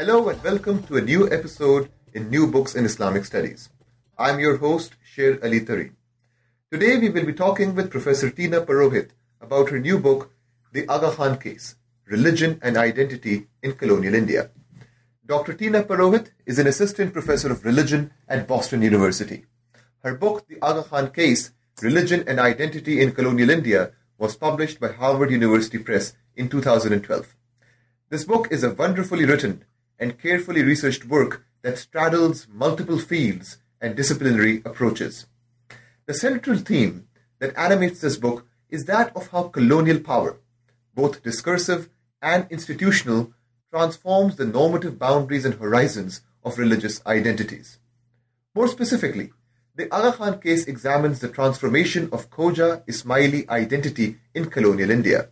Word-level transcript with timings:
Hello 0.00 0.30
and 0.30 0.42
welcome 0.42 0.82
to 0.84 0.96
a 0.96 1.02
new 1.02 1.30
episode 1.30 1.90
in 2.14 2.30
New 2.30 2.46
Books 2.46 2.74
in 2.74 2.86
Islamic 2.86 3.26
Studies. 3.26 3.68
I'm 4.16 4.40
your 4.40 4.56
host, 4.56 4.94
Sher 5.04 5.38
Ali 5.42 5.60
Tareen. 5.60 5.90
Today 6.72 6.96
we 6.96 7.10
will 7.10 7.26
be 7.26 7.34
talking 7.34 7.74
with 7.74 7.90
Professor 7.90 8.30
Teena 8.30 8.64
Purohit 8.64 9.10
about 9.42 9.68
her 9.68 9.78
new 9.78 9.98
book, 9.98 10.30
The 10.72 10.88
Aga 10.88 11.10
Khan 11.10 11.36
Case 11.38 11.74
Religion 12.06 12.58
and 12.62 12.78
Identity 12.78 13.48
in 13.62 13.74
Colonial 13.74 14.14
India. 14.14 14.48
Dr. 15.26 15.52
Teena 15.52 15.84
Purohit 15.84 16.30
is 16.46 16.58
an 16.58 16.66
assistant 16.66 17.12
professor 17.12 17.52
of 17.52 17.66
religion 17.66 18.10
at 18.26 18.48
Boston 18.48 18.80
University. 18.80 19.44
Her 19.98 20.14
book, 20.14 20.48
The 20.48 20.62
Aga 20.62 20.84
Khan 20.84 21.10
Case 21.10 21.52
Religion 21.82 22.24
and 22.26 22.40
Identity 22.40 23.02
in 23.02 23.12
Colonial 23.12 23.50
India, 23.50 23.92
was 24.16 24.34
published 24.34 24.80
by 24.80 24.92
Harvard 24.92 25.30
University 25.30 25.76
Press 25.76 26.14
in 26.36 26.48
2012. 26.48 27.36
This 28.08 28.24
book 28.24 28.48
is 28.50 28.64
a 28.64 28.72
wonderfully 28.72 29.26
written 29.26 29.62
and 30.00 30.18
carefully 30.18 30.62
researched 30.64 31.04
work 31.04 31.44
that 31.62 31.78
straddles 31.78 32.48
multiple 32.50 32.98
fields 32.98 33.58
and 33.80 33.94
disciplinary 33.94 34.62
approaches. 34.64 35.26
The 36.06 36.14
central 36.14 36.58
theme 36.58 37.06
that 37.38 37.56
animates 37.56 38.00
this 38.00 38.16
book 38.16 38.46
is 38.70 38.86
that 38.86 39.14
of 39.14 39.28
how 39.28 39.44
colonial 39.44 40.00
power, 40.00 40.38
both 40.94 41.22
discursive 41.22 41.88
and 42.22 42.46
institutional, 42.50 43.32
transforms 43.70 44.36
the 44.36 44.44
normative 44.46 44.98
boundaries 44.98 45.44
and 45.44 45.54
horizons 45.54 46.22
of 46.42 46.58
religious 46.58 47.04
identities. 47.06 47.78
More 48.54 48.68
specifically, 48.68 49.30
the 49.76 49.92
Aga 49.94 50.16
Khan 50.16 50.40
case 50.40 50.66
examines 50.66 51.20
the 51.20 51.28
transformation 51.28 52.08
of 52.12 52.30
Khoja 52.30 52.84
Ismaili 52.86 53.48
identity 53.48 54.16
in 54.34 54.50
colonial 54.50 54.90
India. 54.90 55.28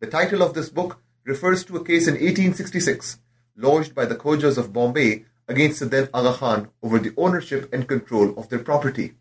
The 0.00 0.06
title 0.06 0.42
of 0.42 0.54
this 0.54 0.70
book 0.70 1.00
refers 1.24 1.64
to 1.64 1.76
a 1.76 1.84
case 1.84 2.06
in 2.06 2.14
1866 2.14 3.18
lodged 3.56 3.94
by 3.94 4.04
the 4.04 4.16
Khojas 4.16 4.58
of 4.58 4.72
Bombay 4.72 5.24
against 5.48 5.80
the 5.80 5.86
then 5.86 6.08
Aga 6.12 6.34
Khan 6.34 6.68
over 6.82 6.98
the 6.98 7.14
ownership 7.16 7.72
and 7.72 7.88
control 7.88 8.38
of 8.38 8.48
their 8.48 8.58
property. 8.58 9.14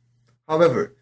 However, 0.48 0.94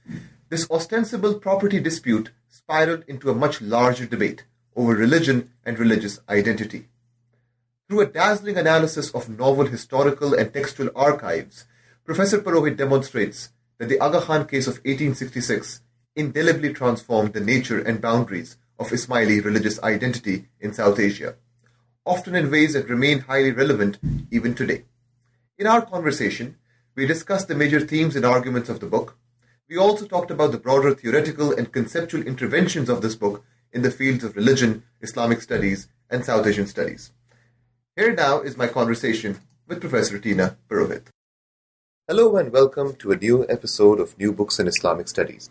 this 0.49 0.69
ostensible 0.69 1.35
property 1.35 1.79
dispute 1.79 2.31
spiraled 2.47 3.03
into 3.07 3.29
a 3.29 3.35
much 3.35 3.61
larger 3.61 4.05
debate 4.05 4.43
over 4.75 4.93
religion 4.93 5.51
and 5.65 5.79
religious 5.79 6.19
identity. 6.29 6.87
Through 7.87 8.01
a 8.01 8.05
dazzling 8.05 8.57
analysis 8.57 9.11
of 9.11 9.29
novel 9.29 9.65
historical 9.65 10.33
and 10.33 10.53
textual 10.53 10.89
archives, 10.95 11.65
Professor 12.05 12.39
Purohit 12.39 12.77
demonstrates 12.77 13.49
that 13.77 13.89
the 13.89 13.99
Aga 13.99 14.21
Khan 14.21 14.47
case 14.47 14.67
of 14.67 14.75
1866 14.85 15.81
indelibly 16.15 16.73
transformed 16.73 17.33
the 17.33 17.39
nature 17.39 17.81
and 17.81 18.01
boundaries 18.01 18.57
of 18.77 18.89
Ismaili 18.89 19.43
religious 19.43 19.81
identity 19.81 20.45
in 20.59 20.73
South 20.73 20.99
Asia 20.99 21.35
often 22.05 22.35
in 22.35 22.51
ways 22.51 22.73
that 22.73 22.89
remain 22.89 23.19
highly 23.19 23.51
relevant 23.51 23.97
even 24.29 24.53
today. 24.53 24.83
In 25.57 25.67
our 25.67 25.85
conversation, 25.85 26.57
we 26.95 27.05
discussed 27.05 27.47
the 27.47 27.55
major 27.55 27.79
themes 27.79 28.15
and 28.15 28.25
arguments 28.25 28.69
of 28.69 28.79
the 28.79 28.85
book. 28.85 29.17
We 29.69 29.77
also 29.77 30.05
talked 30.05 30.29
about 30.29 30.51
the 30.51 30.57
broader 30.57 30.93
theoretical 30.93 31.53
and 31.53 31.71
conceptual 31.71 32.23
interventions 32.23 32.89
of 32.89 33.01
this 33.01 33.15
book 33.15 33.43
in 33.71 33.81
the 33.81 33.91
fields 33.91 34.23
of 34.23 34.35
religion, 34.35 34.83
Islamic 35.01 35.41
studies, 35.41 35.87
and 36.09 36.25
South 36.25 36.45
Asian 36.45 36.67
studies. 36.67 37.11
Here 37.95 38.13
now 38.13 38.41
is 38.41 38.57
my 38.57 38.67
conversation 38.67 39.39
with 39.67 39.79
Professor 39.79 40.19
Teena 40.19 40.57
Purohit. 40.69 41.03
Hello 42.07 42.35
and 42.35 42.51
welcome 42.51 42.95
to 42.95 43.13
a 43.13 43.17
new 43.17 43.45
episode 43.47 43.99
of 43.99 44.17
New 44.19 44.33
Books 44.33 44.59
in 44.59 44.67
Islamic 44.67 45.07
Studies. 45.07 45.49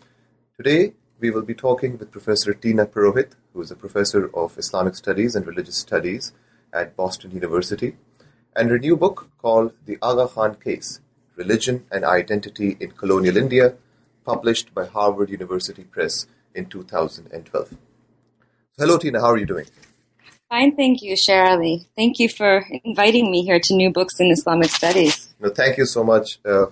Today, 0.55 0.93
we 1.19 1.31
will 1.31 1.41
be 1.41 1.55
talking 1.55 1.97
with 1.97 2.11
Professor 2.11 2.53
Teena 2.53 2.85
Purohit, 2.85 3.31
who 3.53 3.61
is 3.61 3.71
a 3.71 3.75
professor 3.75 4.29
of 4.35 4.57
Islamic 4.57 4.95
Studies 4.95 5.35
and 5.35 5.47
Religious 5.47 5.77
Studies 5.77 6.31
at 6.73 6.95
Boston 6.95 7.31
University, 7.31 7.95
and 8.55 8.69
her 8.69 8.79
new 8.79 8.97
book 8.97 9.29
called 9.37 9.73
The 9.85 9.97
Aga 10.01 10.27
Khan 10.29 10.55
Case 10.55 10.99
Religion 11.35 11.85
and 11.91 12.03
Identity 12.03 12.77
in 12.79 12.91
Colonial 12.91 13.37
India, 13.37 13.75
published 14.25 14.73
by 14.73 14.85
Harvard 14.85 15.29
University 15.29 15.83
Press 15.83 16.27
in 16.53 16.65
2012. 16.67 17.77
Hello, 18.77 18.97
Teena, 18.97 19.19
how 19.21 19.31
are 19.31 19.37
you 19.37 19.45
doing? 19.45 19.65
Fine, 20.49 20.75
thank 20.75 21.01
you, 21.01 21.15
Sherali. 21.15 21.85
Thank 21.95 22.19
you 22.19 22.29
for 22.29 22.65
inviting 22.83 23.31
me 23.31 23.43
here 23.43 23.59
to 23.59 23.73
New 23.73 23.91
Books 23.91 24.19
in 24.19 24.31
Islamic 24.31 24.69
Studies. 24.69 25.33
No, 25.39 25.49
thank 25.49 25.77
you 25.77 25.85
so 25.85 26.03
much 26.03 26.39
uh, 26.45 26.67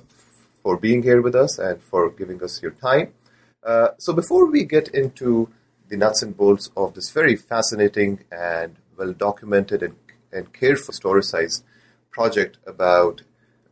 for 0.62 0.78
being 0.78 1.02
here 1.02 1.22
with 1.22 1.36
us 1.36 1.58
and 1.58 1.82
for 1.82 2.12
giving 2.12 2.44
us 2.44 2.62
your 2.62 2.72
time. 2.72 3.14
Uh, 3.64 3.90
so, 3.98 4.14
before 4.14 4.46
we 4.46 4.66
get 4.66 4.88
into 4.90 5.50
the 5.90 5.98
nuts 5.98 6.22
and 6.22 6.38
bolts 6.38 6.70
of 6.78 6.94
this 6.94 7.12
very 7.12 7.36
fascinating 7.36 8.24
and 8.32 8.76
well 9.02 9.14
documented 9.14 9.84
and, 9.84 9.96
and 10.32 10.54
carefully 10.54 10.96
historicized 10.96 11.64
project 12.12 12.58
about 12.74 13.22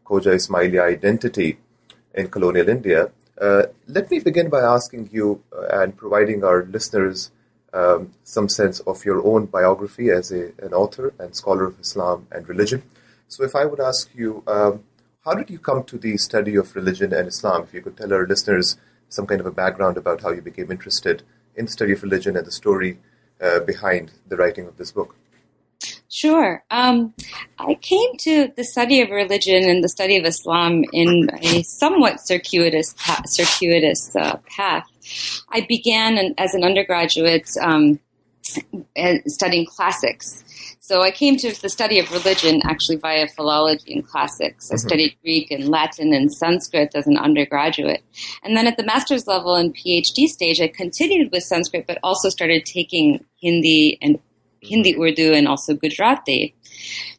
Khoja 0.05 0.33
Ismaili 0.39 0.81
identity 0.81 1.49
in 2.13 2.27
colonial 2.35 2.69
India, 2.69 3.11
uh, 3.39 3.63
let 3.87 4.09
me 4.11 4.19
begin 4.19 4.49
by 4.49 4.61
asking 4.61 5.09
you 5.11 5.43
uh, 5.55 5.81
and 5.81 5.95
providing 5.95 6.43
our 6.43 6.65
listeners 6.65 7.31
um, 7.71 8.11
some 8.23 8.49
sense 8.49 8.79
of 8.91 9.05
your 9.05 9.19
own 9.25 9.45
biography 9.45 10.09
as 10.09 10.31
a, 10.31 10.43
an 10.65 10.73
author 10.73 11.13
and 11.19 11.35
scholar 11.35 11.65
of 11.65 11.79
Islam 11.79 12.27
and 12.31 12.49
religion. 12.49 12.81
So, 13.27 13.43
if 13.43 13.55
I 13.55 13.65
would 13.65 13.79
ask 13.79 14.09
you, 14.15 14.43
um, 14.47 14.83
how 15.23 15.35
did 15.35 15.49
you 15.51 15.59
come 15.59 15.83
to 15.83 15.97
the 15.97 16.17
study 16.17 16.55
of 16.55 16.75
religion 16.75 17.13
and 17.13 17.27
Islam? 17.27 17.63
If 17.63 17.73
you 17.75 17.81
could 17.81 17.97
tell 17.97 18.11
our 18.11 18.25
listeners 18.25 18.77
some 19.09 19.27
kind 19.27 19.39
of 19.39 19.45
a 19.45 19.51
background 19.51 19.97
about 19.97 20.21
how 20.23 20.31
you 20.31 20.41
became 20.41 20.71
interested 20.71 21.21
in 21.55 21.65
the 21.65 21.71
study 21.71 21.93
of 21.93 22.01
religion 22.01 22.35
and 22.35 22.47
the 22.47 22.51
story 22.51 22.97
uh, 23.41 23.59
behind 23.61 24.11
the 24.27 24.37
writing 24.37 24.67
of 24.67 24.77
this 24.77 24.91
book. 24.91 25.15
Sure. 26.09 26.63
Um, 26.71 27.13
I 27.59 27.75
came 27.75 28.17
to 28.17 28.51
the 28.57 28.63
study 28.63 29.01
of 29.01 29.09
religion 29.11 29.69
and 29.69 29.83
the 29.83 29.89
study 29.89 30.17
of 30.17 30.25
Islam 30.25 30.83
in 30.91 31.29
a 31.41 31.61
somewhat 31.63 32.19
circuitous 32.19 32.95
circuitous 33.25 34.15
uh, 34.15 34.37
path. 34.47 34.87
I 35.49 35.65
began 35.69 36.33
as 36.37 36.53
an 36.53 36.63
undergraduate 36.63 37.49
um, 37.61 37.99
studying 39.27 39.65
classics 39.65 40.43
so 40.89 41.03
I 41.03 41.11
came 41.11 41.37
to 41.37 41.61
the 41.61 41.69
study 41.69 41.99
of 41.99 42.11
religion 42.11 42.61
actually 42.63 42.95
via 42.95 43.27
philology 43.27 43.93
and 43.93 44.03
classics. 44.03 44.71
I 44.71 44.73
mm-hmm. 44.73 44.87
studied 44.87 45.17
Greek 45.21 45.51
and 45.51 45.69
Latin 45.69 46.15
and 46.15 46.33
Sanskrit 46.33 46.95
as 46.95 47.05
an 47.05 47.15
undergraduate. 47.15 48.03
And 48.41 48.57
then 48.57 48.65
at 48.65 48.75
the 48.75 48.83
master's 48.83 49.27
level 49.27 49.53
and 49.53 49.75
PhD 49.75 50.25
stage, 50.25 50.59
I 50.59 50.67
continued 50.67 51.31
with 51.31 51.43
Sanskrit, 51.43 51.85
but 51.85 51.99
also 52.01 52.29
started 52.29 52.65
taking 52.65 53.23
Hindi 53.39 53.99
and 54.01 54.17
Hindi 54.63 54.99
Urdu 54.99 55.31
and 55.31 55.47
also 55.47 55.75
Gujarati. 55.75 56.55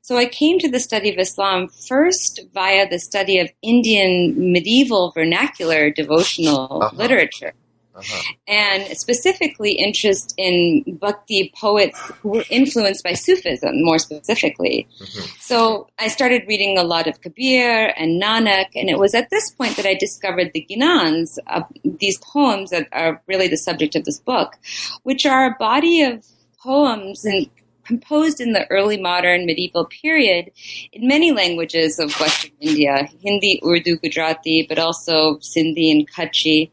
So 0.02 0.16
I 0.16 0.26
came 0.26 0.58
to 0.58 0.68
the 0.68 0.80
study 0.80 1.12
of 1.12 1.18
Islam 1.20 1.68
first 1.68 2.40
via 2.52 2.90
the 2.90 2.98
study 2.98 3.38
of 3.38 3.50
Indian 3.62 4.52
medieval 4.52 5.12
vernacular 5.12 5.90
devotional 5.90 6.82
uh-huh. 6.82 6.96
literature 6.96 7.54
uh-huh. 8.00 8.32
and 8.48 8.96
specifically 8.96 9.72
interest 9.72 10.34
in 10.36 10.84
Bhakti 11.00 11.52
poets 11.56 12.00
who 12.20 12.30
were 12.30 12.44
influenced 12.50 13.04
by 13.04 13.12
Sufism, 13.12 13.84
more 13.84 13.98
specifically. 13.98 14.88
Mm-hmm. 15.00 15.26
So 15.40 15.88
I 15.98 16.08
started 16.08 16.44
reading 16.48 16.78
a 16.78 16.82
lot 16.82 17.06
of 17.06 17.20
Kabir 17.20 17.92
and 17.96 18.20
Nanak, 18.20 18.66
and 18.74 18.88
it 18.88 18.98
was 18.98 19.14
at 19.14 19.30
this 19.30 19.50
point 19.50 19.76
that 19.76 19.86
I 19.86 19.94
discovered 19.94 20.52
the 20.52 20.66
Ginans, 20.70 21.38
uh, 21.46 21.62
these 21.84 22.18
poems 22.18 22.70
that 22.70 22.88
are 22.92 23.22
really 23.26 23.48
the 23.48 23.56
subject 23.56 23.94
of 23.96 24.04
this 24.04 24.18
book, 24.18 24.56
which 25.02 25.26
are 25.26 25.46
a 25.46 25.56
body 25.58 26.02
of 26.02 26.24
poems 26.62 27.24
and 27.24 27.48
composed 27.90 28.40
in 28.40 28.52
the 28.52 28.70
early 28.70 29.00
modern 29.00 29.46
medieval 29.46 29.84
period 29.84 30.50
in 30.92 31.08
many 31.08 31.32
languages 31.32 31.98
of 31.98 32.12
Western 32.20 32.52
India 32.60 33.08
Hindi, 33.20 33.60
Urdu, 33.66 33.96
Gujarati, 33.96 34.64
but 34.68 34.78
also 34.78 35.38
Sindhi 35.38 35.90
and 35.90 36.08
Kutchi. 36.08 36.70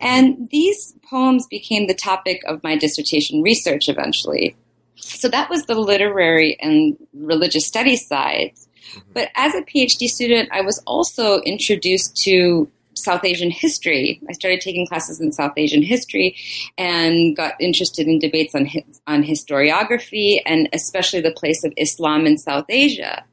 And 0.00 0.48
these 0.50 0.94
poems 1.08 1.46
became 1.46 1.86
the 1.86 1.94
topic 1.94 2.42
of 2.46 2.62
my 2.62 2.76
dissertation 2.76 3.42
research 3.42 3.88
eventually. 3.88 4.56
So 4.96 5.28
that 5.28 5.50
was 5.50 5.66
the 5.66 5.74
literary 5.74 6.58
and 6.60 6.96
religious 7.12 7.66
studies 7.66 8.06
side. 8.06 8.52
Mm-hmm. 8.54 9.12
But 9.14 9.30
as 9.34 9.54
a 9.54 9.62
PhD 9.62 10.06
student, 10.06 10.48
I 10.52 10.60
was 10.60 10.82
also 10.86 11.40
introduced 11.40 12.16
to 12.24 12.70
South 12.94 13.24
Asian 13.24 13.50
history. 13.50 14.20
I 14.28 14.32
started 14.32 14.60
taking 14.60 14.86
classes 14.86 15.20
in 15.20 15.32
South 15.32 15.52
Asian 15.56 15.82
history 15.82 16.36
and 16.76 17.36
got 17.36 17.54
interested 17.60 18.06
in 18.06 18.18
debates 18.18 18.54
on 18.54 18.68
on 19.06 19.22
historiography 19.22 20.40
and 20.44 20.68
especially 20.72 21.20
the 21.20 21.32
place 21.32 21.64
of 21.64 21.72
Islam 21.76 22.26
in 22.26 22.38
South 22.38 22.66
Asia. 22.68 23.24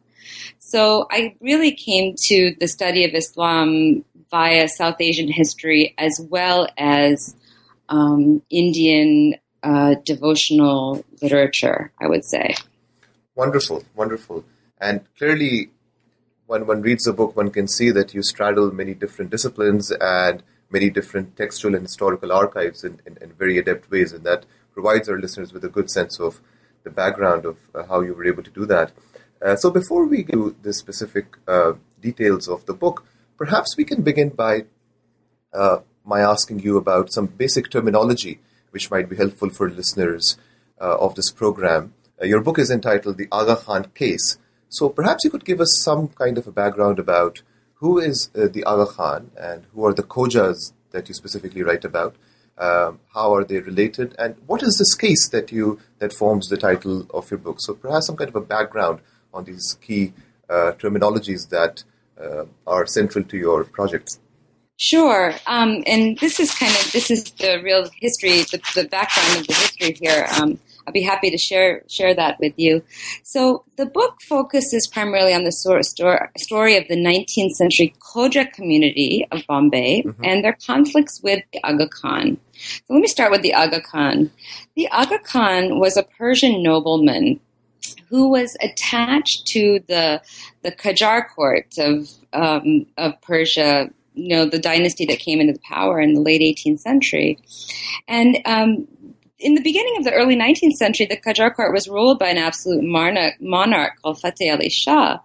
So 0.59 1.07
I 1.11 1.35
really 1.41 1.71
came 1.71 2.15
to 2.25 2.55
the 2.59 2.67
study 2.67 3.05
of 3.05 3.13
Islam 3.13 4.03
via 4.31 4.67
South 4.67 4.99
Asian 4.99 5.27
history 5.27 5.93
as 5.97 6.19
well 6.29 6.67
as 6.77 7.35
um, 7.89 8.41
Indian 8.49 9.35
uh, 9.63 9.95
devotional 10.03 11.03
literature, 11.21 11.91
I 11.99 12.07
would 12.07 12.25
say. 12.25 12.55
Wonderful, 13.35 13.83
wonderful. 13.95 14.45
And 14.79 15.01
clearly, 15.17 15.71
when 16.47 16.67
one 16.67 16.81
reads 16.81 17.05
the 17.05 17.13
book, 17.13 17.35
one 17.35 17.49
can 17.49 17.67
see 17.67 17.91
that 17.91 18.13
you 18.13 18.21
straddle 18.21 18.71
many 18.71 18.93
different 18.93 19.31
disciplines 19.31 19.91
and 19.91 20.43
many 20.69 20.89
different 20.89 21.35
textual 21.35 21.75
and 21.75 21.83
historical 21.83 22.31
archives 22.31 22.83
in, 22.83 22.99
in, 23.05 23.17
in 23.21 23.33
very 23.33 23.57
adept 23.57 23.89
ways, 23.89 24.13
and 24.13 24.23
that 24.23 24.45
provides 24.73 25.09
our 25.09 25.19
listeners 25.19 25.53
with 25.53 25.63
a 25.63 25.69
good 25.69 25.89
sense 25.89 26.19
of 26.19 26.41
the 26.83 26.89
background 26.89 27.45
of 27.45 27.57
uh, 27.73 27.83
how 27.85 28.01
you 28.01 28.13
were 28.13 28.25
able 28.25 28.43
to 28.43 28.51
do 28.51 28.65
that. 28.65 28.91
Uh, 29.41 29.55
so, 29.55 29.69
before 29.69 30.05
we 30.05 30.23
to 30.23 30.55
the 30.61 30.73
specific 30.73 31.37
uh, 31.47 31.73
details 31.99 32.47
of 32.47 32.65
the 32.65 32.73
book, 32.73 33.05
perhaps 33.37 33.75
we 33.77 33.83
can 33.83 34.01
begin 34.01 34.29
by 34.29 34.65
uh, 35.53 35.79
my 36.03 36.21
asking 36.21 36.59
you 36.59 36.77
about 36.77 37.11
some 37.11 37.27
basic 37.27 37.69
terminology 37.69 38.39
which 38.71 38.91
might 38.91 39.09
be 39.09 39.15
helpful 39.15 39.49
for 39.49 39.69
listeners 39.69 40.37
uh, 40.81 40.97
of 40.97 41.15
this 41.15 41.31
program. 41.31 41.93
Uh, 42.21 42.25
your 42.25 42.41
book 42.41 42.59
is 42.59 42.69
entitled 42.69 43.17
The 43.17 43.29
Aga 43.31 43.55
Khan 43.55 43.85
Case. 43.95 44.37
So 44.67 44.89
perhaps 44.89 45.23
you 45.23 45.29
could 45.29 45.45
give 45.45 45.61
us 45.61 45.81
some 45.81 46.09
kind 46.09 46.37
of 46.37 46.45
a 46.45 46.51
background 46.51 46.99
about 46.99 47.41
who 47.75 47.99
is 47.99 48.29
uh, 48.35 48.47
the 48.51 48.63
Aga 48.65 48.87
Khan 48.87 49.31
and 49.39 49.63
who 49.73 49.85
are 49.85 49.93
the 49.93 50.03
Khojas 50.03 50.73
that 50.91 51.07
you 51.07 51.13
specifically 51.13 51.63
write 51.63 51.85
about. 51.85 52.15
Um, 52.57 52.99
how 53.13 53.33
are 53.33 53.43
they 53.43 53.59
related, 53.59 54.15
and 54.17 54.35
what 54.45 54.63
is 54.63 54.77
this 54.77 54.95
case 54.95 55.27
that 55.29 55.51
you 55.51 55.79
that 55.99 56.13
forms 56.13 56.47
the 56.47 56.55
title 56.55 57.05
of 57.13 57.29
your 57.29 57.37
book? 57.37 57.57
So 57.59 57.73
perhaps 57.73 58.07
some 58.07 58.15
kind 58.15 58.29
of 58.29 58.35
a 58.35 58.41
background 58.41 59.01
on 59.33 59.43
these 59.43 59.77
key 59.81 60.13
uh, 60.49 60.71
terminologies 60.79 61.49
that 61.49 61.83
uh, 62.21 62.45
are 62.67 62.85
central 62.85 63.23
to 63.25 63.37
your 63.37 63.63
projects. 63.63 64.19
Sure, 64.77 65.33
um, 65.47 65.83
and 65.87 66.17
this 66.19 66.39
is 66.39 66.53
kind 66.53 66.71
of 66.71 66.91
this 66.91 67.09
is 67.09 67.23
the 67.31 67.61
real 67.63 67.89
history, 68.01 68.41
the, 68.51 68.59
the 68.75 68.87
background 68.89 69.39
of 69.39 69.47
the 69.47 69.53
history 69.53 69.97
here. 70.01 70.27
Um, 70.37 70.59
I'll 70.85 70.93
be 70.93 71.01
happy 71.01 71.31
to 71.31 71.37
share 71.37 71.81
share 71.87 72.13
that 72.13 72.39
with 72.39 72.53
you. 72.57 72.83
So 73.23 73.63
the 73.77 73.85
book 73.85 74.21
focuses 74.21 74.87
primarily 74.87 75.33
on 75.33 75.43
the 75.43 75.51
story 75.51 76.77
of 76.77 76.87
the 76.87 76.95
19th 76.95 77.51
century 77.51 77.95
Khoja 77.99 78.51
community 78.51 79.25
of 79.31 79.45
Bombay 79.47 80.03
mm-hmm. 80.03 80.23
and 80.23 80.43
their 80.43 80.57
conflicts 80.65 81.21
with 81.23 81.43
the 81.53 81.63
Aga 81.63 81.89
Khan. 81.89 82.37
So 82.53 82.93
let 82.93 83.01
me 83.01 83.07
start 83.07 83.31
with 83.31 83.41
the 83.41 83.53
Aga 83.53 83.81
Khan. 83.81 84.29
The 84.75 84.87
Aga 84.89 85.19
Khan 85.19 85.79
was 85.79 85.97
a 85.97 86.03
Persian 86.03 86.61
nobleman 86.61 87.39
who 88.09 88.29
was 88.29 88.55
attached 88.61 89.45
to 89.47 89.79
the 89.87 90.21
the 90.63 90.71
Qajar 90.71 91.27
court 91.29 91.77
of 91.77 92.09
um, 92.33 92.85
of 92.97 93.19
Persia 93.21 93.89
you 94.13 94.35
know 94.35 94.45
the 94.45 94.59
dynasty 94.59 95.05
that 95.05 95.19
came 95.19 95.41
into 95.41 95.59
power 95.59 95.99
in 95.99 96.13
the 96.13 96.21
late 96.21 96.41
18th 96.41 96.79
century, 96.79 97.37
and 98.07 98.37
um, 98.45 98.87
in 99.37 99.55
the 99.55 99.61
beginning 99.61 99.97
of 99.97 100.05
the 100.05 100.13
early 100.13 100.35
19th 100.35 100.73
century, 100.73 101.05
the 101.05 101.17
Qajar 101.17 101.53
court 101.53 101.73
was 101.73 101.89
ruled 101.89 102.19
by 102.19 102.29
an 102.29 102.37
absolute 102.37 102.83
monarch, 102.83 103.33
monarch 103.41 104.01
called 104.01 104.19
Fateh 104.21 104.49
Ali 104.49 104.69
Shah, 104.69 105.19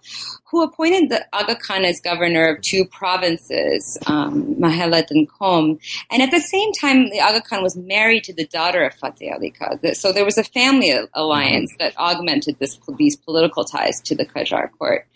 who 0.49 0.61
appointed 0.63 1.09
the 1.09 1.25
Aga 1.33 1.55
Khan 1.55 1.85
as 1.85 2.01
governor 2.01 2.49
of 2.49 2.61
two 2.61 2.83
provinces, 2.85 3.97
um, 4.07 4.57
and 4.61 5.29
Qom. 5.29 5.79
And 6.11 6.21
at 6.21 6.29
the 6.29 6.41
same 6.41 6.73
time, 6.73 7.09
the 7.09 7.21
Aga 7.21 7.41
Khan 7.41 7.63
was 7.63 7.77
married 7.77 8.25
to 8.25 8.33
the 8.33 8.45
daughter 8.47 8.83
of 8.83 8.93
Fateh 8.95 9.31
Ali 9.33 9.51
Khan. 9.51 9.79
So 9.93 10.11
there 10.11 10.25
was 10.25 10.37
a 10.37 10.43
family 10.43 10.93
alliance 11.13 11.73
that 11.79 11.97
augmented 11.97 12.59
this, 12.59 12.77
these 12.97 13.15
political 13.15 13.63
ties 13.63 14.01
to 14.01 14.15
the 14.15 14.25
Qajar 14.25 14.71
court. 14.77 15.07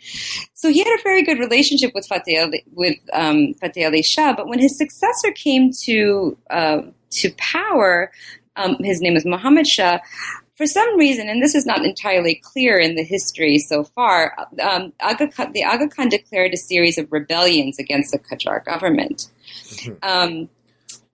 So 0.54 0.70
he 0.70 0.80
had 0.80 0.88
a 0.88 1.04
very 1.04 1.22
good 1.22 1.40
relationship 1.40 1.92
with 1.94 2.08
Fateh 2.08 2.40
Ali, 2.40 2.64
with 2.72 2.98
um, 3.12 3.56
Fateh 3.56 3.86
Ali 3.86 4.04
Shah, 4.04 4.34
but 4.34 4.48
when 4.48 4.60
his 4.60 4.78
successor 4.78 5.32
came 5.32 5.72
to 5.84 6.38
uh, 6.50 6.82
to 7.12 7.32
power, 7.38 8.12
um, 8.56 8.78
his 8.82 9.02
name 9.02 9.16
is 9.16 9.26
Muhammad 9.26 9.68
Shah. 9.68 10.00
For 10.56 10.66
some 10.66 10.98
reason, 10.98 11.28
and 11.28 11.44
this 11.44 11.54
is 11.54 11.66
not 11.66 11.84
entirely 11.84 12.42
clear 12.42 12.80
in 12.80 12.96
the 12.96 13.04
history 13.04 13.60
so 13.60 13.84
far, 13.84 14.36
um, 14.62 14.94
Aga 15.02 15.28
Khan, 15.28 15.52
the 15.52 15.66
Aga 15.66 15.90
Khan 15.90 16.08
declared 16.08 16.54
a 16.54 16.58
series 16.58 16.98
of 16.98 17.12
rebellions 17.12 17.78
against 17.78 18.12
the 18.14 18.20
Qajar 18.20 18.64
government. 18.64 19.28
Mm-hmm. 19.66 19.94
Um, 20.02 20.50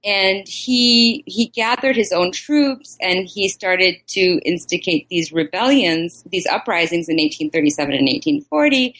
and 0.04 0.48
he 0.48 1.24
he 1.28 1.48
gathered 1.48 1.96
his 1.96 2.12
own 2.12 2.32
troops 2.32 2.98
and 3.02 3.28
he 3.28 3.48
started 3.48 3.96
to 4.08 4.42
instigate 4.44 5.08
these 5.10 5.32
rebellions, 5.32 6.24
these 6.32 6.48
uprisings 6.48 7.08
in 7.08 7.18
1837 7.18 7.94
and 7.94 8.08
1840. 8.08 8.96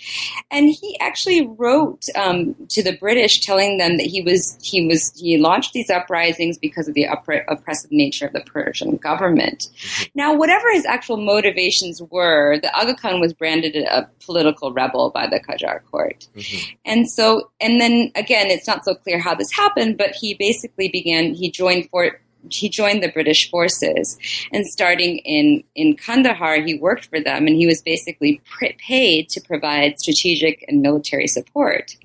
And 0.52 0.70
he 0.70 1.00
actually 1.00 1.48
wrote 1.48 2.06
um, 2.16 2.56
to 2.70 2.84
the 2.84 2.96
British, 2.98 3.40
telling 3.40 3.78
them 3.78 3.98
that 3.98 4.06
he 4.06 4.22
was 4.22 4.58
he 4.62 4.86
was 4.86 5.12
he 5.16 5.38
launched 5.38 5.74
these 5.74 5.90
uprisings 5.90 6.58
because 6.58 6.88
of 6.88 6.94
the 6.94 7.06
oppre- 7.06 7.46
oppressive 7.48 7.92
nature 7.92 8.28
of 8.28 8.34
the 8.34 8.42
Persian 8.42 8.98
government. 8.98 9.70
Now, 10.14 10.36
whatever 10.36 10.72
his 10.72 10.86
actual 10.86 11.18
motivations 11.18 12.02
were, 12.10 12.60
the 12.62 12.76
Aga 12.78 12.96
Khan 12.96 13.20
was 13.20 13.34
branded 13.34 13.76
a 13.76 14.08
political 14.24 14.72
rebel 14.72 15.10
by 15.10 15.28
the 15.28 15.40
Qajar 15.40 15.82
court. 15.90 16.28
Mm-hmm. 16.36 16.74
And 16.86 17.10
so, 17.10 17.50
and 17.60 17.82
then 17.82 18.12
again, 18.16 18.48
it's 18.48 18.68
not 18.68 18.86
so 18.86 18.94
clear 18.94 19.20
how 19.20 19.34
this 19.34 19.52
happened, 19.52 19.98
but 19.98 20.12
he 20.12 20.36
basically 20.36 20.91
began, 20.92 21.34
he 21.34 21.50
joined 21.50 21.90
Fort 21.90 22.22
he 22.50 22.70
joined 22.70 23.04
the 23.04 23.12
British 23.12 23.50
forces, 23.50 24.18
and 24.52 24.66
starting 24.66 25.20
in 25.20 25.64
in 25.76 25.96
Kandahar, 25.96 26.62
he 26.62 26.74
worked 26.76 27.06
for 27.06 27.20
them, 27.20 27.48
and 27.48 27.56
he 27.56 27.68
was 27.68 27.82
basically 27.82 28.42
paid 28.78 29.30
to 29.30 29.42
provide 29.42 30.00
strategic 30.00 30.66
and 30.68 30.82
military 30.82 31.28
support. 31.28 31.96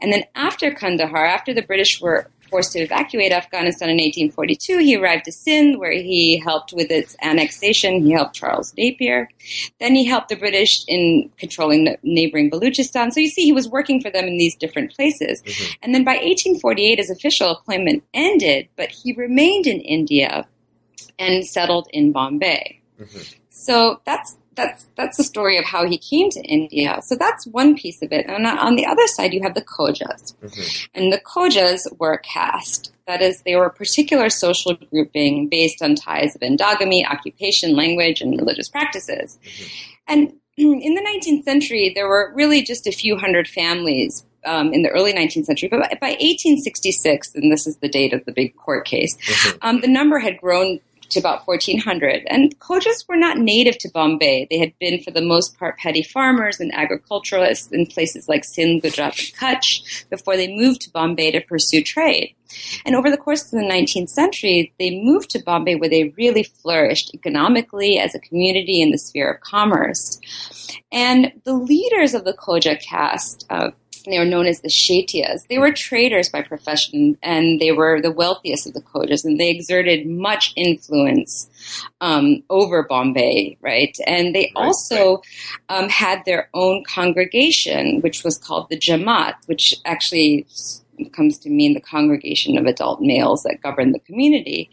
And 0.00 0.12
then 0.12 0.24
after 0.34 0.72
Kandahar, 0.72 1.24
after 1.24 1.54
the 1.54 1.62
British 1.62 2.00
were 2.00 2.28
forced 2.52 2.72
to 2.72 2.80
evacuate 2.80 3.32
Afghanistan 3.32 3.88
in 3.88 3.96
1842, 3.96 4.78
he 4.78 4.96
arrived 4.96 5.24
to 5.24 5.32
Sindh, 5.32 5.78
where 5.78 5.92
he 5.92 6.36
helped 6.38 6.74
with 6.74 6.90
its 6.90 7.16
annexation. 7.22 8.04
He 8.04 8.12
helped 8.12 8.34
Charles 8.34 8.74
Napier. 8.76 9.30
Then 9.80 9.94
he 9.94 10.04
helped 10.04 10.28
the 10.28 10.36
British 10.36 10.84
in 10.86 11.30
controlling 11.38 11.96
neighboring 12.02 12.50
Baluchistan. 12.50 13.10
So 13.10 13.20
you 13.20 13.30
see, 13.30 13.44
he 13.44 13.52
was 13.52 13.68
working 13.68 14.02
for 14.02 14.10
them 14.10 14.26
in 14.26 14.36
these 14.36 14.54
different 14.54 14.94
places. 14.94 15.42
Mm-hmm. 15.42 15.72
And 15.82 15.94
then 15.94 16.04
by 16.04 16.12
1848, 16.12 16.98
his 16.98 17.10
official 17.10 17.50
appointment 17.50 18.04
ended, 18.12 18.68
but 18.76 18.90
he 18.90 19.14
remained 19.14 19.66
in 19.66 19.80
India 19.80 20.46
and 21.18 21.46
settled 21.46 21.88
in 21.90 22.12
Bombay. 22.12 22.82
Mm-hmm. 23.00 23.18
So 23.48 24.02
that's 24.04 24.36
that's 24.54 24.86
that's 24.96 25.16
the 25.16 25.24
story 25.24 25.58
of 25.58 25.64
how 25.64 25.86
he 25.86 25.98
came 25.98 26.30
to 26.30 26.40
India. 26.40 27.00
So 27.02 27.14
that's 27.14 27.46
one 27.46 27.76
piece 27.76 28.02
of 28.02 28.12
it. 28.12 28.26
And 28.26 28.46
on 28.46 28.76
the 28.76 28.86
other 28.86 29.06
side, 29.06 29.32
you 29.32 29.42
have 29.42 29.54
the 29.54 29.62
Khojas, 29.62 30.34
mm-hmm. 30.38 30.86
and 30.94 31.12
the 31.12 31.20
Khojas 31.20 31.86
were 31.98 32.12
a 32.12 32.20
caste. 32.20 32.92
That 33.06 33.20
is, 33.20 33.42
they 33.42 33.56
were 33.56 33.66
a 33.66 33.72
particular 33.72 34.30
social 34.30 34.74
grouping 34.74 35.48
based 35.48 35.82
on 35.82 35.96
ties 35.96 36.36
of 36.36 36.40
endogamy, 36.40 37.04
occupation, 37.04 37.74
language, 37.74 38.20
and 38.20 38.38
religious 38.38 38.68
practices. 38.68 39.38
Mm-hmm. 39.42 39.68
And 40.06 40.32
in 40.56 40.94
the 40.94 41.00
19th 41.00 41.44
century, 41.44 41.92
there 41.94 42.08
were 42.08 42.32
really 42.34 42.62
just 42.62 42.86
a 42.86 42.92
few 42.92 43.16
hundred 43.16 43.48
families 43.48 44.24
um, 44.44 44.72
in 44.72 44.82
the 44.82 44.88
early 44.90 45.12
19th 45.12 45.44
century, 45.44 45.68
but 45.68 45.80
by, 45.80 45.88
by, 46.00 46.10
1866, 46.10 47.34
and 47.34 47.52
this 47.52 47.66
is 47.66 47.76
the 47.76 47.88
date 47.88 48.12
of 48.12 48.24
the 48.24 48.32
big 48.32 48.56
court 48.56 48.84
case, 48.84 49.16
mm-hmm. 49.16 49.58
um, 49.62 49.80
the 49.80 49.88
number 49.88 50.18
had 50.18 50.38
grown 50.38 50.80
to 51.12 51.20
about 51.20 51.46
1400. 51.46 52.24
And 52.26 52.58
Khojas 52.58 53.08
were 53.08 53.16
not 53.16 53.38
native 53.38 53.78
to 53.78 53.90
Bombay. 53.90 54.46
They 54.50 54.58
had 54.58 54.72
been, 54.78 55.02
for 55.02 55.10
the 55.10 55.22
most 55.22 55.58
part, 55.58 55.78
petty 55.78 56.02
farmers 56.02 56.60
and 56.60 56.74
agriculturalists 56.74 57.70
in 57.72 57.86
places 57.86 58.28
like 58.28 58.44
Sindh, 58.44 58.82
Gujarat, 58.82 59.18
and 59.18 59.32
Kutch 59.34 60.08
before 60.10 60.36
they 60.36 60.54
moved 60.54 60.82
to 60.82 60.90
Bombay 60.90 61.30
to 61.32 61.40
pursue 61.40 61.82
trade. 61.82 62.34
And 62.84 62.94
over 62.94 63.10
the 63.10 63.16
course 63.16 63.44
of 63.44 63.50
the 63.52 63.66
19th 63.66 64.10
century, 64.10 64.72
they 64.78 65.02
moved 65.02 65.30
to 65.30 65.42
Bombay 65.42 65.76
where 65.76 65.88
they 65.88 66.12
really 66.16 66.42
flourished 66.42 67.14
economically 67.14 67.98
as 67.98 68.14
a 68.14 68.20
community 68.20 68.80
in 68.80 68.90
the 68.90 68.98
sphere 68.98 69.30
of 69.30 69.40
commerce. 69.40 70.20
And 70.90 71.32
the 71.44 71.54
leaders 71.54 72.14
of 72.14 72.24
the 72.24 72.34
Khoja 72.34 72.80
caste, 72.80 73.46
uh, 73.50 73.70
they 74.10 74.18
were 74.18 74.24
known 74.24 74.46
as 74.46 74.60
the 74.60 74.68
Shetiyas. 74.68 75.46
They 75.48 75.58
were 75.58 75.72
traders 75.72 76.28
by 76.28 76.42
profession, 76.42 77.16
and 77.22 77.60
they 77.60 77.70
were 77.70 78.00
the 78.00 78.10
wealthiest 78.10 78.66
of 78.66 78.74
the 78.74 78.82
Khojas, 78.82 79.24
and 79.24 79.38
they 79.38 79.50
exerted 79.50 80.06
much 80.06 80.52
influence 80.56 81.48
um, 82.00 82.42
over 82.50 82.82
Bombay, 82.82 83.56
right? 83.60 83.96
And 84.06 84.34
they 84.34 84.52
right, 84.56 84.66
also. 84.66 85.22
Um, 85.68 85.88
had 85.88 86.24
their 86.24 86.48
own 86.54 86.82
congregation, 86.84 88.00
which 88.00 88.24
was 88.24 88.38
called 88.38 88.68
the 88.68 88.78
Jamaat, 88.78 89.34
which 89.46 89.74
actually 89.84 90.46
comes 91.12 91.38
to 91.38 91.50
mean 91.50 91.74
the 91.74 91.80
congregation 91.80 92.58
of 92.58 92.66
adult 92.66 93.00
males 93.00 93.42
that 93.44 93.62
govern 93.62 93.92
the 93.92 93.98
community. 94.00 94.70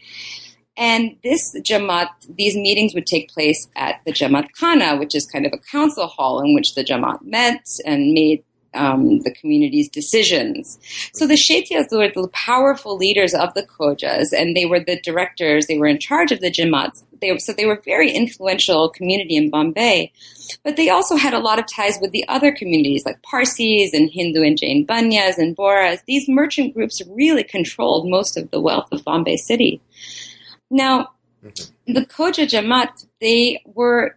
And 0.76 1.16
this 1.22 1.54
Jamaat, 1.60 2.08
these 2.28 2.56
meetings 2.56 2.94
would 2.94 3.06
take 3.06 3.28
place 3.30 3.68
at 3.76 4.00
the 4.06 4.12
Jamaat 4.12 4.48
Khana, 4.58 4.98
which 4.98 5.14
is 5.14 5.26
kind 5.26 5.46
of 5.46 5.52
a 5.52 5.58
council 5.58 6.06
hall 6.06 6.40
in 6.40 6.54
which 6.54 6.74
the 6.74 6.84
Jamaat 6.84 7.22
met 7.22 7.66
and 7.84 8.12
made 8.12 8.42
um, 8.74 9.20
the 9.20 9.30
community's 9.32 9.88
decisions. 9.88 10.78
So 11.12 11.26
the 11.26 11.34
Shetias 11.34 11.90
were 11.90 12.08
the 12.08 12.28
powerful 12.28 12.96
leaders 12.96 13.34
of 13.34 13.52
the 13.54 13.62
Khojas, 13.62 14.28
and 14.36 14.56
they 14.56 14.66
were 14.66 14.80
the 14.80 15.00
directors. 15.00 15.66
They 15.66 15.78
were 15.78 15.86
in 15.86 15.98
charge 15.98 16.32
of 16.32 16.40
the 16.40 16.50
Jamaats. 16.50 17.02
They, 17.20 17.36
so 17.38 17.52
they 17.52 17.66
were 17.66 17.80
very 17.84 18.10
influential 18.10 18.88
community 18.88 19.36
in 19.36 19.50
Bombay. 19.50 20.12
But 20.64 20.76
they 20.76 20.88
also 20.88 21.16
had 21.16 21.34
a 21.34 21.38
lot 21.38 21.58
of 21.58 21.66
ties 21.70 21.98
with 22.00 22.12
the 22.12 22.26
other 22.28 22.52
communities 22.52 23.04
like 23.04 23.22
Parsis 23.22 23.92
and 23.92 24.10
Hindu 24.10 24.42
and 24.42 24.58
Jain 24.58 24.86
Banyas 24.86 25.38
and 25.38 25.56
Bohras. 25.56 26.00
These 26.06 26.28
merchant 26.28 26.74
groups 26.74 27.02
really 27.08 27.44
controlled 27.44 28.08
most 28.08 28.36
of 28.36 28.50
the 28.50 28.60
wealth 28.60 28.88
of 28.92 29.04
Bombay 29.04 29.36
City. 29.36 29.80
Now, 30.70 31.10
mm-hmm. 31.44 31.92
the 31.92 32.06
Khoja 32.06 32.46
Jamaat, 32.46 33.06
they 33.20 33.62
were 33.64 34.16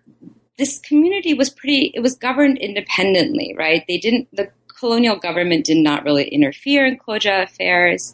this 0.57 0.79
community 0.79 1.33
was 1.33 1.49
pretty 1.49 1.91
it 1.93 2.01
was 2.01 2.15
governed 2.15 2.57
independently 2.57 3.55
right 3.57 3.83
they 3.87 3.97
didn't 3.97 4.27
the 4.33 4.49
colonial 4.83 5.15
government 5.15 5.65
did 5.65 5.77
not 5.77 6.03
really 6.03 6.27
interfere 6.27 6.85
in 6.85 6.97
Khoja 6.97 7.43
affairs. 7.43 8.13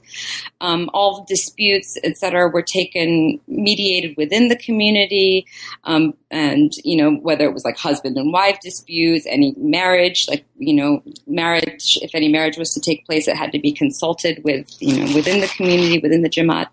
Um, 0.62 0.88
all 0.94 1.26
disputes, 1.28 1.98
etc., 2.04 2.48
were 2.50 2.62
taken 2.62 3.40
mediated 3.48 4.16
within 4.18 4.50
the 4.50 4.56
community, 4.56 5.48
um, 5.86 6.14
and 6.30 6.72
you 6.84 6.96
know 6.96 7.16
whether 7.16 7.46
it 7.46 7.56
was 7.56 7.66
like 7.66 7.78
husband 7.78 8.18
and 8.18 8.32
wife 8.32 8.60
disputes, 8.62 9.26
any 9.28 9.56
marriage, 9.58 10.28
like 10.30 10.46
you 10.60 10.74
know 10.74 11.02
marriage, 11.26 11.98
if 12.02 12.14
any 12.14 12.28
marriage 12.28 12.58
was 12.58 12.74
to 12.74 12.80
take 12.80 13.06
place, 13.06 13.28
it 13.28 13.36
had 13.36 13.52
to 13.54 13.60
be 13.60 13.72
consulted 13.72 14.44
with 14.44 14.68
you 14.80 14.98
know 14.98 15.16
within 15.16 15.42
the 15.42 15.48
community, 15.48 16.00
within 16.00 16.22
the 16.22 16.30
Jamaat, 16.30 16.68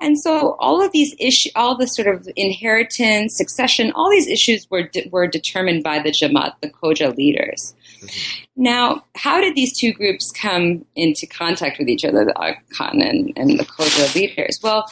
and 0.00 0.18
so 0.18 0.56
all 0.58 0.84
of 0.84 0.90
these 0.92 1.14
issues, 1.20 1.52
all 1.54 1.76
the 1.76 1.86
sort 1.86 2.08
of 2.08 2.28
inheritance, 2.36 3.36
succession, 3.36 3.92
all 3.92 4.10
these 4.10 4.26
issues 4.26 4.66
were 4.70 4.88
de- 4.88 5.08
were 5.10 5.26
determined 5.26 5.84
by 5.84 5.98
the 5.98 6.10
Jamaat, 6.10 6.54
the 6.60 6.70
Khoja 6.70 7.16
leaders. 7.16 7.74
Mm-hmm. 8.00 8.44
Now, 8.56 9.04
how 9.14 9.40
did 9.40 9.54
these 9.54 9.76
two 9.76 9.92
groups 9.92 10.32
come 10.32 10.86
into 10.96 11.26
contact 11.26 11.78
with 11.78 11.88
each 11.88 12.04
other, 12.04 12.24
the 12.24 12.38
Aga 12.38 12.60
Khan 12.76 13.02
and, 13.02 13.32
and 13.36 13.58
the 13.58 13.64
Khoja 13.64 14.14
leaders? 14.14 14.58
Well, 14.62 14.90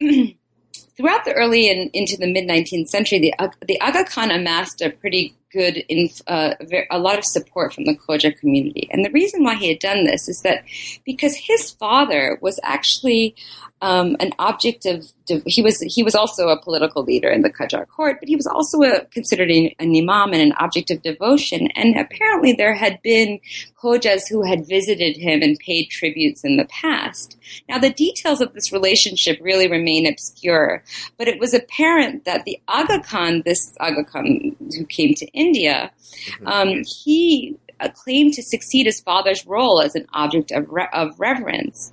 throughout 0.00 1.24
the 1.24 1.32
early 1.32 1.70
and 1.70 1.90
into 1.94 2.16
the 2.16 2.30
mid 2.30 2.48
19th 2.48 2.88
century, 2.88 3.20
the, 3.20 3.52
the 3.66 3.80
Aga 3.80 4.04
Khan 4.04 4.30
amassed 4.30 4.82
a 4.82 4.90
pretty 4.90 5.34
good, 5.52 5.78
inf- 5.88 6.22
uh, 6.26 6.54
a 6.90 6.98
lot 6.98 7.18
of 7.18 7.24
support 7.24 7.74
from 7.74 7.84
the 7.84 7.96
Khoja 7.96 8.36
community. 8.38 8.88
And 8.90 9.04
the 9.04 9.10
reason 9.10 9.42
why 9.42 9.56
he 9.56 9.68
had 9.68 9.78
done 9.78 10.04
this 10.04 10.28
is 10.28 10.40
that 10.42 10.64
because 11.04 11.34
his 11.34 11.70
father 11.70 12.38
was 12.40 12.58
actually 12.62 13.34
um, 13.82 14.16
an 14.20 14.32
object 14.38 14.84
of 14.84 15.10
he 15.46 15.62
was 15.62 15.80
he 15.80 16.02
was 16.02 16.14
also 16.14 16.48
a 16.48 16.60
political 16.60 17.02
leader 17.02 17.30
in 17.30 17.42
the 17.42 17.52
Qajar 17.52 17.86
court, 17.86 18.16
but 18.20 18.28
he 18.28 18.36
was 18.36 18.46
also 18.46 18.82
a, 18.82 19.04
considered 19.06 19.50
an, 19.50 19.70
an 19.78 19.94
imam 19.96 20.32
and 20.32 20.42
an 20.42 20.52
object 20.58 20.90
of 20.90 21.02
devotion. 21.02 21.68
And 21.76 21.96
apparently, 21.96 22.52
there 22.52 22.74
had 22.74 23.00
been 23.02 23.40
Khojas 23.80 24.28
who 24.28 24.42
had 24.42 24.66
visited 24.66 25.16
him 25.16 25.40
and 25.42 25.58
paid 25.58 25.86
tributes 25.86 26.44
in 26.44 26.56
the 26.56 26.66
past. 26.66 27.38
Now, 27.68 27.78
the 27.78 27.90
details 27.90 28.40
of 28.40 28.52
this 28.52 28.72
relationship 28.72 29.38
really 29.40 29.68
remain 29.68 30.06
obscure, 30.06 30.82
but 31.16 31.28
it 31.28 31.38
was 31.38 31.54
apparent 31.54 32.24
that 32.24 32.44
the 32.44 32.60
Aga 32.68 33.02
Khan, 33.02 33.42
this 33.44 33.74
Aga 33.80 34.04
Khan 34.04 34.56
who 34.76 34.84
came 34.86 35.14
to 35.14 35.26
India, 35.40 35.90
mm-hmm. 36.40 36.46
um, 36.46 36.82
he 37.04 37.56
claimed 37.88 38.34
to 38.34 38.42
succeed 38.42 38.86
his 38.86 39.00
father's 39.00 39.46
role 39.46 39.80
as 39.80 39.94
an 39.94 40.06
object 40.12 40.50
of, 40.50 40.66
re- 40.68 40.88
of 40.92 41.18
reverence. 41.18 41.90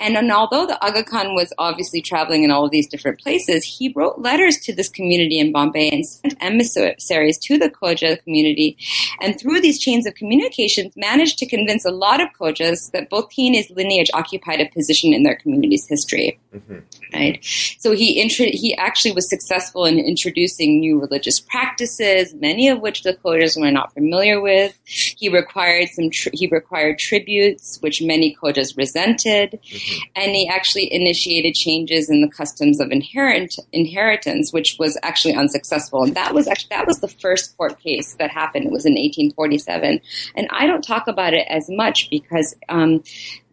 And, 0.00 0.16
and 0.16 0.32
although 0.32 0.66
the 0.66 0.82
Aga 0.84 1.04
Khan 1.04 1.34
was 1.34 1.52
obviously 1.58 2.00
traveling 2.00 2.44
in 2.44 2.50
all 2.50 2.64
of 2.64 2.70
these 2.70 2.88
different 2.88 3.20
places, 3.20 3.64
he 3.64 3.92
wrote 3.94 4.20
letters 4.20 4.56
to 4.64 4.74
this 4.74 4.88
community 4.88 5.38
in 5.38 5.52
Bombay 5.52 5.90
and 5.90 6.06
sent 6.06 6.36
emissaries 6.40 7.38
to 7.38 7.58
the 7.58 7.68
Khoja 7.68 8.22
community. 8.24 8.76
And 9.20 9.38
through 9.38 9.60
these 9.60 9.78
chains 9.78 10.06
of 10.06 10.14
communications, 10.14 10.96
managed 10.96 11.38
to 11.38 11.46
convince 11.46 11.84
a 11.84 11.90
lot 11.90 12.20
of 12.20 12.28
Khojas 12.38 12.90
that 12.92 13.10
both 13.10 13.30
he 13.30 13.48
and 13.48 13.56
his 13.56 13.70
lineage 13.70 14.10
occupied 14.14 14.60
a 14.60 14.68
position 14.70 15.12
in 15.12 15.24
their 15.24 15.36
community's 15.36 15.86
history. 15.86 16.38
Mm-hmm. 16.54 16.78
Right. 17.12 17.44
So 17.78 17.92
he 17.92 18.20
intro- 18.20 18.46
he 18.46 18.74
actually 18.76 19.12
was 19.12 19.28
successful 19.28 19.84
in 19.84 19.98
introducing 19.98 20.80
new 20.80 20.98
religious 20.98 21.40
practices, 21.40 22.32
many 22.34 22.68
of 22.68 22.80
which 22.80 23.02
the 23.02 23.12
Khojas 23.14 23.60
were 23.60 23.70
not 23.70 23.92
familiar 23.92 24.40
with. 24.40 24.78
He 24.84 25.28
required 25.28 25.90
some 25.90 26.10
tri- 26.10 26.32
he 26.32 26.46
required 26.46 26.98
tributes, 26.98 27.78
which 27.80 28.00
many 28.00 28.34
Khojas 28.34 28.78
resented, 28.78 29.58
mm-hmm. 29.62 30.00
and 30.16 30.34
he 30.34 30.48
actually 30.48 30.92
initiated 30.92 31.54
changes 31.54 32.08
in 32.08 32.22
the 32.22 32.30
customs 32.30 32.80
of 32.80 32.90
inherent 32.90 33.58
inheritance, 33.72 34.50
which 34.50 34.76
was 34.78 34.96
actually 35.02 35.34
unsuccessful. 35.34 36.02
And 36.02 36.14
that 36.16 36.32
was 36.32 36.48
actually 36.48 36.70
that 36.70 36.86
was 36.86 37.00
the 37.00 37.08
first 37.08 37.56
court 37.58 37.78
case 37.80 38.14
that 38.14 38.30
happened. 38.30 38.64
It 38.64 38.72
was 38.72 38.86
in 38.86 38.92
1847, 38.92 40.00
and 40.34 40.48
I 40.50 40.66
don't 40.66 40.82
talk 40.82 41.08
about 41.08 41.34
it 41.34 41.46
as 41.50 41.68
much 41.68 42.08
because. 42.08 42.54
Um, 42.70 43.02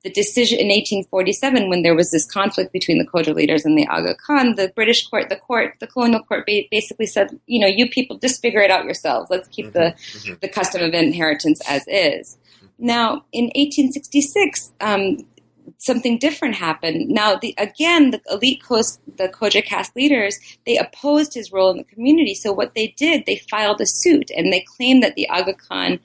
the 0.06 0.12
decision 0.12 0.60
in 0.60 0.68
1847, 0.68 1.68
when 1.68 1.82
there 1.82 1.96
was 1.96 2.12
this 2.12 2.28
conflict 2.28 2.72
between 2.72 3.00
the 3.00 3.08
Khoja 3.08 3.34
leaders 3.34 3.66
and 3.66 3.76
the 3.76 3.88
Aga 3.88 4.14
Khan, 4.16 4.54
the 4.54 4.72
British 4.76 5.08
court, 5.08 5.30
the 5.30 5.36
court, 5.36 5.78
the 5.80 5.88
colonial 5.88 6.22
court 6.22 6.46
basically 6.46 7.08
said, 7.08 7.40
you 7.48 7.60
know, 7.60 7.66
you 7.66 7.90
people 7.90 8.20
just 8.20 8.40
figure 8.40 8.62
it 8.62 8.70
out 8.70 8.86
yourselves. 8.86 9.32
Let's 9.32 9.48
keep 9.48 9.66
mm-hmm. 9.66 9.80
the, 9.80 9.96
mm-hmm. 10.20 10.34
the 10.42 10.48
custom 10.48 10.84
of 10.84 10.94
inheritance 10.94 11.60
as 11.68 11.84
is. 11.88 12.38
Now, 12.78 13.26
in 13.32 13.46
1866, 13.56 14.74
um, 14.80 15.26
something 15.80 16.20
different 16.20 16.54
happened. 16.54 17.10
Now, 17.10 17.38
the, 17.38 17.56
again, 17.58 18.12
the 18.12 18.22
elite 18.30 18.64
coast, 18.64 19.02
the 19.18 19.28
Khoja 19.28 19.66
caste 19.66 19.96
leaders, 19.96 20.38
they 20.68 20.78
opposed 20.78 21.34
his 21.34 21.52
role 21.52 21.72
in 21.72 21.78
the 21.78 21.84
community. 21.84 22.36
So 22.36 22.54
what 22.54 22.76
they 22.76 22.94
did, 22.96 23.26
they 23.26 23.38
filed 23.50 23.82
a 23.82 23.88
suit 23.88 24.30
and 24.38 24.54
they 24.54 24.64
claimed 24.78 25.02
that 25.02 25.16
the 25.16 25.28
Aga 25.30 25.56
Khan 25.56 26.00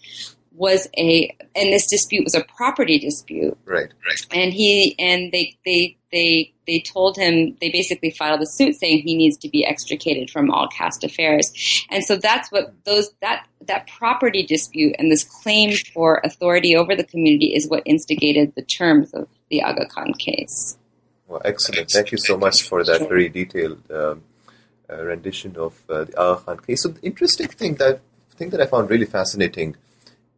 was 0.60 0.86
a 0.98 1.34
and 1.56 1.72
this 1.72 1.86
dispute 1.86 2.22
was 2.22 2.34
a 2.34 2.44
property 2.44 2.98
dispute. 2.98 3.56
Right, 3.64 3.88
right. 4.06 4.26
And 4.30 4.52
he 4.52 4.94
and 4.98 5.32
they 5.32 5.56
they 5.64 5.96
they 6.12 6.52
they 6.66 6.80
told 6.80 7.16
him 7.16 7.56
they 7.62 7.70
basically 7.70 8.10
filed 8.10 8.42
a 8.42 8.46
suit 8.46 8.76
saying 8.76 8.98
he 8.98 9.16
needs 9.16 9.38
to 9.38 9.48
be 9.48 9.64
extricated 9.64 10.30
from 10.30 10.50
all 10.50 10.68
caste 10.68 11.02
affairs. 11.02 11.50
And 11.90 12.04
so 12.04 12.16
that's 12.16 12.52
what 12.52 12.74
those 12.84 13.10
that 13.22 13.46
that 13.62 13.88
property 13.88 14.44
dispute 14.44 14.94
and 14.98 15.10
this 15.10 15.24
claim 15.24 15.74
for 15.94 16.20
authority 16.24 16.76
over 16.76 16.94
the 16.94 17.04
community 17.04 17.54
is 17.54 17.66
what 17.66 17.82
instigated 17.86 18.54
the 18.54 18.62
terms 18.62 19.14
of 19.14 19.28
the 19.50 19.62
Aga 19.62 19.86
Khan 19.86 20.12
case. 20.12 20.76
Well, 21.26 21.40
excellent. 21.42 21.90
Thank 21.90 22.12
you 22.12 22.18
so 22.18 22.36
much 22.36 22.68
for 22.68 22.84
that 22.84 23.08
very 23.08 23.30
detailed 23.30 23.80
um, 23.90 24.24
uh, 24.90 25.02
rendition 25.04 25.56
of 25.56 25.80
uh, 25.88 26.04
the 26.04 26.20
Aga 26.20 26.42
Khan 26.42 26.58
case. 26.58 26.82
So, 26.82 26.90
the 26.90 27.00
interesting 27.00 27.48
thing 27.48 27.76
that 27.76 28.02
thing 28.32 28.50
that 28.50 28.60
I 28.60 28.66
found 28.66 28.90
really 28.90 29.06
fascinating 29.06 29.76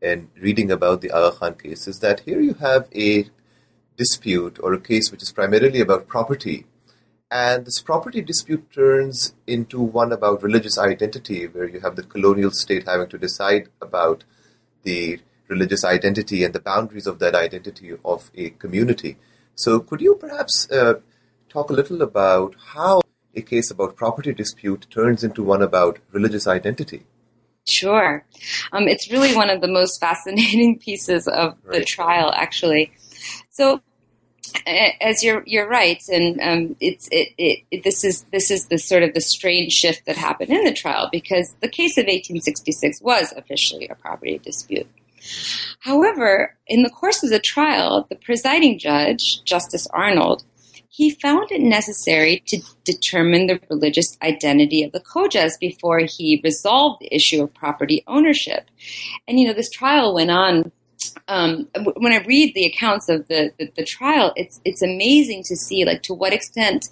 and 0.02 0.28
reading 0.36 0.70
about 0.70 1.00
the 1.00 1.10
Aga 1.10 1.36
Khan 1.36 1.54
case 1.54 1.86
is 1.86 2.00
that 2.00 2.20
here 2.20 2.40
you 2.40 2.54
have 2.54 2.88
a 2.94 3.26
dispute 3.96 4.58
or 4.62 4.72
a 4.72 4.80
case 4.80 5.10
which 5.10 5.22
is 5.22 5.32
primarily 5.32 5.80
about 5.80 6.08
property. 6.08 6.66
And 7.30 7.64
this 7.64 7.80
property 7.80 8.20
dispute 8.20 8.70
turns 8.72 9.34
into 9.46 9.80
one 9.80 10.12
about 10.12 10.42
religious 10.42 10.76
identity, 10.76 11.46
where 11.46 11.68
you 11.68 11.80
have 11.80 11.96
the 11.96 12.02
colonial 12.02 12.50
state 12.50 12.86
having 12.86 13.08
to 13.08 13.18
decide 13.18 13.68
about 13.80 14.24
the 14.82 15.20
religious 15.48 15.84
identity 15.84 16.44
and 16.44 16.54
the 16.54 16.60
boundaries 16.60 17.06
of 17.06 17.18
that 17.20 17.34
identity 17.34 17.92
of 18.04 18.30
a 18.34 18.50
community. 18.50 19.16
So, 19.54 19.80
could 19.80 20.00
you 20.00 20.16
perhaps 20.16 20.70
uh, 20.70 20.94
talk 21.48 21.70
a 21.70 21.74
little 21.74 22.02
about 22.02 22.56
how 22.74 23.00
a 23.34 23.42
case 23.42 23.70
about 23.70 23.96
property 23.96 24.34
dispute 24.34 24.86
turns 24.90 25.24
into 25.24 25.42
one 25.42 25.62
about 25.62 26.00
religious 26.10 26.46
identity? 26.46 27.04
Sure. 27.66 28.24
Um, 28.72 28.88
it's 28.88 29.10
really 29.10 29.34
one 29.34 29.50
of 29.50 29.60
the 29.60 29.68
most 29.68 30.00
fascinating 30.00 30.78
pieces 30.80 31.28
of 31.28 31.58
right. 31.64 31.78
the 31.78 31.84
trial, 31.84 32.32
actually. 32.34 32.92
So, 33.50 33.80
as 35.00 35.22
you're 35.22 35.42
you're 35.46 35.68
right, 35.68 36.02
and 36.08 36.40
um, 36.40 36.76
it's 36.80 37.08
it, 37.10 37.28
it, 37.38 37.64
it, 37.70 37.84
this 37.84 38.04
is 38.04 38.22
this 38.32 38.50
is 38.50 38.66
the 38.66 38.78
sort 38.78 39.02
of 39.02 39.14
the 39.14 39.20
strange 39.20 39.72
shift 39.72 40.06
that 40.06 40.16
happened 40.16 40.50
in 40.50 40.64
the 40.64 40.72
trial 40.72 41.08
because 41.10 41.54
the 41.60 41.68
case 41.68 41.96
of 41.96 42.02
1866 42.02 43.00
was 43.00 43.32
officially 43.36 43.88
a 43.88 43.94
property 43.94 44.38
dispute. 44.38 44.88
However, 45.80 46.56
in 46.66 46.82
the 46.82 46.90
course 46.90 47.22
of 47.22 47.30
the 47.30 47.38
trial, 47.38 48.06
the 48.08 48.16
presiding 48.16 48.78
judge, 48.78 49.42
Justice 49.44 49.86
Arnold, 49.92 50.44
he 50.94 51.08
found 51.08 51.50
it 51.50 51.62
necessary 51.62 52.42
to 52.48 52.60
determine 52.84 53.46
the 53.46 53.58
religious 53.70 54.18
identity 54.20 54.82
of 54.82 54.92
the 54.92 55.00
Khojas 55.00 55.52
before 55.58 56.00
he 56.00 56.38
resolved 56.44 57.00
the 57.00 57.14
issue 57.14 57.42
of 57.42 57.54
property 57.54 58.04
ownership. 58.06 58.68
And, 59.26 59.40
you 59.40 59.46
know, 59.46 59.54
this 59.54 59.70
trial 59.70 60.14
went 60.14 60.30
on. 60.30 60.70
Um, 61.28 61.66
when 61.96 62.12
I 62.12 62.22
read 62.26 62.54
the 62.54 62.66
accounts 62.66 63.08
of 63.08 63.26
the, 63.28 63.52
the, 63.58 63.72
the, 63.74 63.84
trial, 63.84 64.34
it's 64.36 64.60
it's 64.64 64.82
amazing 64.82 65.42
to 65.44 65.56
see 65.56 65.84
like 65.84 66.02
to 66.02 66.14
what 66.14 66.32
extent 66.32 66.88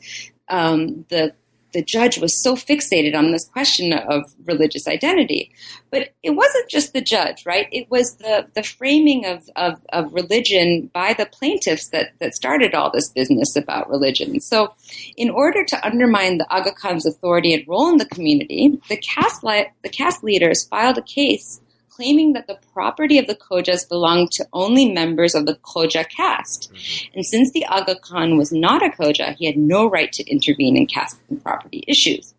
um, 0.49 1.05
the 1.11 1.35
the 1.73 1.83
judge 1.83 2.19
was 2.19 2.43
so 2.43 2.57
fixated 2.57 3.15
on 3.15 3.33
this 3.33 3.47
question 3.49 3.93
of 3.93 4.25
religious 4.45 4.87
identity. 4.87 5.53
But 5.91 6.15
it 6.23 6.31
wasn't 6.31 6.69
just 6.69 6.93
the 6.93 7.01
judge, 7.01 7.45
right? 7.47 7.69
It 7.73 7.91
was 7.91 8.17
the, 8.17 8.47
the 8.55 8.63
framing 8.63 9.27
of, 9.27 9.49
of, 9.57 9.81
of 9.93 10.13
religion 10.13 10.91
by 10.93 11.13
the 11.13 11.27
plaintiffs 11.27 11.89
that, 11.89 12.13
that 12.21 12.35
started 12.35 12.75
all 12.75 12.91
this 12.91 13.11
business 13.11 13.57
about 13.57 13.91
religion. 13.91 14.41
So, 14.41 14.73
in 15.17 15.31
order 15.31 15.65
to 15.65 15.87
undermine 15.87 16.39
the 16.39 16.53
Aga 16.53 16.73
Khan's 16.73 17.07
authority 17.07 17.55
and 17.55 17.67
role 17.67 17.89
in 17.89 17.99
the 17.99 18.05
community, 18.05 18.79
the 18.89 18.97
caste, 18.97 19.43
li- 19.43 19.71
the 19.83 19.89
caste 19.89 20.23
leaders 20.23 20.67
filed 20.69 20.99
a 20.99 21.03
case 21.03 21.61
claiming 22.01 22.33
that 22.33 22.47
the 22.47 22.59
property 22.73 23.19
of 23.19 23.27
the 23.27 23.35
Khojas 23.35 23.87
belonged 23.87 24.31
to 24.33 24.47
only 24.55 24.91
members 24.91 25.35
of 25.35 25.45
the 25.45 25.57
Khoja 25.57 26.09
caste. 26.09 26.73
Mm-hmm. 26.73 27.17
And 27.17 27.27
since 27.27 27.53
the 27.53 27.67
Aga 27.67 27.97
Khan 27.97 28.39
was 28.39 28.51
not 28.51 28.83
a 28.83 28.89
Khoja, 28.89 29.37
he 29.37 29.45
had 29.45 29.59
no 29.59 29.87
right 29.87 30.11
to 30.13 30.25
intervene 30.25 30.79
in 30.79 30.87
caste 30.87 31.21
and 31.29 31.43
property 31.43 31.85
issues. 31.87 32.35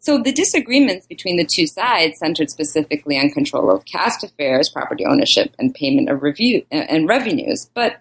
So 0.00 0.18
the 0.18 0.32
disagreements 0.32 1.06
between 1.06 1.38
the 1.38 1.48
two 1.50 1.66
sides 1.66 2.18
centered 2.18 2.50
specifically 2.50 3.18
on 3.18 3.30
control 3.30 3.70
of 3.70 3.86
caste 3.86 4.22
affairs, 4.22 4.68
property 4.68 5.06
ownership, 5.06 5.54
and 5.58 5.74
payment 5.74 6.10
of 6.10 6.22
review 6.22 6.66
and 6.70 7.08
revenues. 7.08 7.70
But 7.72 7.96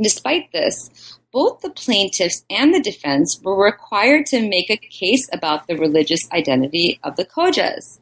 despite 0.00 0.52
this, 0.52 1.18
both 1.32 1.60
the 1.60 1.68
plaintiffs 1.68 2.46
and 2.48 2.72
the 2.72 2.80
defense 2.80 3.38
were 3.42 3.62
required 3.62 4.24
to 4.26 4.48
make 4.48 4.70
a 4.70 4.78
case 4.78 5.28
about 5.34 5.66
the 5.66 5.76
religious 5.76 6.26
identity 6.32 6.98
of 7.04 7.16
the 7.16 7.26
Khojas. 7.26 7.98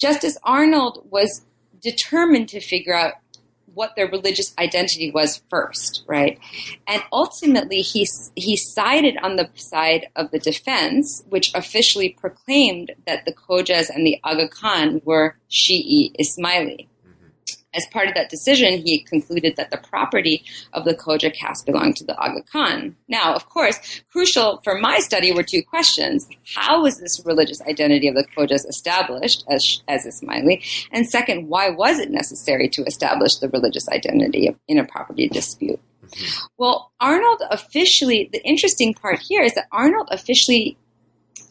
Justice 0.00 0.38
Arnold 0.44 1.04
was 1.10 1.42
determined 1.80 2.48
to 2.50 2.60
figure 2.60 2.94
out 2.94 3.14
what 3.74 3.94
their 3.94 4.08
religious 4.08 4.52
identity 4.58 5.10
was 5.10 5.40
first, 5.48 6.02
right? 6.08 6.38
And 6.86 7.02
ultimately, 7.12 7.78
he, 7.78 8.08
he 8.34 8.56
sided 8.56 9.16
on 9.18 9.36
the 9.36 9.48
side 9.54 10.08
of 10.16 10.32
the 10.32 10.40
defense, 10.40 11.22
which 11.28 11.54
officially 11.54 12.08
proclaimed 12.08 12.92
that 13.06 13.24
the 13.24 13.32
Khojas 13.32 13.88
and 13.88 14.04
the 14.04 14.18
Aga 14.24 14.48
Khan 14.48 15.00
were 15.04 15.36
Shi'i 15.48 16.12
Ismaili. 16.20 16.88
As 17.74 17.86
part 17.92 18.08
of 18.08 18.14
that 18.14 18.30
decision, 18.30 18.78
he 18.78 19.00
concluded 19.00 19.56
that 19.56 19.70
the 19.70 19.76
property 19.76 20.42
of 20.72 20.84
the 20.84 20.94
Khoja 20.94 21.32
caste 21.32 21.66
belonged 21.66 21.96
to 21.96 22.04
the 22.04 22.16
Aga 22.18 22.42
Khan. 22.50 22.96
Now, 23.08 23.34
of 23.34 23.48
course, 23.50 24.02
crucial 24.10 24.60
for 24.64 24.78
my 24.78 25.00
study 25.00 25.32
were 25.32 25.42
two 25.42 25.62
questions. 25.62 26.26
How 26.54 26.82
was 26.82 26.98
this 26.98 27.20
religious 27.26 27.60
identity 27.62 28.08
of 28.08 28.14
the 28.14 28.24
Khojas 28.24 28.66
established 28.66 29.44
as, 29.50 29.82
as 29.86 30.06
Ismaili? 30.06 30.88
And 30.92 31.08
second, 31.08 31.48
why 31.48 31.68
was 31.68 31.98
it 31.98 32.10
necessary 32.10 32.68
to 32.70 32.84
establish 32.84 33.36
the 33.36 33.50
religious 33.50 33.88
identity 33.90 34.56
in 34.66 34.78
a 34.78 34.86
property 34.86 35.28
dispute? 35.28 35.78
Mm-hmm. 36.06 36.46
Well, 36.56 36.92
Arnold 37.00 37.42
officially, 37.50 38.30
the 38.32 38.42
interesting 38.44 38.94
part 38.94 39.18
here 39.18 39.42
is 39.42 39.54
that 39.54 39.68
Arnold 39.72 40.08
officially 40.10 40.78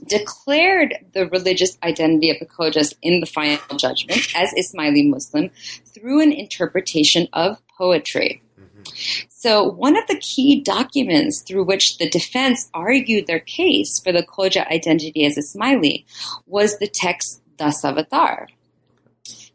declared 0.06 0.96
the 1.14 1.28
religious 1.28 1.78
identity 1.84 2.30
of 2.30 2.40
the 2.40 2.46
Khojas 2.46 2.94
in 3.02 3.20
the 3.20 3.26
final 3.26 3.78
judgment 3.78 4.28
as 4.36 4.54
Ismaili 4.54 5.10
Muslim 5.10 5.50
through 5.86 6.22
an 6.22 6.32
interpretation 6.32 7.28
of 7.34 7.62
poetry. 7.78 8.42
So, 9.30 9.64
one 9.64 9.98
of 9.98 10.08
the 10.08 10.18
key 10.18 10.62
documents 10.62 11.42
through 11.42 11.66
which 11.66 11.98
the 11.98 12.10
defense 12.10 12.70
argued 12.74 13.28
their 13.28 13.40
case 13.40 14.00
for 14.00 14.12
the 14.12 14.24
Khoja 14.24 14.68
identity 14.68 15.26
as 15.26 15.38
Ismaili 15.38 16.06
was 16.46 16.80
the 16.80 16.88
text 16.88 17.42
Dasavatar. 17.58 18.48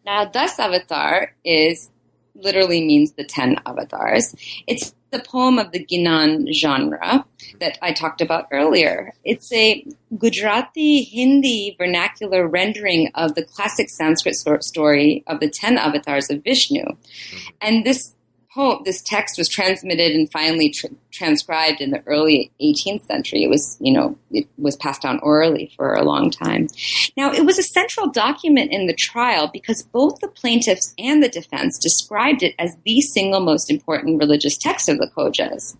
Now, 0.04 0.26
Dasavatar 0.26 1.28
is 1.44 1.90
literally 2.34 2.84
means 2.84 3.12
the 3.12 3.24
ten 3.24 3.56
avatars. 3.66 4.34
It's 4.66 4.94
the 5.12 5.20
poem 5.20 5.58
of 5.58 5.70
the 5.70 5.84
Ginan 5.84 6.52
genre 6.52 7.24
that 7.60 7.78
I 7.80 7.92
talked 7.92 8.20
about 8.20 8.48
earlier. 8.50 9.12
It's 9.24 9.52
a 9.52 9.86
Gujarati 10.18 11.02
Hindi 11.02 11.76
vernacular 11.78 12.48
rendering 12.48 13.10
of 13.14 13.34
the 13.34 13.44
classic 13.44 13.88
Sanskrit 13.90 14.34
story 14.34 15.22
of 15.26 15.40
the 15.40 15.48
ten 15.48 15.78
avatars 15.78 16.30
of 16.30 16.42
Vishnu. 16.42 16.82
Mm-hmm. 16.82 17.36
And 17.60 17.84
this 17.84 18.14
poem, 18.54 18.82
this 18.84 19.02
text 19.02 19.38
was 19.38 19.48
transmitted 19.48 20.12
and 20.12 20.30
finally 20.30 20.70
tr- 20.70 20.86
transcribed 21.10 21.80
in 21.80 21.90
the 21.90 22.02
early 22.06 22.50
18th 22.60 23.04
century. 23.06 23.44
It 23.44 23.50
was, 23.50 23.76
you 23.80 23.92
know, 23.92 24.16
it 24.30 24.46
was 24.58 24.76
passed 24.76 25.02
down 25.02 25.20
orally 25.22 25.70
for 25.76 25.94
a 25.94 26.02
long 26.02 26.30
time. 26.30 26.68
Now, 27.16 27.32
it 27.32 27.44
was 27.44 27.58
a 27.58 27.62
central 27.62 28.08
document 28.08 28.72
in 28.72 28.86
the 28.86 28.94
trial 28.94 29.48
because 29.52 29.82
both 29.82 30.20
the 30.20 30.28
plaintiffs 30.28 30.94
and 30.98 31.22
the 31.22 31.28
defense 31.28 31.78
described 31.78 32.42
it 32.42 32.54
as 32.58 32.76
the 32.84 33.00
single 33.00 33.40
most 33.40 33.70
important 33.70 34.18
religious 34.18 34.56
text 34.56 34.88
of 34.88 34.98
the 34.98 35.08
Khojas. 35.08 35.76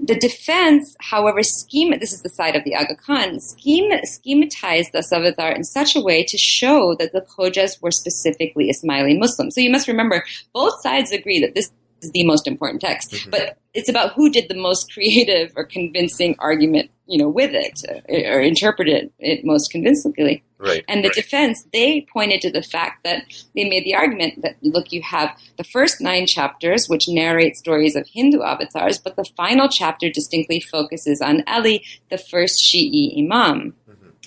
The 0.00 0.18
defense, 0.18 0.96
however, 1.00 1.42
scheme 1.42 1.98
this 1.98 2.12
is 2.12 2.22
the 2.22 2.28
side 2.28 2.54
of 2.54 2.64
the 2.64 2.74
Aga 2.74 2.96
Khan, 2.96 3.40
scheme, 3.40 3.90
schematized 4.04 4.92
Dasavatar 4.92 5.54
in 5.56 5.64
such 5.64 5.96
a 5.96 6.00
way 6.00 6.24
to 6.24 6.38
show 6.38 6.94
that 6.96 7.12
the 7.12 7.22
Khojas 7.22 7.80
were 7.82 7.90
specifically 7.90 8.70
Ismaili 8.70 9.18
Muslims. 9.18 9.54
So 9.54 9.60
you 9.60 9.70
must 9.70 9.88
remember, 9.88 10.24
both 10.52 10.80
sides 10.82 11.12
agree 11.12 11.40
that 11.40 11.54
this 11.54 11.70
is 12.02 12.10
the 12.12 12.24
most 12.24 12.46
important 12.46 12.80
text. 12.80 13.12
Mm-hmm. 13.12 13.30
But 13.30 13.58
it's 13.74 13.88
about 13.88 14.12
who 14.14 14.30
did 14.30 14.48
the 14.48 14.56
most 14.56 14.92
creative 14.92 15.52
or 15.56 15.64
convincing 15.64 16.34
argument, 16.38 16.90
you 17.06 17.18
know, 17.18 17.28
with 17.28 17.52
it 17.54 17.82
or, 18.08 18.36
or 18.36 18.40
interpreted 18.40 19.10
it 19.18 19.44
most 19.44 19.70
convincingly. 19.70 20.42
Right. 20.58 20.84
And 20.88 21.04
the 21.04 21.08
right. 21.08 21.14
defense, 21.14 21.64
they 21.72 22.06
pointed 22.12 22.40
to 22.40 22.50
the 22.50 22.62
fact 22.62 23.04
that 23.04 23.24
they 23.54 23.68
made 23.68 23.84
the 23.84 23.94
argument 23.94 24.42
that 24.42 24.56
look, 24.62 24.92
you 24.92 25.02
have 25.02 25.36
the 25.56 25.64
first 25.64 26.00
nine 26.00 26.26
chapters 26.26 26.88
which 26.88 27.08
narrate 27.08 27.56
stories 27.56 27.94
of 27.94 28.08
Hindu 28.08 28.42
avatars, 28.42 28.98
but 28.98 29.14
the 29.16 29.24
final 29.36 29.68
chapter 29.68 30.10
distinctly 30.10 30.60
focuses 30.60 31.20
on 31.20 31.44
Ali, 31.46 31.84
the 32.10 32.18
first 32.18 32.60
Shi'i 32.64 33.22
imam. 33.22 33.74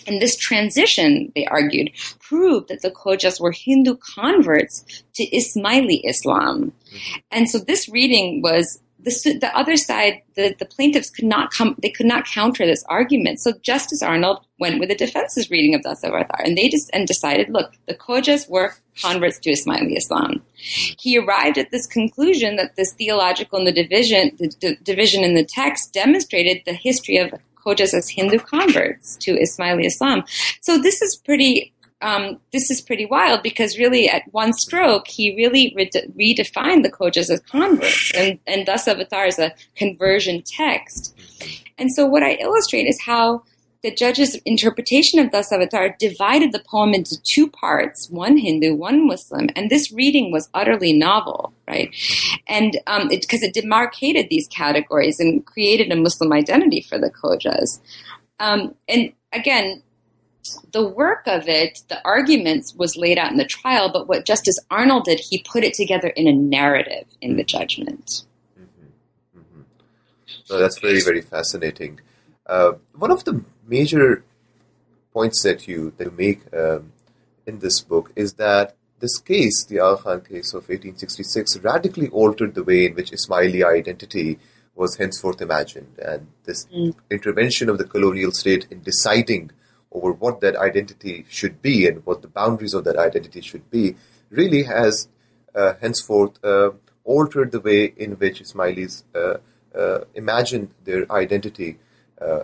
And 0.07 0.21
this 0.21 0.35
transition, 0.35 1.31
they 1.35 1.45
argued, 1.45 1.91
proved 2.19 2.69
that 2.69 2.81
the 2.81 2.91
Khojas 2.91 3.39
were 3.39 3.51
Hindu 3.51 3.97
converts 4.15 4.83
to 5.15 5.29
Ismaili 5.29 6.01
Islam. 6.03 6.71
Mm-hmm. 6.71 7.19
And 7.31 7.49
so 7.49 7.59
this 7.59 7.89
reading 7.89 8.41
was 8.41 8.79
the, 9.03 9.37
the 9.39 9.55
other 9.57 9.77
side, 9.77 10.21
the, 10.35 10.55
the 10.57 10.65
plaintiffs 10.65 11.09
could 11.09 11.25
not 11.25 11.51
come, 11.51 11.75
they 11.81 11.89
could 11.89 12.05
not 12.05 12.25
counter 12.25 12.65
this 12.65 12.83
argument. 12.87 13.39
So 13.39 13.53
Justice 13.61 14.03
Arnold 14.03 14.45
went 14.59 14.79
with 14.79 14.89
the 14.89 14.95
defense's 14.95 15.49
reading 15.49 15.73
of 15.73 15.81
Dasavatar, 15.81 16.43
and 16.43 16.57
they 16.57 16.69
just 16.69 16.89
and 16.93 17.07
decided, 17.07 17.49
look, 17.49 17.73
the 17.87 17.95
Khojas 17.95 18.49
were 18.49 18.75
converts 19.01 19.39
to 19.39 19.51
Ismaili 19.51 19.97
Islam. 19.97 20.43
He 20.55 21.17
arrived 21.17 21.57
at 21.57 21.71
this 21.71 21.87
conclusion 21.87 22.57
that 22.57 22.75
this 22.75 22.93
theological 22.93 23.59
and 23.59 23.67
the 23.67 23.71
division, 23.71 24.35
the, 24.37 24.53
the 24.61 24.75
division 24.83 25.23
in 25.23 25.33
the 25.33 25.45
text 25.45 25.93
demonstrated 25.93 26.61
the 26.65 26.73
history 26.73 27.17
of 27.17 27.33
Khojas 27.65 27.93
as 27.93 28.09
Hindu 28.09 28.39
converts 28.39 29.15
to 29.17 29.35
Ismaili 29.35 29.85
Islam. 29.85 30.23
So 30.61 30.77
this 30.77 31.01
is 31.01 31.15
pretty. 31.15 31.73
Um, 32.03 32.39
this 32.51 32.71
is 32.71 32.81
pretty 32.81 33.05
wild 33.05 33.43
because 33.43 33.77
really, 33.77 34.09
at 34.09 34.23
one 34.31 34.53
stroke, 34.53 35.07
he 35.07 35.35
really 35.35 35.71
re- 35.75 35.91
redefined 36.17 36.81
the 36.81 36.91
Khojas 36.91 37.29
as 37.29 37.39
converts, 37.41 38.11
and 38.15 38.39
and 38.47 38.65
Dasavatar 38.65 39.27
is 39.27 39.37
a 39.37 39.53
conversion 39.75 40.41
text. 40.43 41.15
And 41.77 41.91
so, 41.93 42.07
what 42.07 42.23
I 42.23 42.33
illustrate 42.41 42.87
is 42.87 42.99
how 43.05 43.43
the 43.83 43.93
judge's 43.93 44.35
interpretation 44.45 45.19
of 45.19 45.31
Dasavatar 45.31 45.97
divided 45.97 46.51
the 46.51 46.63
poem 46.69 46.93
into 46.93 47.19
two 47.23 47.49
parts, 47.49 48.09
one 48.09 48.37
Hindu, 48.37 48.75
one 48.75 49.07
Muslim, 49.07 49.49
and 49.55 49.69
this 49.69 49.91
reading 49.91 50.31
was 50.31 50.49
utterly 50.53 50.93
novel, 50.93 51.53
right? 51.67 51.89
And 52.47 52.73
because 52.73 53.01
um, 53.01 53.09
it, 53.11 53.25
it, 53.31 53.53
demarcated 53.53 54.27
these 54.29 54.47
categories 54.47 55.19
and 55.19 55.45
created 55.45 55.91
a 55.91 55.95
Muslim 55.95 56.31
identity 56.31 56.81
for 56.81 56.99
the 56.99 57.09
Khojas. 57.09 57.79
Um, 58.39 58.75
and 58.87 59.13
again, 59.33 59.81
the 60.71 60.87
work 60.87 61.23
of 61.25 61.47
it, 61.47 61.79
the 61.87 62.01
arguments 62.05 62.75
was 62.75 62.95
laid 62.95 63.17
out 63.17 63.31
in 63.31 63.37
the 63.37 63.45
trial, 63.45 63.91
but 63.91 64.07
what 64.07 64.25
Justice 64.25 64.57
Arnold 64.69 65.05
did, 65.05 65.19
he 65.19 65.43
put 65.43 65.63
it 65.63 65.73
together 65.73 66.09
in 66.09 66.27
a 66.27 66.33
narrative 66.33 67.05
in 67.19 67.35
the 67.35 67.43
judgment. 67.43 68.25
Mm-hmm. 68.59 69.39
Mm-hmm. 69.39 69.61
So 70.45 70.59
that's 70.59 70.79
very, 70.79 71.01
very 71.01 71.21
fascinating. 71.21 71.99
Uh, 72.45 72.73
one 72.95 73.11
of 73.11 73.23
the 73.23 73.43
major 73.77 74.23
points 75.13 75.41
that 75.43 75.67
you 75.67 75.93
that 75.97 76.05
you 76.09 76.15
make 76.27 76.41
um, 76.53 76.91
in 77.45 77.59
this 77.59 77.81
book 77.81 78.11
is 78.15 78.33
that 78.33 78.75
this 79.01 79.17
case, 79.17 79.65
the 79.65 79.79
Aga 79.79 80.03
Khan 80.03 80.21
case 80.21 80.53
of 80.53 80.69
1866, 80.69 81.57
radically 81.57 82.07
altered 82.09 82.53
the 82.53 82.63
way 82.63 82.85
in 82.85 82.93
which 82.93 83.11
Ismaili 83.11 83.65
identity 83.65 84.39
was 84.75 84.95
henceforth 84.97 85.41
imagined, 85.41 85.99
and 85.99 86.27
this 86.45 86.65
mm. 86.67 86.95
intervention 87.09 87.67
of 87.67 87.77
the 87.77 87.83
colonial 87.83 88.31
state 88.31 88.67
in 88.69 88.81
deciding 88.81 89.51
over 89.91 90.11
what 90.13 90.39
that 90.39 90.55
identity 90.55 91.25
should 91.29 91.61
be 91.61 91.87
and 91.87 92.05
what 92.05 92.21
the 92.21 92.27
boundaries 92.27 92.73
of 92.73 92.83
that 92.85 92.95
identity 92.95 93.41
should 93.41 93.69
be 93.69 93.95
really 94.29 94.63
has 94.63 95.09
uh, 95.53 95.73
henceforth 95.81 96.33
uh, 96.45 96.69
altered 97.03 97.51
the 97.51 97.59
way 97.59 97.93
in 97.97 98.11
which 98.13 98.41
Ismailis 98.41 99.03
uh, 99.13 99.37
uh 99.77 99.99
imagined 100.15 100.69
their 100.83 101.03
identity 101.11 101.77
uh, 102.21 102.43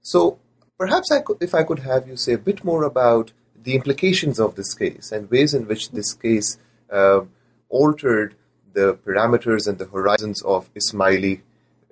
so 0.00 0.38
perhaps 0.78 1.10
I 1.10 1.20
could, 1.20 1.38
if 1.40 1.54
I 1.54 1.64
could 1.64 1.80
have 1.80 2.08
you 2.08 2.16
say 2.16 2.34
a 2.34 2.38
bit 2.38 2.64
more 2.64 2.84
about 2.84 3.32
the 3.60 3.74
implications 3.74 4.38
of 4.38 4.54
this 4.54 4.72
case 4.74 5.12
and 5.12 5.30
ways 5.30 5.52
in 5.52 5.66
which 5.66 5.90
this 5.90 6.14
case 6.14 6.58
uh, 6.90 7.22
altered 7.68 8.34
the 8.72 8.94
parameters 8.94 9.66
and 9.66 9.78
the 9.78 9.86
horizons 9.86 10.42
of 10.42 10.72
Ismaili 10.74 11.40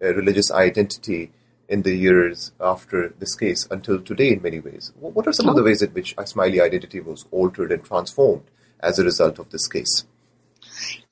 uh, 0.03 0.15
religious 0.15 0.51
identity 0.51 1.33
in 1.69 1.83
the 1.83 1.95
years 1.95 2.53
after 2.61 3.09
this 3.19 3.35
case 3.35 3.67
until 3.71 4.01
today 4.01 4.33
in 4.33 4.43
many 4.43 4.61
ways. 4.61 4.93
What 5.01 5.27
are 5.27 5.33
some 5.33 5.49
of 5.49 5.57
the 5.57 5.65
ways 5.65 5.83
in 5.83 5.91
which 5.91 6.15
Ismaili 6.17 6.63
identity 6.63 7.01
was 7.01 7.27
altered 7.33 7.73
and 7.73 7.85
transformed 7.85 8.45
as 8.81 8.99
a 8.99 9.05
result 9.05 9.39
of 9.39 9.51
this 9.51 9.67
case? 9.67 10.05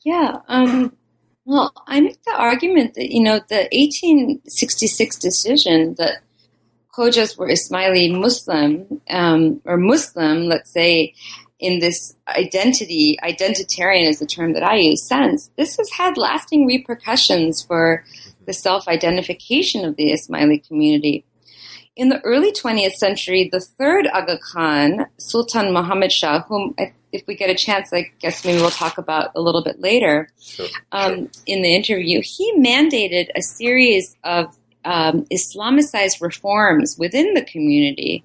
Yeah, 0.05 0.37
um, 0.49 0.97
well, 1.45 1.73
I 1.87 2.01
make 2.01 2.23
the 2.23 2.35
argument 2.37 2.95
that, 2.95 3.11
you 3.11 3.23
know, 3.23 3.41
the 3.49 3.69
1866 3.73 5.19
decision 5.19 5.95
that 5.99 6.23
Khojas 6.97 7.37
were 7.37 7.49
Ismaili 7.49 8.19
Muslim, 8.19 9.01
um, 9.11 9.61
or 9.65 9.77
Muslim, 9.77 10.45
let's 10.45 10.73
say, 10.73 11.15
in 11.59 11.79
this 11.79 12.15
identity, 12.29 13.17
identitarian 13.23 14.09
is 14.09 14.19
the 14.19 14.27
term 14.27 14.53
that 14.53 14.63
I 14.63 14.77
use, 14.77 15.07
sense, 15.09 15.51
this 15.57 15.77
has 15.77 15.91
had 15.91 16.17
lasting 16.17 16.67
repercussions 16.67 17.63
for 17.63 18.05
the 18.47 18.53
self 18.53 18.87
identification 18.87 19.85
of 19.85 19.97
the 19.97 20.13
Ismaili 20.13 20.67
community. 20.67 21.25
In 21.97 22.09
the 22.09 22.21
early 22.21 22.53
20th 22.53 22.95
century, 22.95 23.49
the 23.51 23.61
third 23.61 24.09
Aga 24.09 24.39
Khan, 24.53 25.07
Sultan 25.19 25.73
Muhammad 25.73 26.13
Shah, 26.13 26.43
whom 26.43 26.75
if 27.13 27.23
we 27.29 27.37
get 27.37 27.49
a 27.49 27.55
chance, 27.55 27.93
I 27.93 28.11
guess 28.19 28.45
maybe 28.45 28.61
we'll 28.61 28.71
talk 28.71 28.99
about 28.99 29.31
a 29.37 29.41
little 29.41 29.63
bit 29.63 29.79
later 29.79 30.29
sure. 30.41 30.67
Um, 30.91 31.31
in 31.47 31.63
the 31.63 31.75
interview, 31.75 32.21
he 32.23 32.53
mandated 32.59 33.29
a 33.37 33.43
series 33.43 34.17
of 34.25 34.55
um, 34.85 35.27
Islamicized 35.33 36.21
reforms 36.21 36.97
within 36.99 37.35
the 37.35 37.45
community. 37.45 38.25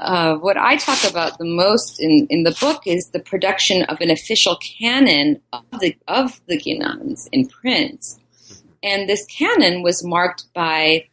Uh, 0.00 0.36
what 0.36 0.56
I 0.56 0.76
talk 0.76 1.08
about 1.08 1.38
the 1.38 1.44
most 1.44 2.00
in, 2.00 2.26
in 2.28 2.42
the 2.42 2.56
book 2.60 2.82
is 2.86 3.10
the 3.10 3.20
production 3.20 3.82
of 3.84 4.00
an 4.00 4.10
official 4.10 4.56
canon 4.56 5.40
of 5.52 5.64
the 5.80 5.96
of 6.08 6.40
the 6.46 6.58
Ginans 6.58 7.28
in 7.32 7.46
print, 7.46 8.04
and 8.82 9.08
this 9.08 9.24
canon 9.26 9.82
was 9.82 10.04
marked 10.04 10.52
by 10.52 11.06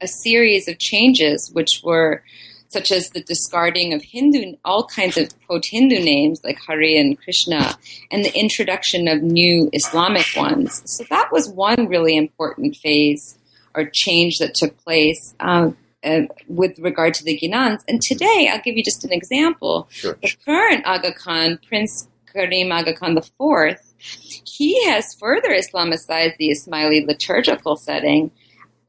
a 0.00 0.06
series 0.06 0.68
of 0.68 0.78
changes, 0.78 1.50
which 1.52 1.80
were 1.82 2.22
such 2.68 2.92
as 2.92 3.10
the 3.10 3.22
discarding 3.22 3.92
of 3.92 4.02
Hindu, 4.02 4.54
all 4.64 4.86
kinds 4.86 5.16
of 5.16 5.28
quote 5.46 5.66
Hindu 5.66 5.96
names 5.96 6.40
like 6.44 6.60
Hari 6.60 6.98
and 6.98 7.20
Krishna, 7.20 7.76
and 8.12 8.24
the 8.24 8.32
introduction 8.38 9.08
of 9.08 9.22
new 9.22 9.68
Islamic 9.72 10.26
ones. 10.36 10.80
So 10.84 11.04
that 11.10 11.32
was 11.32 11.48
one 11.48 11.88
really 11.88 12.16
important 12.16 12.76
phase 12.76 13.36
or 13.74 13.84
change 13.84 14.38
that 14.38 14.54
took 14.54 14.76
place. 14.84 15.34
Um, 15.40 15.76
uh, 16.02 16.22
with 16.48 16.78
regard 16.78 17.12
to 17.12 17.22
the 17.22 17.38
Ginans. 17.38 17.80
And 17.86 18.00
today, 18.00 18.48
I'll 18.50 18.62
give 18.62 18.74
you 18.74 18.82
just 18.82 19.04
an 19.04 19.12
example. 19.12 19.86
Sure. 19.90 20.16
The 20.22 20.34
current 20.46 20.86
Aga 20.86 21.12
Khan, 21.12 21.58
Prince 21.68 22.08
Karim 22.32 22.72
Aga 22.72 22.94
Khan 22.94 23.18
IV, 23.18 23.78
he 23.98 24.82
has 24.86 25.14
further 25.16 25.50
Islamicized 25.50 26.38
the 26.38 26.52
Ismaili 26.52 27.06
liturgical 27.06 27.76
setting 27.76 28.30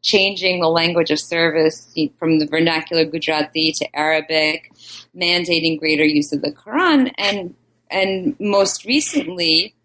changing 0.01 0.59
the 0.59 0.69
language 0.69 1.11
of 1.11 1.19
service 1.19 1.93
from 2.17 2.39
the 2.39 2.47
vernacular 2.47 3.05
Gujarati 3.05 3.71
to 3.73 3.95
Arabic, 3.95 4.71
mandating 5.15 5.79
greater 5.79 6.03
use 6.03 6.33
of 6.33 6.41
the 6.41 6.51
Quran, 6.51 7.11
and 7.17 7.55
and 7.89 8.35
most 8.39 8.85
recently, 8.85 9.75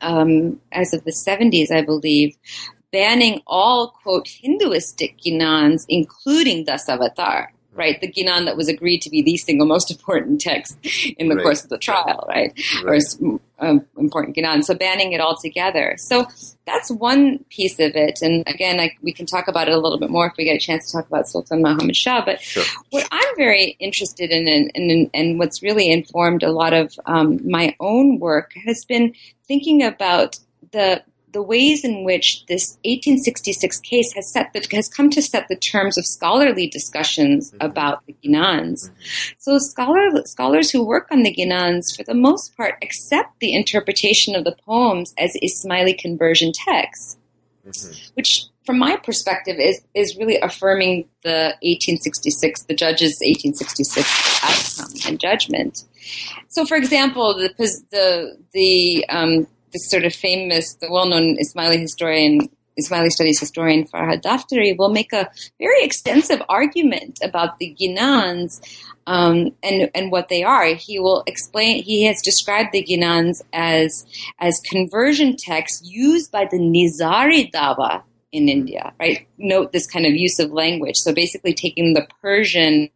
um, 0.00 0.58
as 0.72 0.94
of 0.94 1.04
the 1.04 1.12
70s, 1.12 1.70
I 1.70 1.82
believe, 1.82 2.34
banning 2.96 3.42
all 3.46 3.90
quote 4.02 4.26
Hinduistic 4.26 5.18
ginans, 5.18 5.84
including 5.86 6.64
Dasavatar 6.64 7.48
right? 7.76 8.00
The 8.00 8.10
Ginan 8.10 8.46
that 8.46 8.56
was 8.56 8.68
agreed 8.68 9.02
to 9.02 9.10
be 9.10 9.22
the 9.22 9.36
single 9.36 9.66
most 9.66 9.90
important 9.90 10.40
text 10.40 10.78
in 11.18 11.28
the 11.28 11.36
right. 11.36 11.42
course 11.42 11.62
of 11.62 11.68
the 11.68 11.76
trial, 11.76 12.24
right? 12.26 12.58
right. 12.82 13.02
Or 13.20 13.38
um, 13.58 13.86
important 13.98 14.34
Ginan. 14.34 14.64
So 14.64 14.74
banning 14.74 15.12
it 15.12 15.20
altogether. 15.20 15.94
So 15.98 16.26
that's 16.66 16.90
one 16.90 17.44
piece 17.50 17.78
of 17.78 17.94
it. 17.94 18.20
And 18.22 18.44
again, 18.46 18.80
I, 18.80 18.96
we 19.02 19.12
can 19.12 19.26
talk 19.26 19.46
about 19.46 19.68
it 19.68 19.74
a 19.74 19.78
little 19.78 19.98
bit 19.98 20.10
more 20.10 20.26
if 20.26 20.32
we 20.38 20.44
get 20.44 20.56
a 20.56 20.58
chance 20.58 20.86
to 20.86 20.96
talk 20.96 21.06
about 21.06 21.28
Sultan 21.28 21.60
Muhammad 21.60 21.96
Shah. 21.96 22.24
But 22.24 22.40
sure. 22.40 22.64
what 22.90 23.06
I'm 23.12 23.36
very 23.36 23.76
interested 23.78 24.30
in 24.30 24.48
and, 24.48 24.70
and, 24.74 25.10
and, 25.12 25.38
what's 25.38 25.62
really 25.62 25.90
informed 25.90 26.42
a 26.42 26.52
lot 26.52 26.72
of 26.72 26.94
um, 27.04 27.40
my 27.46 27.76
own 27.78 28.18
work 28.18 28.52
has 28.64 28.86
been 28.86 29.14
thinking 29.46 29.82
about 29.82 30.38
the 30.72 31.02
the 31.36 31.42
ways 31.42 31.84
in 31.84 32.02
which 32.02 32.46
this 32.46 32.78
1866 32.86 33.78
case 33.80 34.10
has 34.14 34.32
set 34.32 34.54
the, 34.54 34.66
has 34.72 34.88
come 34.88 35.10
to 35.10 35.20
set 35.20 35.48
the 35.48 35.56
terms 35.56 35.98
of 35.98 36.06
scholarly 36.06 36.66
discussions 36.66 37.50
mm-hmm. 37.50 37.66
about 37.66 38.06
the 38.06 38.16
Ginans. 38.24 38.88
Mm-hmm. 38.88 39.34
So 39.38 39.58
scholar, 39.58 40.22
scholars 40.24 40.70
who 40.70 40.82
work 40.82 41.08
on 41.10 41.24
the 41.24 41.34
Ginans, 41.34 41.94
for 41.94 42.04
the 42.04 42.14
most 42.14 42.56
part, 42.56 42.76
accept 42.82 43.38
the 43.40 43.54
interpretation 43.54 44.34
of 44.34 44.44
the 44.44 44.56
poems 44.64 45.12
as 45.18 45.36
Ismaili 45.44 45.98
conversion 45.98 46.52
texts, 46.54 47.18
mm-hmm. 47.66 47.92
which 48.14 48.46
from 48.64 48.78
my 48.78 48.96
perspective, 48.96 49.56
is 49.60 49.82
is 49.94 50.16
really 50.16 50.38
affirming 50.40 51.06
the 51.22 51.54
1866, 51.60 52.62
the 52.62 52.74
judge's 52.74 53.20
1866 53.20 54.40
outcome 54.42 54.94
and 55.06 55.20
judgment. 55.20 55.84
So, 56.48 56.64
for 56.64 56.76
example, 56.76 57.34
the 57.34 57.50
the 57.90 58.38
the 58.52 59.06
um, 59.10 59.46
this 59.72 59.90
sort 59.90 60.04
of 60.04 60.14
famous, 60.14 60.74
the 60.74 60.90
well-known 60.90 61.36
Ismaili 61.36 61.78
historian, 61.80 62.48
Ismaili 62.78 63.08
studies 63.08 63.40
historian 63.40 63.86
Farhad 63.86 64.22
Daftary 64.22 64.76
will 64.76 64.90
make 64.90 65.12
a 65.12 65.28
very 65.58 65.82
extensive 65.82 66.42
argument 66.48 67.18
about 67.22 67.58
the 67.58 67.74
Ginans 67.80 68.60
um, 69.06 69.52
and 69.62 69.90
and 69.94 70.10
what 70.10 70.28
they 70.28 70.42
are. 70.42 70.66
He 70.66 70.98
will 70.98 71.22
explain. 71.26 71.82
He 71.82 72.04
has 72.04 72.20
described 72.22 72.70
the 72.72 72.84
Ginans 72.84 73.42
as 73.52 74.04
as 74.38 74.60
conversion 74.60 75.36
texts 75.36 75.82
used 75.84 76.32
by 76.32 76.46
the 76.50 76.58
Nizari 76.58 77.50
Dawa 77.50 78.02
in 78.32 78.48
India. 78.48 78.92
Right. 78.98 79.26
Note 79.38 79.72
this 79.72 79.86
kind 79.86 80.06
of 80.06 80.12
use 80.12 80.38
of 80.38 80.50
language. 80.50 80.96
So 80.96 81.14
basically, 81.14 81.54
taking 81.54 81.94
the 81.94 82.06
Persian 82.20 82.88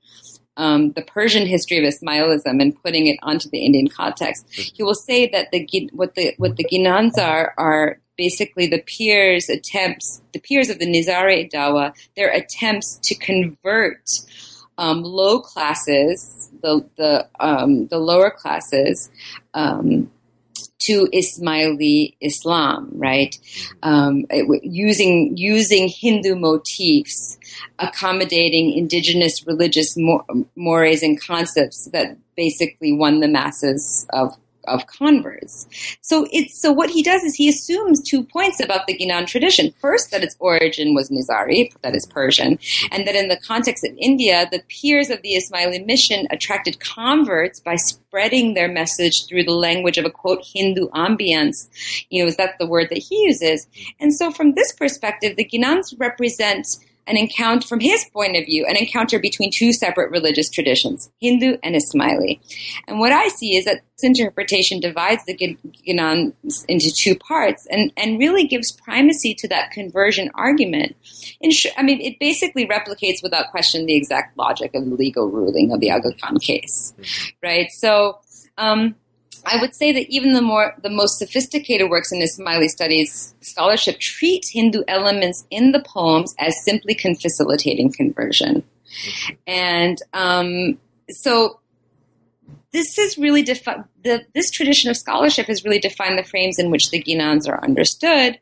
um, 0.61 0.93
the 0.93 1.03
Persian 1.03 1.47
history 1.47 1.79
of 1.79 1.85
Ismailism 1.85 2.61
and 2.61 2.81
putting 2.83 3.07
it 3.07 3.19
onto 3.23 3.49
the 3.49 3.65
Indian 3.65 3.89
context. 3.89 4.47
He 4.51 4.83
will 4.83 4.95
say 4.95 5.27
that 5.31 5.51
the 5.51 5.91
what 5.93 6.15
the 6.15 6.35
what 6.37 6.57
the 6.57 6.65
Ginans 6.65 7.17
are 7.19 7.55
are 7.57 7.99
basically 8.19 8.67
the 8.67 8.83
pirs' 8.83 9.49
attempts, 9.49 10.21
the 10.35 10.39
pirs 10.39 10.69
of 10.69 10.79
the 10.79 10.85
Nizari 10.85 11.51
Dawa, 11.51 11.95
their 12.15 12.31
attempts 12.31 12.99
to 13.05 13.15
convert 13.15 14.03
um, 14.77 15.03
low 15.03 15.41
classes, 15.41 16.51
the 16.63 16.87
the 16.99 17.27
um, 17.41 17.87
the 17.87 17.99
lower 17.99 18.31
classes, 18.31 19.11
um, 19.55 20.11
to 20.81 21.07
Ismaili 21.13 22.17
Islam, 22.21 22.91
right? 22.93 23.37
Um, 23.83 24.27
using 24.63 25.37
using 25.37 25.89
Hindu 25.89 26.37
motifs, 26.37 27.39
accommodating 27.79 28.73
indigenous 28.73 29.47
religious 29.47 29.97
mores 30.57 31.03
and 31.03 31.21
concepts 31.21 31.89
that 31.93 32.17
basically 32.37 32.93
won 32.93 33.21
the 33.21 33.29
masses 33.29 34.07
of 34.13 34.37
of 34.65 34.87
converts. 34.87 35.67
So 36.01 36.27
it's 36.33 36.61
so 36.61 36.73
what 36.73 36.91
he 36.91 37.03
does 37.03 37.23
is 37.23 37.35
he 37.35 37.49
assumes 37.49 38.03
two 38.03 38.23
points 38.25 38.61
about 38.61 38.87
the 38.87 38.97
Ginan 38.97 39.27
tradition. 39.27 39.73
First, 39.81 40.11
that 40.11 40.23
its 40.23 40.37
origin 40.39 40.95
was 40.95 41.11
Nizari, 41.11 41.73
that 41.83 41.95
is 41.95 42.07
Persian, 42.07 42.59
and 42.91 43.07
that 43.07 43.15
in 43.15 43.29
the 43.29 43.39
context 43.39 43.85
of 43.85 43.97
India, 43.99 44.49
the 44.51 44.63
pirs 44.69 45.11
of 45.11 45.23
the 45.23 45.35
Ismaili 45.35 45.85
mission 45.87 46.27
attracted 46.31 46.81
converts 46.81 47.61
by 47.61 47.77
spreading 47.77 48.55
their 48.55 48.69
message 48.69 49.27
through 49.27 49.45
the 49.45 49.53
language 49.53 49.99
of 49.99 50.05
a 50.05 50.11
quote 50.11 50.43
Hindu 50.45 50.89
ambience. 50.91 51.69
You 52.11 52.23
know, 52.23 52.29
is 52.29 52.37
that 52.37 52.59
the 52.59 52.67
word 52.67 52.89
that 52.91 52.99
he 52.99 53.25
uses. 53.25 53.67
And 53.99 54.15
so 54.15 54.31
from 54.31 54.53
this 54.55 54.73
perspective, 54.73 55.37
the 55.37 55.49
Ginans 55.49 55.95
represent 55.99 56.67
an 57.07 57.17
encounter, 57.17 57.67
from 57.67 57.81
his 57.81 58.05
point 58.13 58.37
of 58.37 58.45
view, 58.45 58.67
an 58.67 58.77
encounter 58.77 59.19
between 59.19 59.51
two 59.53 59.73
separate 59.73 60.11
religious 60.11 60.49
traditions, 60.51 61.11
Hindu 61.21 61.57
and 61.63 61.75
Ismaili. 61.75 62.41
And 62.87 63.01
what 63.01 63.13
I 63.13 63.29
see 63.29 63.57
is 63.57 63.65
that 63.65 63.81
this 63.99 64.05
interpretation 64.05 64.81
divides 64.81 65.25
the 65.27 65.37
Ginan 65.37 66.33
into 66.69 66.93
two 66.93 67.17
parts 67.17 67.67
and, 67.71 67.93
and 67.97 68.19
really 68.19 68.47
gives 68.47 68.73
primacy 68.73 69.35
to 69.35 69.49
that 69.49 69.71
conversion 69.71 70.31
argument. 70.35 70.97
Sh- 71.51 71.67
I 71.77 71.83
mean, 71.83 72.01
it 72.01 72.19
basically 72.21 72.67
replicates 72.67 73.23
without 73.23 73.51
question 73.51 73.87
the 73.87 73.97
exact 73.97 74.37
logic 74.37 74.75
of 74.75 74.85
the 74.85 74.95
legal 74.95 75.29
ruling 75.31 75.73
of 75.73 75.81
the 75.81 75.91
Aga 75.91 76.15
Khan 76.21 76.39
case, 76.39 76.95
mm-hmm. 76.99 77.47
right? 77.47 77.71
So, 77.73 78.19
um, 78.57 78.95
I 79.47 79.61
would 79.61 79.75
say 79.75 79.93
that 79.93 80.09
even 80.09 80.33
the 80.33 80.43
more 80.43 80.75
the 80.83 80.91
most 80.91 81.19
sophisticated 81.19 81.91
works 81.91 82.13
in 82.13 82.21
Ismaili 82.21 82.69
studies 82.69 83.35
scholarship 83.41 83.99
treat 83.99 84.45
Hindu 84.51 84.83
elements 84.89 85.45
in 85.51 85.73
the 85.73 85.81
poems 85.81 86.35
as 86.39 86.63
simply 86.65 86.95
facilitating 86.95 87.93
conversion, 87.93 88.63
and 89.47 89.99
um, 90.13 90.79
so 91.09 91.61
this 92.73 92.99
is 92.99 93.19
really 93.19 93.43
defi- 93.43 93.83
the, 94.03 94.25
this 94.35 94.51
tradition 94.51 94.91
of 94.91 94.97
scholarship 94.97 95.47
has 95.47 95.65
really 95.65 95.79
defined 95.79 96.19
the 96.19 96.23
frames 96.23 96.59
in 96.59 96.71
which 96.71 96.91
the 96.91 97.03
Ginans 97.03 97.49
are 97.49 97.63
understood, 97.63 98.39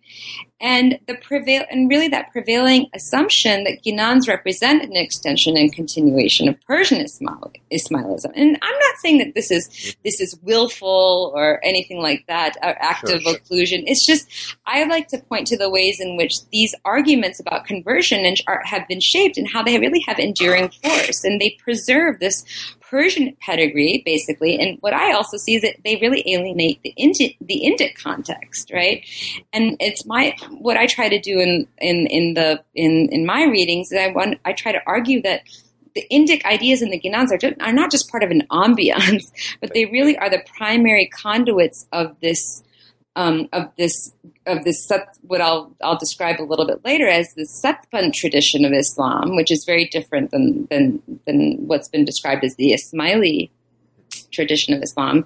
and 0.61 0.99
the 1.07 1.15
prevail 1.15 1.63
and 1.71 1.89
really 1.89 2.09
that 2.09 2.33
prevailing 2.33 2.89
assumption 2.95 3.65
that 3.65 3.83
Ginans 3.85 4.29
represent 4.29 4.83
an 4.83 4.97
extension 4.97 5.57
and 5.57 5.73
continuation 5.73 6.49
of 6.49 6.61
Persian 6.63 7.01
Ismail, 7.01 7.53
Ismailism. 7.73 8.33
And 8.35 8.59
I'm 8.61 8.79
not 8.79 8.97
saying 8.99 9.19
that 9.19 9.35
this 9.35 9.51
is 9.51 9.97
this 10.05 10.21
is 10.21 10.39
willful 10.43 11.33
or 11.35 11.65
anything 11.65 12.03
like 12.03 12.25
that, 12.27 12.57
or 12.63 12.77
active 12.81 13.23
sure, 13.23 13.35
occlusion. 13.35 13.85
It's 13.87 14.05
just 14.05 14.29
I 14.67 14.85
like 14.85 15.09
to 15.09 15.19
point 15.19 15.47
to 15.49 15.57
the 15.57 15.71
ways 15.71 16.01
in 16.01 16.17
which 16.17 16.45
these 16.51 16.75
arguments 16.85 17.41
about 17.41 17.65
conversion 17.65 18.25
and 18.25 18.41
are, 18.47 18.63
have 18.65 18.87
been 18.89 19.01
shaped 19.01 19.39
and 19.39 19.49
how 19.49 19.63
they 19.63 19.79
really 19.79 20.05
have 20.07 20.19
enduring 20.19 20.69
force, 20.69 21.25
and 21.25 21.41
they 21.41 21.57
preserve 21.63 22.19
this 22.19 22.45
Persian 22.91 23.37
pedigree, 23.41 24.03
basically. 24.05 24.59
And 24.59 24.79
what 24.81 24.95
I 24.95 25.13
also 25.13 25.37
see 25.37 25.57
is 25.57 25.63
that 25.63 25.77
they 25.85 25.97
really 25.97 26.23
alienate 26.27 26.81
the 26.83 26.95
Indic, 26.99 27.37
the 27.41 27.63
Indic 27.65 27.95
context, 27.97 28.71
right? 28.73 29.05
And 29.53 29.77
it's 29.81 30.07
my 30.07 30.35
what 30.51 30.77
I 30.77 30.87
try 30.87 31.09
to 31.09 31.21
do 31.21 31.39
in 31.41 31.67
in 31.79 32.07
in 32.07 32.35
the 32.35 32.63
in 32.75 33.09
in 33.11 33.27
my 33.27 33.45
readings. 33.45 33.93
Is 33.93 33.99
I 33.99 34.09
want 34.09 34.39
I 34.45 34.53
try 34.53 34.73
to 34.73 34.81
argue 34.87 35.21
that 35.23 35.43
the 35.95 36.07
Indic 36.11 36.45
ideas 36.45 36.83
in 36.83 36.91
the 36.91 37.01
Ginans 37.01 37.31
are, 37.31 37.65
are 37.65 37.73
not 37.73 37.91
just 37.91 38.11
part 38.11 38.23
of 38.23 38.31
an 38.31 38.47
ambiance, 38.51 39.25
but 39.61 39.75
they 39.75 39.87
really 39.87 40.17
are 40.19 40.31
the 40.31 40.43
primary 40.57 41.07
conduits 41.07 41.87
of 41.93 42.19
this 42.21 42.63
um, 43.17 43.49
of 43.53 43.71
this 43.77 44.13
of 44.47 44.65
this 44.65 44.89
what 45.23 45.41
I'll 45.41 45.75
I'll 45.83 45.99
describe 45.99 46.41
a 46.41 46.45
little 46.45 46.67
bit 46.67 46.85
later 46.85 47.09
as 47.09 47.35
the 47.35 47.43
Satpanth 47.43 48.15
tradition 48.15 48.65
of 48.65 48.73
Islam, 48.73 49.37
which 49.37 49.51
is 49.51 49.65
very 49.65 49.87
different 49.87 50.31
than 50.31 50.67
than 50.71 51.03
than 51.27 51.67
what's 51.67 51.89
been 51.89 52.05
described 52.05 52.45
as 52.45 52.55
the 52.57 52.73
Ismaili 52.73 53.51
tradition 54.31 54.75
of 54.75 54.83
Islam, 54.83 55.25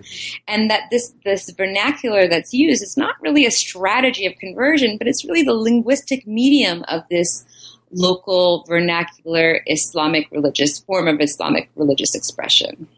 and 0.48 0.70
that 0.70 0.88
this 0.90 1.12
this 1.24 1.50
vernacular 1.50 2.28
that's 2.28 2.52
used 2.52 2.82
is 2.82 2.96
not 2.96 3.16
really 3.20 3.46
a 3.46 3.50
strategy 3.50 4.26
of 4.26 4.36
conversion, 4.36 4.96
but 4.98 5.06
it's 5.06 5.24
really 5.24 5.42
the 5.42 5.54
linguistic 5.54 6.26
medium 6.26 6.84
of 6.88 7.02
this 7.10 7.44
local 7.90 8.64
vernacular 8.66 9.60
Islamic 9.66 10.30
religious 10.30 10.78
form 10.80 11.08
of 11.08 11.20
Islamic 11.20 11.68
religious 11.76 12.14
expression. 12.14 12.88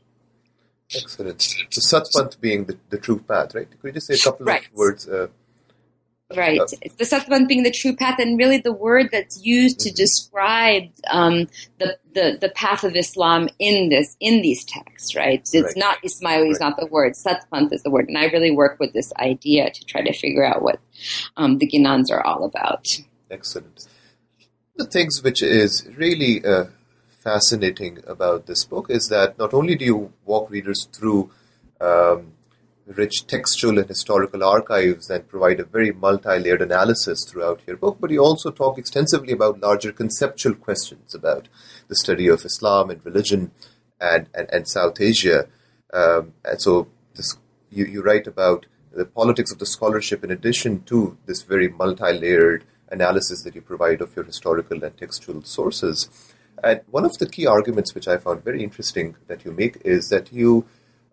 Excellent. 0.97 1.43
So 1.71 2.01
Satpanth 2.01 2.41
being 2.41 2.65
the, 2.65 2.79
the 2.91 2.99
true 2.99 3.19
path, 3.19 3.55
right? 3.55 3.69
Could 3.71 3.89
you 3.89 3.93
just 3.93 4.07
say 4.07 4.15
a 4.15 4.19
couple 4.19 4.47
right. 4.47 4.67
of 4.67 4.75
words? 4.75 5.09
Uh, 5.09 5.29
right. 6.37 6.61
Uh, 6.61 6.67
it's 6.83 6.95
the 6.97 7.05
Satpanth 7.05 7.49
being 7.49 7.63
the 7.63 7.71
true 7.71 7.95
path, 7.95 8.19
and 8.19 8.39
really 8.39 8.59
the 8.59 8.73
word 8.73 9.09
that's 9.13 9.45
used 9.45 9.79
mm-hmm. 9.79 9.89
to 9.89 9.95
describe 9.95 10.83
um, 11.11 11.49
the, 11.79 11.99
the 12.15 12.39
the 12.41 12.51
path 12.51 12.85
of 12.85 12.97
Islam 12.97 13.49
in 13.59 13.89
this 13.89 14.17
in 14.21 14.43
these 14.43 14.65
texts, 14.65 15.15
right? 15.15 15.41
It's 15.53 15.55
right. 15.55 15.77
not 15.77 16.03
Ismaili 16.03 16.51
is 16.51 16.61
right. 16.61 16.69
not 16.69 16.77
the 16.79 16.87
word. 16.87 17.15
Satpanth 17.15 17.73
is 17.73 17.83
the 17.83 17.91
word, 17.91 18.09
and 18.09 18.19
I 18.19 18.27
really 18.27 18.51
work 18.51 18.79
with 18.81 18.93
this 18.93 19.13
idea 19.19 19.71
to 19.71 19.85
try 19.85 20.03
to 20.03 20.13
figure 20.13 20.45
out 20.45 20.63
what 20.63 20.81
um, 21.37 21.59
the 21.59 21.69
Ginans 21.69 22.11
are 22.11 22.25
all 22.25 22.45
about. 22.45 22.87
Excellent. 23.31 23.87
The 24.77 24.87
things 24.87 25.23
which 25.23 25.43
is 25.43 25.89
really 25.97 26.45
uh, 26.45 26.65
fascinating 27.25 27.99
about 28.07 28.47
this 28.47 28.65
book 28.65 28.87
is 28.91 29.09
that 29.09 29.39
not 29.39 29.55
only 29.55 29.75
do 29.75 29.85
you 29.85 30.13
walk 30.25 30.51
readers 30.51 30.87
through 30.93 31.31
um, 31.81 32.33
rich 32.87 33.27
textual 33.27 33.79
and 33.79 33.89
historical 33.89 34.45
archives 34.45 35.09
and 35.09 35.27
provide 35.27 35.59
a 35.59 35.65
very 35.65 35.91
multi-layered 35.91 36.61
analysis 36.61 37.25
throughout 37.27 37.61
your 37.67 37.79
book, 37.79 37.97
but 37.99 38.11
you 38.11 38.21
also 38.21 38.51
talk 38.51 38.79
extensively 38.79 39.33
about 39.33 39.61
larger 39.61 39.91
conceptual 39.91 40.55
questions 40.55 41.15
about 41.15 41.49
the 41.89 41.97
study 41.97 42.29
of 42.29 42.45
Islam 42.45 42.91
and 42.91 43.05
religion 43.05 43.51
and, 44.01 44.29
and, 44.35 44.49
and 44.53 44.69
South 44.69 45.01
Asia. 45.01 45.49
Um, 45.93 46.35
and 46.45 46.61
so 46.61 46.89
this, 47.15 47.39
you, 47.71 47.87
you 47.87 48.03
write 48.03 48.27
about 48.27 48.67
the 48.93 49.07
politics 49.07 49.51
of 49.51 49.59
the 49.59 49.67
scholarship 49.67 50.23
in 50.23 50.31
addition 50.31 50.83
to 50.85 51.17
this 51.27 51.43
very 51.43 51.69
multi-layered 51.69 52.65
analysis 52.91 53.43
that 53.43 53.55
you 53.55 53.63
provide 53.63 54.01
of 54.01 54.15
your 54.15 54.25
historical 54.25 54.85
and 54.85 54.97
textual 54.97 55.43
sources. 55.43 56.09
And 56.63 56.81
one 56.91 57.05
of 57.05 57.19
the 57.19 57.29
key 57.29 57.47
arguments 57.47 57.95
which 57.95 58.09
I 58.09 58.17
found 58.17 58.45
very 58.45 58.63
interesting 58.63 59.17
that 59.27 59.45
you 59.45 59.53
make 59.53 59.79
is 59.85 60.09
that 60.09 60.33
you 60.33 60.67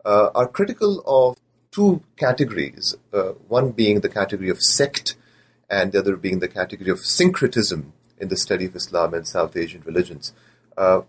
uh, 0.05 0.29
are 0.33 0.47
critical 0.47 1.03
of 1.05 1.37
two 1.71 2.03
categories, 2.17 2.95
uh, 3.13 3.31
one 3.47 3.71
being 3.71 4.01
the 4.01 4.09
category 4.09 4.49
of 4.49 4.61
sect 4.61 5.15
and 5.69 5.91
the 5.91 5.99
other 5.99 6.15
being 6.15 6.39
the 6.39 6.47
category 6.47 6.91
of 6.91 6.99
syncretism 6.99 7.93
in 8.19 8.27
the 8.27 8.37
study 8.37 8.65
of 8.65 8.75
Islam 8.75 9.13
and 9.13 9.27
South 9.27 9.55
Asian 9.55 9.81
religions. 9.85 10.33
Uh, 10.77 11.01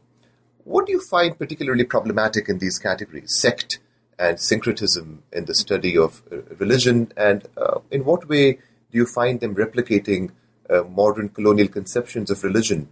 what 0.65 0.87
do 0.87 0.93
you 0.93 1.01
find 1.01 1.39
particularly 1.39 1.85
problematic 1.85 2.49
in 2.49 2.59
these 2.59 2.79
categories, 2.79 3.37
sect 3.41 3.81
and 4.19 4.39
syncretism 4.39 5.23
in 5.33 5.47
the 5.47 5.55
study 5.55 5.99
of 5.99 6.23
uh, 6.31 6.37
religion, 6.59 7.13
and 7.17 7.49
uh, 7.57 7.81
in 7.91 8.05
what 8.05 8.29
way 8.29 8.53
do 8.53 8.99
you 8.99 9.07
find 9.07 9.41
them 9.41 9.55
replicating 9.57 10.31
uh, 10.71 10.83
modern 10.85 11.29
colonial 11.29 11.69
conceptions 11.69 12.31
of 12.31 12.45
religion 12.45 12.89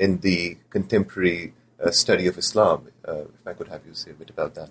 in 0.00 0.18
the 0.20 0.56
contemporary 0.70 1.52
uh, 1.84 1.90
study 1.90 2.26
of 2.26 2.36
Islam. 2.38 2.88
Uh, 3.06 3.22
if 3.38 3.46
I 3.46 3.52
could 3.52 3.68
have 3.68 3.82
you 3.86 3.94
say 3.94 4.10
a 4.10 4.14
bit 4.14 4.30
about 4.30 4.54
that. 4.54 4.70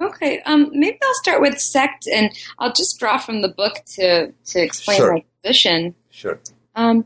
Okay, 0.00 0.40
um, 0.42 0.70
maybe 0.72 0.98
I'll 1.02 1.22
start 1.22 1.40
with 1.40 1.58
sect, 1.58 2.06
and 2.06 2.30
I'll 2.58 2.72
just 2.72 2.98
draw 2.98 3.18
from 3.18 3.42
the 3.42 3.48
book 3.48 3.82
to 3.96 4.32
to 4.32 4.60
explain 4.60 4.98
sure. 4.98 5.12
my 5.14 5.24
position. 5.42 5.94
Sure. 6.10 6.40
Um, 6.76 7.04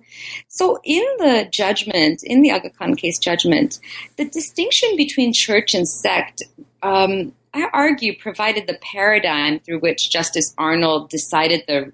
so, 0.48 0.78
in 0.84 1.02
the 1.18 1.48
judgment, 1.50 2.22
in 2.22 2.42
the 2.42 2.50
Aga 2.50 2.70
Khan 2.70 2.94
case 2.94 3.18
judgment, 3.18 3.78
the 4.16 4.26
distinction 4.26 4.90
between 4.96 5.32
church 5.32 5.74
and 5.74 5.88
sect, 5.88 6.42
um, 6.82 7.32
I 7.54 7.68
argue, 7.72 8.18
provided 8.18 8.66
the 8.66 8.78
paradigm 8.82 9.60
through 9.60 9.80
which 9.80 10.10
Justice 10.10 10.54
Arnold 10.58 11.08
decided 11.08 11.64
the 11.66 11.92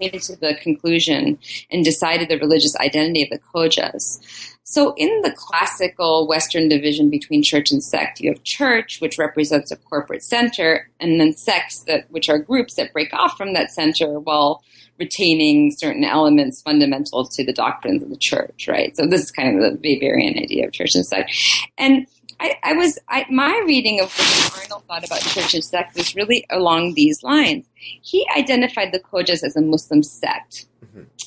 came 0.00 0.20
to 0.20 0.36
the 0.36 0.54
conclusion 0.62 1.38
and 1.70 1.84
decided 1.84 2.28
the 2.28 2.38
religious 2.38 2.76
identity 2.76 3.22
of 3.22 3.30
the 3.30 3.38
Khojas. 3.38 4.20
So, 4.68 4.94
in 4.96 5.22
the 5.22 5.30
classical 5.30 6.26
Western 6.26 6.68
division 6.68 7.08
between 7.08 7.44
church 7.44 7.70
and 7.70 7.80
sect, 7.80 8.18
you 8.18 8.32
have 8.32 8.42
church, 8.42 9.00
which 9.00 9.16
represents 9.16 9.70
a 9.70 9.76
corporate 9.76 10.24
center, 10.24 10.90
and 10.98 11.20
then 11.20 11.34
sects, 11.34 11.84
that 11.84 12.10
which 12.10 12.28
are 12.28 12.40
groups 12.40 12.74
that 12.74 12.92
break 12.92 13.14
off 13.14 13.36
from 13.36 13.52
that 13.52 13.70
center 13.70 14.18
while 14.18 14.64
retaining 14.98 15.70
certain 15.70 16.02
elements 16.02 16.62
fundamental 16.62 17.24
to 17.28 17.44
the 17.44 17.52
doctrines 17.52 18.02
of 18.02 18.10
the 18.10 18.16
church, 18.16 18.66
right? 18.66 18.96
So, 18.96 19.06
this 19.06 19.22
is 19.22 19.30
kind 19.30 19.56
of 19.56 19.62
the 19.62 19.78
Weberian 19.88 20.42
idea 20.42 20.66
of 20.66 20.72
church 20.72 20.96
and 20.96 21.06
sect. 21.06 21.30
And 21.78 22.08
I, 22.40 22.56
I 22.64 22.72
was 22.72 22.98
I, 23.08 23.24
my 23.30 23.62
reading 23.68 24.00
of 24.00 24.12
what 24.12 24.64
Arnold 24.64 24.84
thought 24.88 25.06
about 25.06 25.20
church 25.20 25.54
and 25.54 25.62
sect 25.62 25.96
was 25.96 26.16
really 26.16 26.44
along 26.50 26.94
these 26.94 27.22
lines. 27.22 27.66
He 27.76 28.26
identified 28.36 28.92
the 28.92 28.98
Khojas 28.98 29.44
as 29.44 29.54
a 29.54 29.62
Muslim 29.62 30.02
sect 30.02 30.66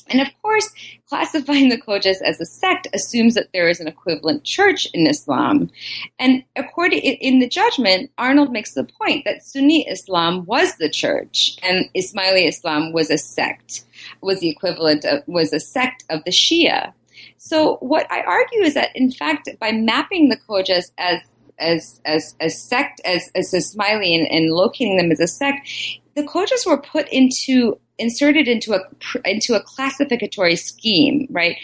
and 0.08 0.20
of 0.20 0.28
course, 0.42 0.68
classifying 1.08 1.68
the 1.68 1.80
Khojas 1.80 2.20
as 2.24 2.40
a 2.40 2.44
sect 2.44 2.88
assumes 2.92 3.34
that 3.34 3.52
there 3.52 3.68
is 3.68 3.80
an 3.80 3.88
equivalent 3.88 4.44
church 4.44 4.86
in 4.92 5.06
Islam. 5.06 5.70
And 6.18 6.42
according 6.56 7.00
in 7.00 7.38
the 7.38 7.48
judgment, 7.48 8.10
Arnold 8.18 8.52
makes 8.52 8.74
the 8.74 8.84
point 8.84 9.24
that 9.24 9.44
Sunni 9.44 9.88
Islam 9.88 10.44
was 10.46 10.76
the 10.76 10.90
church 10.90 11.56
and 11.62 11.88
Ismaili 11.94 12.48
Islam 12.48 12.92
was 12.92 13.10
a 13.10 13.18
sect, 13.18 13.84
was 14.20 14.40
the 14.40 14.48
equivalent 14.48 15.04
of, 15.04 15.22
was 15.26 15.52
a 15.52 15.60
sect 15.60 16.04
of 16.10 16.24
the 16.24 16.30
Shia. 16.30 16.92
So 17.38 17.76
what 17.76 18.10
I 18.10 18.22
argue 18.22 18.62
is 18.62 18.74
that 18.74 18.94
in 18.94 19.10
fact, 19.10 19.48
by 19.60 19.72
mapping 19.72 20.28
the 20.28 20.38
Khojas 20.48 20.90
as 20.98 21.20
as 21.58 22.00
as 22.04 22.34
a 22.40 22.48
sect 22.48 23.00
as 23.04 23.30
as 23.34 23.52
Ismaili 23.52 24.18
and, 24.18 24.26
and 24.30 24.50
locating 24.50 24.96
them 24.96 25.12
as 25.12 25.20
a 25.20 25.28
sect, 25.28 25.68
the 26.14 26.22
Khojas 26.22 26.66
were 26.66 26.80
put 26.80 27.08
into 27.08 27.78
inserted 28.00 28.48
into 28.48 28.74
a 28.74 28.80
into 29.24 29.54
a 29.54 29.62
classificatory 29.62 30.56
scheme, 30.56 31.26
right? 31.30 31.56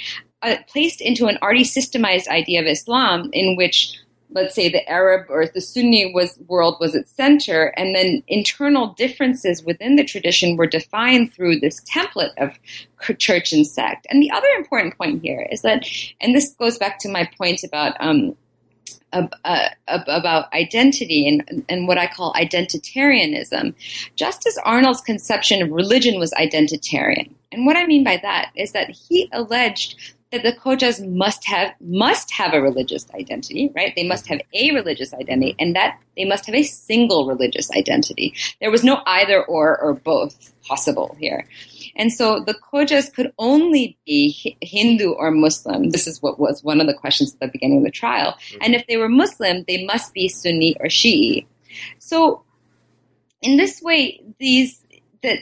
Uh, 0.42 0.56
placed 0.68 1.00
into 1.00 1.26
an 1.26 1.38
already 1.42 1.64
systemized 1.64 2.28
idea 2.28 2.60
of 2.60 2.66
Islam 2.66 3.30
in 3.32 3.56
which 3.56 3.98
let's 4.30 4.54
say 4.54 4.68
the 4.68 4.86
Arab 4.88 5.26
or 5.30 5.46
the 5.46 5.60
Sunni 5.60 6.12
was 6.12 6.38
world 6.46 6.76
was 6.80 6.94
its 6.94 7.10
center, 7.10 7.72
and 7.76 7.94
then 7.94 8.22
internal 8.28 8.88
differences 8.94 9.64
within 9.64 9.96
the 9.96 10.04
tradition 10.04 10.56
were 10.56 10.66
defined 10.66 11.32
through 11.32 11.60
this 11.60 11.80
template 11.84 12.32
of 12.38 12.58
church 13.18 13.52
and 13.52 13.66
sect. 13.66 14.06
And 14.10 14.22
the 14.22 14.30
other 14.30 14.48
important 14.56 14.96
point 14.98 15.22
here 15.22 15.46
is 15.50 15.62
that, 15.62 15.88
and 16.20 16.34
this 16.34 16.50
goes 16.54 16.78
back 16.78 16.98
to 17.00 17.08
my 17.08 17.28
point 17.38 17.62
about 17.62 17.96
um, 18.00 18.36
uh, 19.12 19.68
about 19.86 20.52
identity 20.52 21.26
and, 21.26 21.64
and 21.68 21.88
what 21.88 21.98
I 21.98 22.06
call 22.06 22.32
identitarianism. 22.34 23.74
Justice 24.14 24.58
Arnold's 24.64 25.00
conception 25.00 25.62
of 25.62 25.70
religion 25.70 26.18
was 26.18 26.32
identitarian. 26.32 27.30
And 27.52 27.64
what 27.64 27.76
I 27.76 27.86
mean 27.86 28.04
by 28.04 28.18
that 28.22 28.50
is 28.56 28.72
that 28.72 28.90
he 28.90 29.28
alleged 29.32 30.14
that 30.32 30.42
the 30.42 30.52
khojas 30.52 31.06
must 31.06 31.46
have 31.46 31.72
must 31.80 32.32
have 32.32 32.52
a 32.52 32.60
religious 32.60 33.06
identity, 33.14 33.70
right? 33.74 33.92
They 33.94 34.06
must 34.06 34.26
have 34.26 34.40
a 34.52 34.72
religious 34.72 35.14
identity, 35.14 35.54
and 35.58 35.74
that 35.76 35.98
they 36.16 36.24
must 36.24 36.46
have 36.46 36.54
a 36.54 36.64
single 36.64 37.26
religious 37.26 37.70
identity. 37.70 38.34
There 38.60 38.70
was 38.70 38.82
no 38.82 39.02
either 39.06 39.42
or 39.44 39.78
or 39.80 39.94
both 39.94 40.52
possible 40.66 41.16
here. 41.18 41.46
And 41.94 42.12
so 42.12 42.40
the 42.40 42.54
Khojas 42.54 43.12
could 43.14 43.32
only 43.38 43.98
be 44.06 44.56
Hindu 44.60 45.12
or 45.12 45.30
Muslim. 45.30 45.90
This 45.90 46.06
is 46.06 46.22
what 46.22 46.38
was 46.38 46.64
one 46.64 46.80
of 46.80 46.86
the 46.86 46.94
questions 46.94 47.34
at 47.34 47.40
the 47.40 47.48
beginning 47.48 47.78
of 47.78 47.84
the 47.84 47.90
trial. 47.90 48.32
Mm-hmm. 48.32 48.58
And 48.62 48.74
if 48.74 48.86
they 48.86 48.96
were 48.96 49.08
Muslim, 49.08 49.64
they 49.68 49.84
must 49.84 50.12
be 50.12 50.28
Sunni 50.28 50.76
or 50.80 50.86
Shi'i. 50.86 51.46
So 51.98 52.42
in 53.42 53.56
this 53.56 53.80
way, 53.82 54.20
these 54.38 54.85
that 55.22 55.38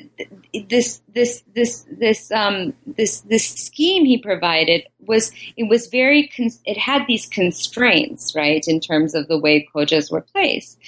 this 0.68 1.00
this 1.12 1.42
this 1.54 1.86
this 1.90 2.30
um 2.30 2.74
this 2.86 3.20
this 3.20 3.48
scheme 3.48 4.04
he 4.04 4.18
provided 4.18 4.82
was 5.00 5.32
it 5.56 5.68
was 5.68 5.88
very 5.88 6.30
it 6.64 6.78
had 6.78 7.06
these 7.06 7.26
constraints 7.26 8.34
right 8.34 8.64
in 8.66 8.80
terms 8.80 9.14
of 9.14 9.28
the 9.28 9.38
way 9.38 9.66
khojas 9.74 10.10
were 10.10 10.20
placed. 10.20 10.78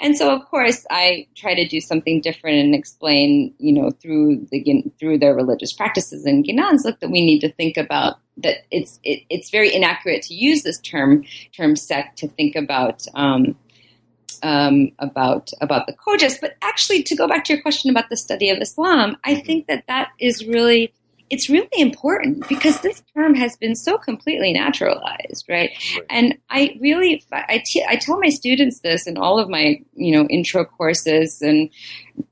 And 0.00 0.16
so 0.16 0.34
of 0.34 0.44
course 0.46 0.86
i 0.90 1.26
try 1.36 1.54
to 1.54 1.66
do 1.66 1.80
something 1.80 2.20
different 2.20 2.58
and 2.58 2.74
explain 2.74 3.54
you 3.58 3.72
know 3.72 3.90
through 3.90 4.46
the 4.50 4.84
through 4.98 5.18
their 5.18 5.34
religious 5.34 5.72
practices 5.72 6.26
in 6.26 6.42
ginans 6.42 6.84
look 6.84 7.00
that 7.00 7.10
we 7.10 7.24
need 7.24 7.40
to 7.40 7.52
think 7.52 7.76
about 7.76 8.18
that 8.36 8.58
it's 8.70 8.98
it, 9.02 9.22
it's 9.30 9.50
very 9.50 9.74
inaccurate 9.74 10.22
to 10.22 10.34
use 10.34 10.62
this 10.62 10.78
term 10.80 11.24
term 11.56 11.76
sect 11.76 12.18
to 12.18 12.28
think 12.28 12.56
about 12.56 13.06
um, 13.14 13.56
um, 14.42 14.92
about 14.98 15.50
about 15.60 15.86
the 15.86 15.92
Khojas. 15.92 16.40
But 16.40 16.56
actually, 16.62 17.02
to 17.04 17.16
go 17.16 17.26
back 17.26 17.44
to 17.44 17.52
your 17.52 17.62
question 17.62 17.90
about 17.90 18.08
the 18.10 18.16
study 18.16 18.50
of 18.50 18.58
Islam, 18.58 19.16
I 19.24 19.34
mm-hmm. 19.34 19.46
think 19.46 19.66
that 19.66 19.84
that 19.88 20.10
is 20.18 20.46
really 20.46 20.92
it's 21.30 21.48
really 21.48 21.68
important 21.76 22.48
because 22.48 22.80
this 22.80 23.02
term 23.14 23.34
has 23.34 23.56
been 23.56 23.76
so 23.76 23.96
completely 23.96 24.52
naturalized, 24.52 25.46
right? 25.48 25.70
right. 25.94 26.04
And 26.10 26.36
I 26.50 26.76
really, 26.80 27.24
I, 27.32 27.62
t- 27.64 27.86
I 27.88 27.96
tell 27.96 28.18
my 28.18 28.28
students 28.30 28.80
this 28.80 29.06
in 29.06 29.16
all 29.16 29.38
of 29.38 29.48
my, 29.48 29.80
you 29.94 30.10
know, 30.10 30.26
intro 30.26 30.64
courses 30.64 31.40
and, 31.40 31.70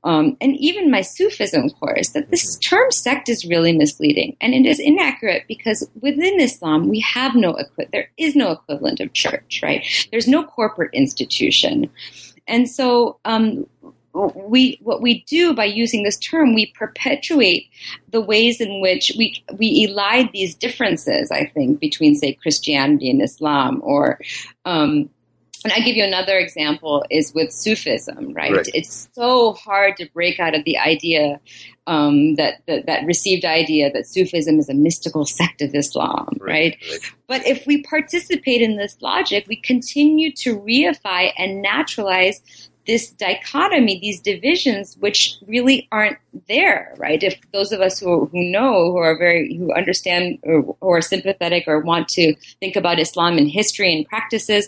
um, 0.03 0.35
and 0.41 0.55
even 0.57 0.91
my 0.91 1.01
Sufism 1.01 1.69
course 1.69 2.09
that 2.09 2.29
this 2.29 2.57
mm-hmm. 2.57 2.75
term 2.75 2.91
sect 2.91 3.29
is 3.29 3.45
really 3.45 3.71
misleading 3.71 4.35
and 4.41 4.53
it 4.53 4.65
is 4.65 4.79
inaccurate 4.79 5.45
because 5.47 5.89
within 6.01 6.39
Islam 6.41 6.89
we 6.89 6.99
have 6.99 7.35
no 7.35 7.53
equi- 7.53 7.87
there 7.93 8.09
is 8.17 8.35
no 8.35 8.51
equivalent 8.51 8.99
of 8.99 9.13
church, 9.13 9.61
right? 9.63 9.85
There's 10.11 10.27
no 10.27 10.43
corporate 10.43 10.93
institution, 10.93 11.89
and 12.47 12.69
so 12.69 13.19
um, 13.25 13.65
we 14.27 14.79
what 14.81 15.01
we 15.01 15.23
do 15.23 15.53
by 15.53 15.65
using 15.65 16.03
this 16.03 16.17
term 16.17 16.53
we 16.53 16.67
perpetuate 16.67 17.69
the 18.11 18.21
ways 18.21 18.61
in 18.61 18.81
which 18.81 19.11
we 19.17 19.43
we 19.57 19.87
elide 19.87 20.31
these 20.31 20.55
differences 20.55 21.31
i 21.31 21.45
think 21.45 21.79
between 21.79 22.15
say 22.15 22.33
christianity 22.33 23.09
and 23.09 23.21
islam 23.21 23.79
or 23.83 24.19
um, 24.65 25.09
and 25.63 25.73
I 25.73 25.79
give 25.79 25.97
you 25.97 26.05
another 26.05 26.37
example 26.37 27.03
is 27.09 27.33
with 27.33 27.51
Sufism, 27.51 28.33
right? 28.33 28.53
right. 28.53 28.69
It's 28.73 29.09
so 29.13 29.53
hard 29.53 29.97
to 29.97 30.09
break 30.13 30.39
out 30.39 30.55
of 30.55 30.63
the 30.63 30.77
idea 30.77 31.39
um, 31.85 32.35
that, 32.35 32.61
that, 32.67 32.85
that 32.85 33.05
received 33.05 33.43
idea 33.43 33.91
that 33.91 34.07
Sufism 34.07 34.57
is 34.59 34.69
a 34.69 34.73
mystical 34.73 35.25
sect 35.25 35.61
of 35.61 35.75
Islam, 35.75 36.37
right, 36.39 36.49
right? 36.49 36.77
right? 36.91 36.99
But 37.27 37.45
if 37.45 37.67
we 37.67 37.83
participate 37.83 38.61
in 38.61 38.77
this 38.77 39.01
logic, 39.01 39.45
we 39.49 39.57
continue 39.57 40.31
to 40.33 40.57
reify 40.59 41.31
and 41.37 41.61
naturalize 41.61 42.68
this 42.89 43.11
dichotomy, 43.11 43.99
these 43.99 44.19
divisions, 44.19 44.97
which 44.97 45.35
really 45.45 45.87
aren't 45.91 46.17
there, 46.47 46.95
right? 46.97 47.21
If 47.21 47.39
those 47.53 47.71
of 47.71 47.81
us 47.81 47.99
who, 47.99 48.25
who 48.25 48.43
know, 48.51 48.91
who 48.91 48.97
are 48.97 49.15
very, 49.15 49.55
who 49.55 49.71
understand 49.71 50.39
or, 50.41 50.75
or 50.81 50.97
are 50.97 51.01
sympathetic 51.01 51.65
or 51.67 51.81
want 51.81 52.07
to 52.09 52.33
think 52.59 52.75
about 52.75 52.99
Islam 52.99 53.37
and 53.37 53.47
history 53.47 53.95
and 53.95 54.07
practices, 54.07 54.67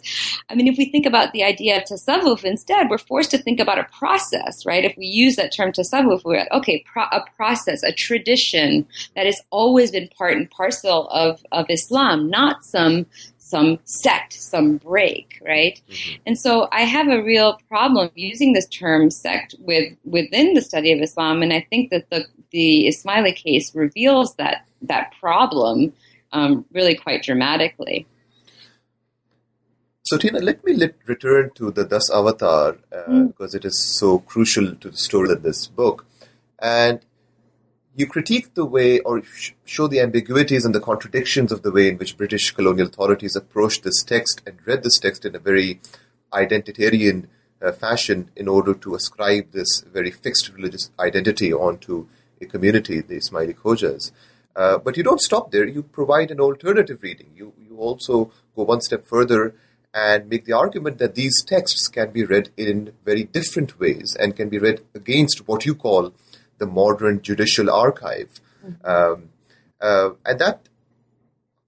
I 0.51 0.53
mean, 0.53 0.67
if 0.67 0.77
we 0.77 0.91
think 0.91 1.07
about 1.07 1.33
the 1.33 1.43
idea 1.43 1.77
of 1.77 1.85
tasawwuf 1.85 2.43
instead, 2.43 2.91
we're 2.91 2.99
forced 2.99 3.31
to 3.31 3.39
think 3.39 3.59
about 3.59 3.79
a 3.79 3.85
process, 3.85 4.67
right? 4.67 4.85
If 4.85 4.95
we 4.97 5.07
use 5.07 5.35
that 5.37 5.51
term 5.51 5.71
tasawwuf, 5.71 6.23
we're 6.23 6.47
okay, 6.51 6.85
pro- 6.93 7.05
a 7.05 7.25
process, 7.35 7.81
a 7.81 7.91
tradition 7.91 8.85
that 9.15 9.25
has 9.25 9.41
always 9.49 9.89
been 9.89 10.09
part 10.15 10.37
and 10.37 10.47
parcel 10.51 11.07
of, 11.09 11.43
of 11.51 11.65
Islam, 11.71 12.29
not 12.29 12.63
some 12.63 13.07
some 13.51 13.79
sect, 13.85 14.33
some 14.33 14.77
break, 14.77 15.39
right? 15.45 15.79
Mm-hmm. 15.89 16.21
And 16.25 16.39
so 16.39 16.67
I 16.71 16.81
have 16.95 17.07
a 17.09 17.21
real 17.21 17.59
problem 17.67 18.09
using 18.15 18.53
this 18.53 18.67
term 18.67 19.11
sect 19.11 19.55
with 19.59 19.93
within 20.03 20.53
the 20.53 20.61
study 20.61 20.91
of 20.93 21.01
Islam, 21.01 21.43
and 21.43 21.53
I 21.53 21.61
think 21.69 21.91
that 21.91 22.09
the 22.09 22.25
the 22.51 22.91
Ismaili 22.91 23.35
case 23.35 23.75
reveals 23.75 24.35
that 24.35 24.65
that 24.81 25.13
problem 25.19 25.93
um, 26.33 26.65
really 26.71 26.95
quite 26.95 27.23
dramatically. 27.23 28.07
So, 30.03 30.17
Teena, 30.17 30.41
let 30.41 30.65
me 30.65 30.73
let, 30.73 30.95
return 31.05 31.51
to 31.55 31.71
the 31.71 31.85
Dasavatar 31.85 32.79
uh, 32.91 33.09
mm. 33.09 33.27
because 33.27 33.55
it 33.55 33.63
is 33.63 33.77
so 33.79 34.19
crucial 34.19 34.75
to 34.75 34.89
the 34.89 34.97
story 34.97 35.31
of 35.31 35.41
this 35.43 35.67
book. 35.67 36.05
And 36.59 36.99
you 38.01 38.07
critique 38.07 38.53
the 38.55 38.65
way 38.65 38.99
or 38.99 39.21
show 39.63 39.87
the 39.87 39.99
ambiguities 40.01 40.65
and 40.65 40.73
the 40.75 40.79
contradictions 40.79 41.51
of 41.51 41.61
the 41.61 41.71
way 41.71 41.87
in 41.87 41.97
which 41.97 42.17
British 42.17 42.51
colonial 42.51 42.87
authorities 42.87 43.35
approached 43.35 43.83
this 43.83 44.03
text 44.03 44.41
and 44.45 44.57
read 44.65 44.81
this 44.83 44.97
text 44.99 45.23
in 45.23 45.35
a 45.35 45.39
very 45.39 45.79
identitarian 46.33 47.27
uh, 47.61 47.71
fashion 47.71 48.29
in 48.35 48.47
order 48.47 48.73
to 48.73 48.95
ascribe 48.95 49.51
this 49.51 49.81
very 49.81 50.09
fixed 50.09 50.49
religious 50.49 50.89
identity 50.99 51.53
onto 51.53 52.07
a 52.41 52.45
community, 52.45 53.01
the 53.01 53.17
Ismaili 53.17 53.55
Khojas. 53.55 54.11
Uh, 54.55 54.79
but 54.79 54.97
you 54.97 55.03
don't 55.03 55.21
stop 55.21 55.51
there. 55.51 55.67
You 55.67 55.83
provide 55.83 56.31
an 56.31 56.39
alternative 56.39 57.03
reading. 57.03 57.29
You, 57.35 57.53
you 57.57 57.77
also 57.77 58.31
go 58.55 58.63
one 58.63 58.81
step 58.81 59.05
further 59.05 59.53
and 59.93 60.27
make 60.27 60.45
the 60.45 60.53
argument 60.53 60.97
that 60.97 61.15
these 61.15 61.43
texts 61.45 61.87
can 61.87 62.09
be 62.11 62.23
read 62.23 62.49
in 62.57 62.93
very 63.05 63.25
different 63.25 63.79
ways 63.79 64.17
and 64.19 64.35
can 64.35 64.49
be 64.49 64.57
read 64.57 64.81
against 64.95 65.47
what 65.47 65.65
you 65.65 65.75
call 65.75 66.13
the 66.61 66.67
modern 66.67 67.21
judicial 67.21 67.69
archive. 67.69 68.39
Mm-hmm. 68.63 68.85
Um, 68.93 69.29
uh, 69.81 70.11
and 70.27 70.39
that 70.39 70.69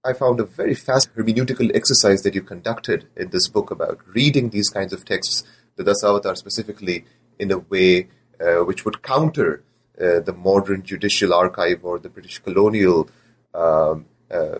I 0.04 0.12
found 0.12 0.38
a 0.38 0.44
very 0.44 0.74
fast 0.74 1.14
hermeneutical 1.16 1.74
exercise 1.74 2.22
that 2.22 2.34
you 2.34 2.42
conducted 2.42 3.08
in 3.16 3.30
this 3.30 3.48
book 3.48 3.70
about 3.70 3.98
reading 4.18 4.50
these 4.50 4.68
kinds 4.68 4.92
of 4.92 5.04
texts, 5.04 5.42
the 5.76 5.82
Dasavatar 5.82 6.36
specifically, 6.36 7.04
in 7.38 7.50
a 7.50 7.58
way 7.58 8.08
uh, 8.40 8.60
which 8.68 8.84
would 8.84 9.02
counter 9.02 9.64
uh, 10.00 10.20
the 10.20 10.34
modern 10.50 10.82
judicial 10.82 11.34
archive 11.34 11.84
or 11.84 11.98
the 11.98 12.08
British 12.08 12.38
colonial 12.38 13.08
um, 13.54 14.06
uh, 14.30 14.58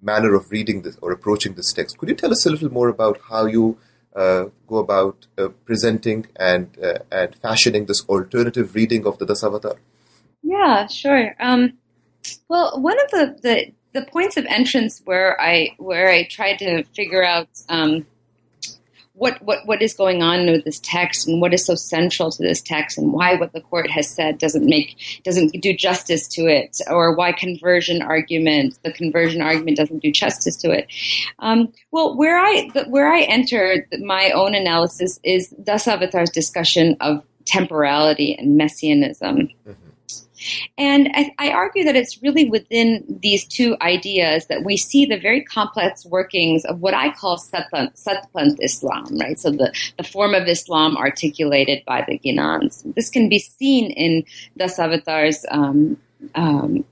manner 0.00 0.34
of 0.34 0.50
reading 0.50 0.82
this 0.82 0.96
or 1.02 1.12
approaching 1.12 1.54
this 1.54 1.72
text. 1.72 1.98
Could 1.98 2.08
you 2.08 2.14
tell 2.14 2.32
us 2.32 2.46
a 2.46 2.50
little 2.50 2.72
more 2.72 2.88
about 2.88 3.20
how 3.28 3.44
you 3.44 3.76
uh, 4.14 4.46
go 4.66 4.76
about 4.78 5.26
uh, 5.38 5.48
presenting 5.64 6.26
and 6.36 6.76
uh, 6.82 6.98
and 7.10 7.34
fashioning 7.36 7.86
this 7.86 8.04
alternative 8.08 8.74
reading 8.74 9.06
of 9.06 9.18
the 9.18 9.26
Dasavatar? 9.26 9.76
Yeah, 10.42 10.86
sure. 10.86 11.34
Um, 11.40 11.78
well, 12.48 12.80
one 12.80 13.00
of 13.00 13.10
the, 13.10 13.38
the, 13.42 13.72
the 13.92 14.06
points 14.06 14.36
of 14.36 14.44
entrance 14.46 15.00
where 15.04 15.40
I 15.40 15.74
where 15.78 16.10
I 16.10 16.24
tried 16.24 16.58
to 16.58 16.84
figure 16.94 17.24
out 17.24 17.48
um, 17.68 18.06
what, 19.14 19.40
what, 19.42 19.64
what 19.64 19.80
is 19.80 19.94
going 19.94 20.22
on 20.22 20.46
with 20.46 20.64
this 20.64 20.80
text 20.80 21.28
and 21.28 21.40
what 21.40 21.54
is 21.54 21.64
so 21.64 21.76
central 21.76 22.32
to 22.32 22.42
this 22.42 22.60
text 22.60 22.98
and 22.98 23.12
why 23.12 23.36
what 23.36 23.52
the 23.52 23.60
court 23.60 23.88
has 23.88 24.08
said 24.08 24.38
doesn't 24.38 24.66
make 24.66 25.20
doesn't 25.22 25.50
do 25.62 25.72
justice 25.72 26.26
to 26.26 26.42
it 26.42 26.78
or 26.88 27.14
why 27.14 27.30
conversion 27.30 28.02
argument 28.02 28.76
the 28.82 28.92
conversion 28.92 29.40
argument 29.40 29.76
doesn't 29.76 30.00
do 30.00 30.10
justice 30.10 30.56
to 30.56 30.70
it. 30.70 30.88
Um, 31.38 31.72
well, 31.92 32.16
where 32.16 32.38
I 32.38 32.68
where 32.88 33.12
I 33.12 33.20
enter 33.22 33.86
my 34.00 34.32
own 34.32 34.54
analysis 34.54 35.20
is 35.22 35.54
Dasavatar's 35.62 36.30
discussion 36.30 36.96
of 37.00 37.24
temporality 37.44 38.34
and 38.34 38.56
messianism. 38.56 39.48
Mm-hmm. 39.66 39.83
And 40.78 41.08
I, 41.14 41.32
I, 41.38 41.50
argue 41.50 41.84
that 41.84 41.96
it's 41.96 42.22
really 42.22 42.48
within 42.48 43.04
these 43.22 43.46
two 43.46 43.76
ideas 43.80 44.46
that 44.46 44.64
we 44.64 44.76
see 44.76 45.06
the 45.06 45.18
very 45.18 45.42
complex 45.42 46.04
workings 46.06 46.64
of 46.64 46.80
what 46.80 46.94
I 46.94 47.12
call 47.12 47.38
Satpanth 47.38 48.58
Islam, 48.60 49.18
right? 49.18 49.38
So 49.38 49.50
the, 49.50 49.72
the 49.96 50.04
form 50.04 50.34
of 50.34 50.48
Islam 50.48 50.96
articulated 50.96 51.82
by 51.86 52.04
the 52.06 52.18
Ginans. 52.18 52.82
This 52.94 53.10
can 53.10 53.28
be 53.28 53.38
seen 53.38 53.90
in 53.90 54.24
Dasavatar's 54.58 55.44
um, 55.50 55.96
um, 56.34 56.84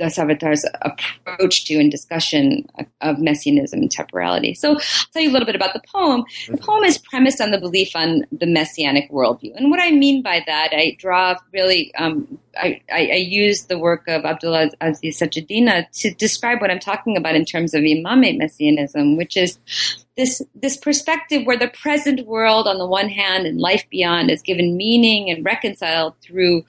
Dasavatar's 0.00 0.66
approach 0.82 1.64
to 1.66 1.74
and 1.74 1.90
discussion 1.90 2.66
of 3.00 3.18
messianism 3.18 3.80
and 3.80 3.90
temporality. 3.90 4.54
So 4.54 4.72
I'll 4.72 4.80
tell 5.12 5.22
you 5.22 5.30
a 5.30 5.32
little 5.32 5.46
bit 5.46 5.54
about 5.54 5.74
the 5.74 5.82
poem. 5.92 6.24
The 6.48 6.56
poem 6.56 6.84
is 6.84 6.98
premised 6.98 7.40
on 7.40 7.50
the 7.50 7.58
belief 7.58 7.94
on 7.94 8.24
the 8.32 8.46
messianic 8.46 9.10
worldview. 9.10 9.56
And 9.56 9.70
what 9.70 9.80
I 9.80 9.90
mean 9.90 10.22
by 10.22 10.42
that, 10.46 10.70
I 10.72 10.96
draw 10.98 11.36
really, 11.52 11.94
um, 11.96 12.38
I, 12.56 12.80
I, 12.90 13.10
I, 13.12 13.16
use 13.16 13.64
the 13.64 13.78
work 13.78 14.08
of 14.08 14.24
Abdullah 14.24 14.70
Aziz 14.80 15.20
Sachedina 15.20 15.88
to 16.00 16.12
describe 16.14 16.60
what 16.60 16.70
I'm 16.70 16.80
talking 16.80 17.16
about 17.16 17.36
in 17.36 17.44
terms 17.44 17.74
of 17.74 17.82
imamate 17.82 18.38
messianism, 18.38 19.16
which 19.16 19.36
is 19.36 19.58
this 20.16 20.42
this 20.54 20.76
perspective 20.76 21.46
where 21.46 21.56
the 21.56 21.68
present 21.68 22.26
world 22.26 22.66
on 22.66 22.78
the 22.78 22.86
one 22.86 23.08
hand 23.08 23.46
and 23.46 23.60
life 23.60 23.84
beyond 23.90 24.30
is 24.30 24.42
given 24.42 24.76
meaning 24.76 25.30
and 25.30 25.44
reconciled 25.44 26.14
through 26.20 26.64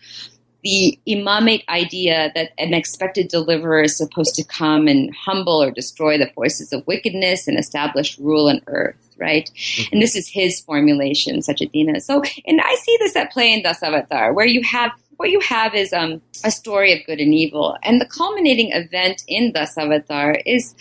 the 0.63 1.00
imamate 1.08 1.67
idea 1.69 2.32
that 2.36 2.52
an 2.58 2.74
expected 2.74 3.28
deliverer 3.28 3.84
is 3.84 3.97
supposed 3.97 4.36
to 4.36 4.43
come 4.43 4.88
and 4.88 5.13
humble 5.15 5.62
or 5.62 5.71
destroy 5.71 6.17
the 6.17 6.32
forces 6.34 6.71
of 6.71 6.86
wickedness 6.88 7.47
and 7.47 7.58
establish 7.58 8.17
rule 8.19 8.47
on 8.47 8.62
earth, 8.67 8.95
right? 9.17 9.50
Mm-hmm. 9.56 9.93
And 9.93 10.02
this 10.02 10.15
is 10.15 10.28
his 10.28 10.60
formulation, 10.62 11.41
such 11.41 11.60
Sachedina. 11.62 12.02
So, 12.02 12.21
and 12.45 12.62
I 12.62 12.76
see 12.76 12.97
this 13.00 13.15
at 13.15 13.32
play 13.32 13.52
in 13.52 13.63
Dasavatar, 13.63 14.34
where 14.34 14.45
you 14.45 14.62
have 14.63 14.91
what 15.17 15.30
you 15.30 15.39
have 15.41 15.76
is 15.76 15.93
um, 15.93 16.19
a 16.43 16.50
story 16.50 16.93
of 16.93 17.06
good 17.06 17.19
and 17.19 17.32
evil, 17.32 17.78
and 17.84 18.02
the 18.02 18.08
culminating 18.08 18.71
event 18.71 19.24
in 19.28 19.54
Dasavatar 19.54 20.41
is 20.47 20.74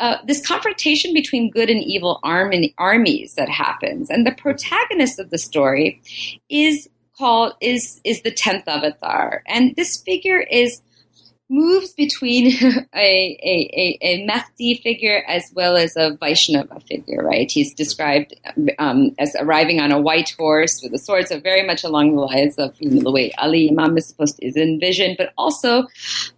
uh, 0.00 0.16
this 0.26 0.44
confrontation 0.44 1.12
between 1.12 1.50
good 1.50 1.70
and 1.70 1.82
evil 1.84 2.18
army, 2.22 2.74
armies 2.78 3.34
that 3.34 3.48
happens. 3.48 4.10
And 4.10 4.26
the 4.26 4.32
protagonist 4.32 5.18
of 5.18 5.30
the 5.30 5.38
story 5.38 6.00
is 6.48 6.88
called 7.18 7.54
is 7.60 8.00
is 8.04 8.22
the 8.22 8.30
tenth 8.30 8.68
avatar, 8.68 9.42
and 9.46 9.74
this 9.76 10.02
figure 10.02 10.40
is 10.40 10.82
moves 11.50 11.92
between 11.92 12.46
a, 12.94 13.38
a, 13.42 13.98
a, 14.00 14.26
Mahdi 14.26 14.76
figure 14.76 15.22
as 15.28 15.50
well 15.54 15.76
as 15.76 15.96
a 15.96 16.16
Vaishnava 16.18 16.80
figure, 16.80 17.22
right? 17.22 17.50
He's 17.50 17.74
described 17.74 18.34
um, 18.78 19.14
as 19.18 19.36
arriving 19.38 19.80
on 19.80 19.92
a 19.92 20.00
white 20.00 20.34
horse 20.38 20.80
with 20.82 20.94
a 20.94 20.98
sword, 20.98 21.28
so 21.28 21.38
very 21.38 21.66
much 21.66 21.84
along 21.84 22.16
the 22.16 22.22
lines 22.22 22.56
of 22.56 22.74
you 22.80 22.90
know, 22.90 23.02
the 23.02 23.12
way 23.12 23.32
Ali 23.38 23.68
Imam 23.68 23.96
is 23.98 24.06
supposed 24.06 24.36
to, 24.36 24.46
is 24.46 24.56
envisioned, 24.56 25.16
but 25.18 25.32
also 25.36 25.86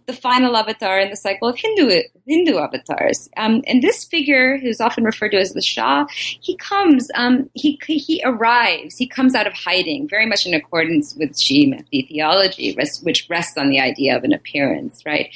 the 0.07 0.13
final 0.13 0.55
avatar 0.55 0.99
in 0.99 1.09
the 1.09 1.15
cycle 1.15 1.47
of 1.47 1.57
Hindu 1.57 2.01
Hindu 2.25 2.57
avatars. 2.57 3.29
Um, 3.37 3.61
and 3.67 3.81
this 3.81 4.03
figure, 4.03 4.57
who's 4.57 4.81
often 4.81 5.03
referred 5.03 5.29
to 5.29 5.37
as 5.37 5.53
the 5.53 5.61
Shah, 5.61 6.05
he 6.09 6.55
comes, 6.57 7.09
um, 7.15 7.49
he 7.53 7.79
he 7.85 8.21
arrives, 8.25 8.97
he 8.97 9.07
comes 9.07 9.35
out 9.35 9.47
of 9.47 9.53
hiding, 9.53 10.07
very 10.07 10.25
much 10.25 10.45
in 10.45 10.53
accordance 10.53 11.15
with 11.15 11.33
Shi'i 11.33 11.69
Mahdi 11.69 12.07
theology, 12.09 12.75
which 13.03 13.27
rests 13.29 13.57
on 13.57 13.69
the 13.69 13.79
idea 13.79 14.17
of 14.17 14.23
an 14.23 14.33
appearance, 14.33 15.05
right? 15.07 15.33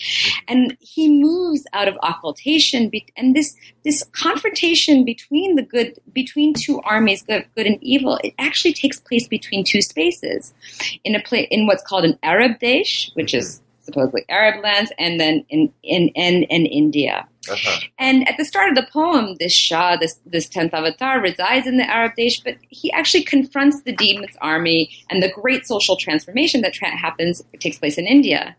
And 0.47 0.77
he 0.79 1.09
moves 1.09 1.65
out 1.73 1.87
of 1.87 1.97
occultation, 2.03 2.91
and 3.17 3.35
this 3.35 3.55
this 3.83 4.03
confrontation 4.11 5.03
between 5.03 5.55
the 5.55 5.63
good, 5.63 5.99
between 6.13 6.53
two 6.53 6.79
armies, 6.81 7.23
good, 7.23 7.45
good 7.55 7.65
and 7.65 7.79
evil, 7.81 8.19
it 8.23 8.33
actually 8.37 8.73
takes 8.73 8.99
place 8.99 9.27
between 9.27 9.63
two 9.63 9.81
spaces, 9.81 10.53
in 11.03 11.15
a 11.15 11.23
place 11.23 11.47
in 11.49 11.65
what's 11.65 11.83
called 11.83 12.05
an 12.05 12.19
Arab 12.21 12.59
Desh, 12.59 13.09
which 13.15 13.33
is 13.33 13.61
supposedly 13.81 14.23
Arab 14.29 14.63
lands, 14.63 14.91
and 14.99 15.19
then 15.19 15.45
in 15.49 15.73
in 15.83 16.09
in, 16.09 16.43
in 16.43 16.65
India. 16.65 17.27
Uh-huh. 17.49 17.79
And 17.97 18.27
at 18.29 18.37
the 18.37 18.45
start 18.45 18.69
of 18.69 18.75
the 18.75 18.87
poem, 18.91 19.35
this 19.39 19.53
Shah, 19.53 19.97
this 19.97 20.19
this 20.25 20.47
tenth 20.47 20.73
avatar, 20.73 21.19
resides 21.19 21.65
in 21.65 21.77
the 21.77 21.89
Arab 21.89 22.15
Desh, 22.15 22.39
but 22.39 22.55
he 22.69 22.91
actually 22.91 23.23
confronts 23.23 23.81
the 23.81 23.93
demon's 23.93 24.37
army 24.41 24.91
and 25.09 25.23
the 25.23 25.31
great 25.31 25.65
social 25.65 25.95
transformation 25.95 26.61
that 26.61 26.73
tra- 26.73 26.95
happens 26.95 27.41
takes 27.59 27.79
place 27.79 27.97
in 27.97 28.05
India. 28.05 28.55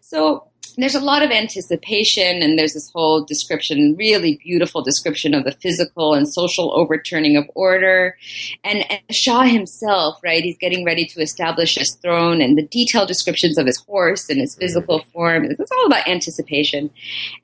So 0.00 0.44
there's 0.76 0.94
a 0.94 1.00
lot 1.00 1.22
of 1.22 1.30
anticipation, 1.30 2.42
and 2.42 2.58
there's 2.58 2.74
this 2.74 2.90
whole 2.90 3.24
description, 3.24 3.96
really 3.96 4.38
beautiful 4.42 4.82
description 4.82 5.34
of 5.34 5.44
the 5.44 5.52
physical 5.52 6.14
and 6.14 6.28
social 6.28 6.72
overturning 6.74 7.36
of 7.36 7.48
order. 7.54 8.16
And, 8.64 8.90
and, 8.90 9.00
Shah 9.10 9.42
himself, 9.42 10.20
right, 10.22 10.42
he's 10.42 10.58
getting 10.58 10.84
ready 10.84 11.06
to 11.06 11.20
establish 11.20 11.76
his 11.76 11.94
throne, 11.96 12.40
and 12.40 12.56
the 12.56 12.66
detailed 12.66 13.08
descriptions 13.08 13.58
of 13.58 13.66
his 13.66 13.78
horse 13.78 14.28
and 14.28 14.40
his 14.40 14.54
physical 14.56 15.00
mm-hmm. 15.00 15.10
form. 15.10 15.44
It's 15.44 15.70
all 15.70 15.86
about 15.86 16.08
anticipation. 16.08 16.90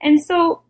And 0.00 0.22
so, 0.22 0.62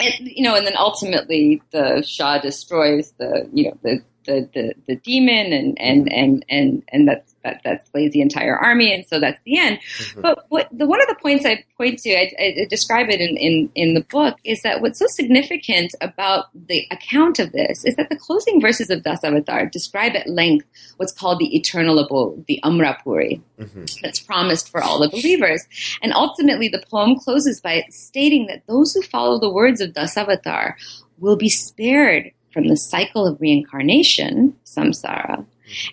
and, 0.00 0.14
you 0.20 0.42
know, 0.42 0.54
and 0.54 0.66
then 0.66 0.76
ultimately 0.76 1.62
the 1.70 2.02
Shah 2.06 2.38
destroys 2.38 3.12
the, 3.18 3.48
you 3.52 3.64
know, 3.64 3.78
the 3.82 4.02
the, 4.24 4.48
the, 4.54 4.74
the 4.86 4.96
demon 4.96 5.52
and, 5.52 5.78
and, 5.80 6.12
and, 6.12 6.44
and, 6.48 6.82
and 6.88 7.08
that's 7.08 7.33
that 7.44 7.60
that 7.64 7.86
slays 7.88 8.12
the 8.12 8.20
entire 8.20 8.56
army, 8.56 8.92
and 8.92 9.06
so 9.06 9.20
that's 9.20 9.40
the 9.44 9.58
end. 9.58 9.78
Mm-hmm. 9.78 10.20
But 10.22 10.46
what 10.48 10.68
the 10.72 10.86
one 10.86 11.00
of 11.00 11.08
the 11.08 11.14
points 11.14 11.46
I 11.46 11.64
point 11.76 12.00
to, 12.00 12.14
I, 12.14 12.32
I, 12.38 12.66
describe 12.68 13.08
it 13.10 13.20
in, 13.20 13.36
in 13.36 13.70
in 13.74 13.94
the 13.94 14.02
book, 14.02 14.36
is 14.44 14.62
that 14.62 14.80
what's 14.80 14.98
so 14.98 15.06
significant 15.06 15.94
about 16.00 16.46
the 16.66 16.86
account 16.90 17.38
of 17.38 17.52
this 17.52 17.84
is 17.84 17.96
that 17.96 18.08
the 18.08 18.16
closing 18.16 18.60
verses 18.60 18.90
of 18.90 19.02
Dasavatar 19.02 19.70
describe 19.70 20.16
at 20.16 20.28
length 20.28 20.66
what's 20.96 21.12
called 21.12 21.38
the 21.38 21.56
eternal 21.56 21.98
abode, 21.98 22.44
the 22.46 22.60
Amrapuri, 22.64 23.40
mm-hmm. 23.58 23.84
that's 24.02 24.20
promised 24.20 24.70
for 24.70 24.82
all 24.82 24.98
the 24.98 25.08
believers. 25.08 25.64
And 26.02 26.12
ultimately, 26.12 26.68
the 26.68 26.84
poem 26.90 27.16
closes 27.16 27.60
by 27.60 27.84
stating 27.90 28.46
that 28.46 28.66
those 28.66 28.94
who 28.94 29.02
follow 29.02 29.38
the 29.38 29.50
words 29.50 29.80
of 29.80 29.92
Dasavatar 29.92 30.74
will 31.18 31.36
be 31.36 31.48
spared 31.48 32.32
from 32.52 32.68
the 32.68 32.76
cycle 32.76 33.26
of 33.26 33.40
reincarnation, 33.40 34.56
samsara, 34.64 35.44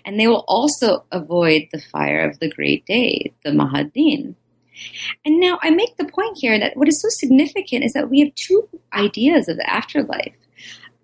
and 0.04 0.18
they 0.18 0.26
will 0.26 0.44
also 0.48 1.04
avoid 1.10 1.68
the 1.72 1.80
fire 1.80 2.28
of 2.28 2.38
the 2.38 2.50
great 2.50 2.84
day, 2.86 3.32
the 3.44 3.50
Mahadin. 3.50 4.34
And 5.24 5.40
now 5.40 5.58
I 5.62 5.70
make 5.70 5.96
the 5.96 6.04
point 6.04 6.38
here 6.40 6.58
that 6.58 6.76
what 6.76 6.88
is 6.88 7.00
so 7.00 7.08
significant 7.10 7.84
is 7.84 7.92
that 7.92 8.10
we 8.10 8.20
have 8.20 8.34
two 8.34 8.68
ideas 8.92 9.48
of 9.48 9.56
the 9.56 9.68
afterlife. 9.68 10.34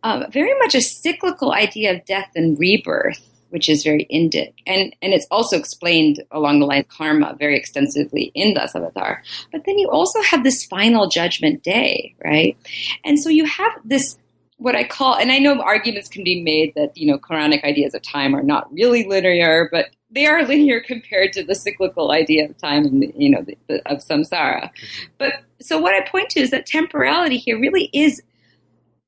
Uh, 0.02 0.24
very 0.30 0.56
much 0.58 0.74
a 0.74 0.80
cyclical 0.80 1.52
idea 1.52 1.94
of 1.94 2.04
death 2.04 2.30
and 2.34 2.58
rebirth, 2.58 3.28
which 3.50 3.68
is 3.68 3.82
very 3.82 4.06
Indic. 4.12 4.54
And, 4.66 4.94
and 5.02 5.12
it's 5.12 5.26
also 5.30 5.56
explained 5.56 6.22
along 6.30 6.60
the 6.60 6.66
line 6.66 6.80
of 6.80 6.88
karma 6.88 7.36
very 7.38 7.56
extensively 7.56 8.30
in 8.34 8.54
Dasavatar. 8.54 9.18
But 9.50 9.64
then 9.64 9.78
you 9.78 9.88
also 9.90 10.22
have 10.22 10.44
this 10.44 10.64
final 10.64 11.08
judgment 11.08 11.62
day, 11.62 12.14
right? 12.24 12.56
And 13.04 13.18
so 13.18 13.28
you 13.28 13.44
have 13.44 13.72
this 13.84 14.18
what 14.58 14.74
I 14.74 14.84
call, 14.84 15.16
and 15.16 15.32
I 15.32 15.38
know 15.38 15.60
arguments 15.62 16.08
can 16.08 16.24
be 16.24 16.42
made 16.42 16.74
that, 16.74 16.96
you 16.96 17.06
know, 17.06 17.18
Quranic 17.18 17.64
ideas 17.64 17.94
of 17.94 18.02
time 18.02 18.34
are 18.34 18.42
not 18.42 18.70
really 18.72 19.04
linear, 19.06 19.68
but 19.72 19.86
they 20.10 20.26
are 20.26 20.42
linear 20.46 20.80
compared 20.80 21.32
to 21.34 21.44
the 21.44 21.54
cyclical 21.54 22.12
idea 22.12 22.48
of 22.48 22.58
time 22.58 22.84
and, 22.84 23.12
you 23.16 23.30
know, 23.30 23.42
the, 23.42 23.56
the, 23.68 23.90
of 23.90 23.98
samsara. 23.98 24.64
Mm-hmm. 24.64 25.06
But 25.16 25.34
so 25.60 25.78
what 25.78 25.94
I 25.94 26.06
point 26.08 26.30
to 26.30 26.40
is 26.40 26.50
that 26.50 26.66
temporality 26.66 27.38
here 27.38 27.58
really 27.58 27.88
is 27.92 28.22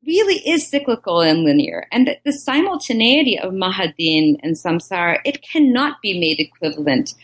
really 0.07 0.37
is 0.49 0.67
cyclical 0.67 1.21
and 1.21 1.45
linear, 1.45 1.87
and 1.93 2.07
that 2.07 2.21
the 2.25 2.33
simultaneity 2.33 3.39
of 3.39 3.53
Mahadin 3.53 4.37
and 4.43 4.57
samsara, 4.57 5.19
it 5.25 5.43
cannot 5.43 6.01
be 6.01 6.19
made 6.19 6.41
equivalent 6.41 7.15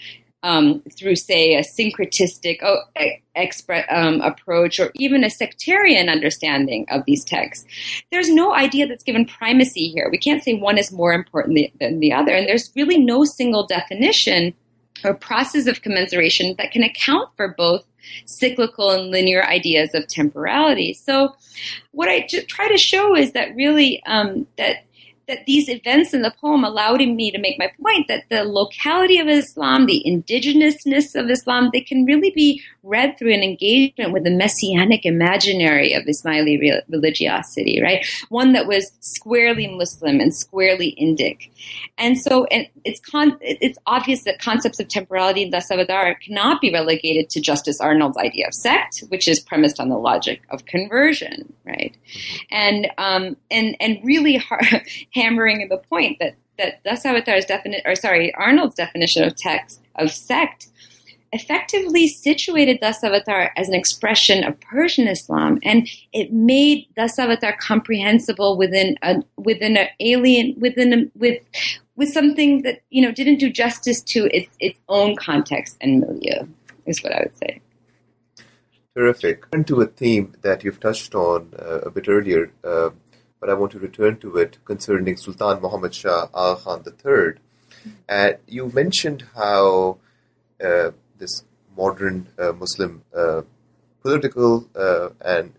um, 0.43 0.83
through, 0.97 1.17
say, 1.17 1.55
a 1.55 1.63
syncretistic 1.63 2.59
oh, 2.63 2.79
expre- 3.37 3.91
um, 3.93 4.21
approach 4.21 4.79
or 4.79 4.91
even 4.95 5.25
a 5.25 5.31
sectarian 5.31 6.09
understanding 6.09 6.87
of 6.91 7.05
these 7.07 7.25
texts. 7.25 7.67
There's 8.11 8.29
no 8.29 8.55
idea 8.55 8.87
that's 8.87 9.05
given 9.05 9.27
primacy 9.27 9.89
here. 9.89 10.09
We 10.11 10.19
can't 10.19 10.43
say 10.43 10.55
one 10.55 10.79
is 10.79 10.93
more 10.93 11.13
important 11.13 11.79
than 11.81 12.01
the 12.01 12.13
other, 12.13 12.33
and 12.33 12.49
there's 12.49 12.73
really 12.77 12.99
no 12.99 13.25
single 13.25 13.67
definition 13.67 14.55
or 15.05 15.15
process 15.15 15.67
of 15.67 15.83
commensuration 15.83 16.55
that 16.59 16.71
can 16.71 16.83
account 16.83 17.29
for 17.37 17.55
both 17.57 17.85
cyclical 18.25 18.91
and 18.91 19.11
linear 19.11 19.45
ideas 19.45 19.95
of 19.95 20.07
temporality. 20.07 20.95
So, 20.95 21.35
what 21.93 22.09
I 22.09 22.27
try 22.49 22.69
to 22.69 22.79
show 22.79 23.17
is 23.17 23.33
that 23.33 23.55
really 23.55 24.03
um, 24.07 24.47
that 24.59 24.85
that 25.29 25.45
these 25.47 25.69
events 25.69 26.15
in 26.15 26.23
the 26.23 26.33
poem 26.41 26.65
allowed 26.65 27.01
me 27.01 27.31
to 27.31 27.39
make 27.39 27.59
my 27.59 27.71
point 27.83 28.07
that 28.09 28.25
the 28.31 28.45
locality 28.45 29.19
of 29.19 29.29
Islam, 29.29 29.87
the 29.87 30.03
indigenousness 30.07 31.15
of 31.15 31.29
Islam, 31.29 31.71
they 31.73 31.81
can 31.81 32.05
really 32.05 32.31
be 32.31 32.63
read 32.83 33.19
through 33.19 33.35
an 33.35 33.43
engagement 33.43 34.13
with 34.13 34.25
the 34.25 34.31
messianic 34.31 35.05
imaginary 35.05 35.93
of 35.93 36.05
Ismaili 36.05 36.81
religiosity, 36.89 37.83
right? 37.83 38.07
One 38.29 38.53
that 38.53 38.67
was 38.67 38.93
squarely 39.01 39.67
Muslim 39.67 40.21
and 40.21 40.35
squarely 40.35 40.97
Indic. 41.01 41.51
And 41.99 42.19
so 42.19 42.45
and 42.47 42.69
it's 42.85 43.01
con- 43.01 43.39
it's 43.41 43.79
obvious 43.87 44.23
that 44.25 44.39
concepts 44.39 44.79
of 44.79 44.89
temporality 44.89 45.43
in 45.43 45.51
the 45.51 45.57
Dasavatar 45.57 46.21
cannot 46.21 46.61
be 46.61 46.73
relegated 46.73 47.31
to 47.31 47.41
Justice 47.41 47.81
Arnold's 47.81 48.17
idea 48.19 48.47
of 48.47 48.55
sect, 48.55 49.03
which 49.09 49.27
is 49.27 49.41
premised 49.41 49.81
on 49.81 49.89
the 49.89 49.97
logic 49.97 50.43
of 50.51 50.67
conversion, 50.67 51.53
right? 51.65 51.97
And 52.51 52.89
um, 52.99 53.37
and 53.51 53.77
and 53.81 53.99
really 54.05 54.37
hard, 54.37 54.65
hammering 55.17 55.69
the 55.69 55.79
point 55.79 56.19
that 56.21 56.35
that 56.59 56.83
Dasavatar's 56.85 57.45
definite, 57.45 57.83
or 57.85 57.95
sorry, 57.95 58.35
Arnold's 58.35 58.77
definition 58.77 59.25
of 59.25 59.37
text 59.37 59.83
of 59.97 60.11
sect 60.11 60.69
effectively 61.33 62.09
situated 62.09 62.81
Dasavatar 62.81 63.51
as 63.57 63.69
an 63.69 63.75
expression 63.75 64.45
of 64.45 64.59
Persian 64.61 65.07
Islam, 65.07 65.59
and 65.63 65.89
it 66.13 66.33
made 66.33 66.87
Dasavatar 66.97 67.59
comprehensible 67.59 68.57
within 68.57 68.97
a 69.03 69.17
within 69.37 69.77
an 69.77 69.89
alien 70.01 70.55
within 70.59 70.93
a, 70.93 71.19
with 71.19 71.43
with 71.97 72.11
something 72.13 72.63
that 72.63 72.81
you 72.91 73.03
know 73.03 73.13
didn't 73.13 73.39
do 73.39 73.51
justice 73.51 74.03
to 74.03 74.35
its 74.37 74.51
its 74.61 74.79
own 74.89 75.17
context 75.17 75.77
and 75.81 76.01
milieu. 76.01 76.47
Is 76.87 77.03
what 77.03 77.13
I 77.13 77.23
would 77.25 77.37
say. 77.37 77.61
Terrific. 78.97 79.45
And 79.53 79.67
to 79.67 79.83
a 79.83 79.87
theme 79.87 80.35
that 80.41 80.65
you've 80.65 80.81
touched 80.81 81.15
on 81.15 81.53
uh, 81.59 81.81
a 81.81 81.91
bit 81.91 82.09
earlier, 82.09 82.51
uh, 82.65 82.91
but 83.47 83.53
I 83.53 83.55
want 83.55 83.71
to 83.73 83.79
return 83.79 84.17
to 84.19 84.39
it 84.39 84.59
concerning 84.65 85.17
Sultan 85.17 85.61
Muhammad 85.63 85.95
Shah 85.95 86.27
Aga 86.35 86.61
Khan 86.63 86.85
III. 86.85 87.35
Uh, 88.09 88.33
you 88.49 88.73
mentioned 88.75 89.25
how 89.37 89.99
uh, 90.61 90.91
this 91.17 91.45
modern 91.77 92.27
uh, 92.41 92.51
Muslim 92.51 93.05
uh, 93.17 93.43
political 94.03 94.69
uh, 94.75 95.11
and 95.21 95.53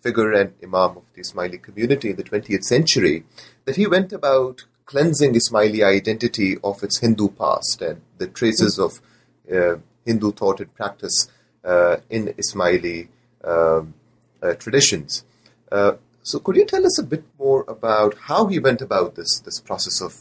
figure 0.00 0.32
and 0.32 0.52
imam 0.64 0.96
of 0.96 1.04
the 1.14 1.22
Ismaili 1.22 1.62
community 1.62 2.10
in 2.10 2.16
the 2.16 2.24
20th 2.24 2.64
century, 2.64 3.22
that 3.66 3.76
he 3.76 3.86
went 3.86 4.12
about 4.12 4.64
cleansing 4.86 5.34
Ismaili 5.34 5.84
identity 5.84 6.56
of 6.64 6.82
its 6.82 6.98
Hindu 6.98 7.28
past 7.28 7.80
and 7.82 8.00
the 8.16 8.26
traces 8.26 8.80
of 8.80 9.00
Hindu 10.04 10.32
thought 10.32 10.58
and 10.58 10.74
practice 10.74 11.28
in 12.10 12.34
Ismaili 12.42 13.06
um, 13.44 13.94
traditions. 14.58 15.22
So, 16.28 16.38
could 16.38 16.56
you 16.56 16.66
tell 16.66 16.84
us 16.84 16.98
a 16.98 17.02
bit 17.02 17.24
more 17.38 17.64
about 17.66 18.14
how 18.28 18.48
he 18.48 18.58
went 18.58 18.82
about 18.82 19.14
this 19.14 19.40
this 19.46 19.60
process 19.60 20.02
of 20.02 20.14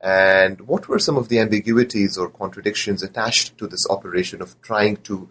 and 0.00 0.60
what 0.68 0.86
were 0.86 1.00
some 1.00 1.16
of 1.16 1.28
the 1.28 1.40
ambiguities 1.40 2.16
or 2.16 2.30
contradictions 2.30 3.02
attached 3.02 3.58
to 3.58 3.66
this 3.66 3.84
operation 3.90 4.40
of 4.40 4.54
trying 4.62 4.98
to 5.08 5.28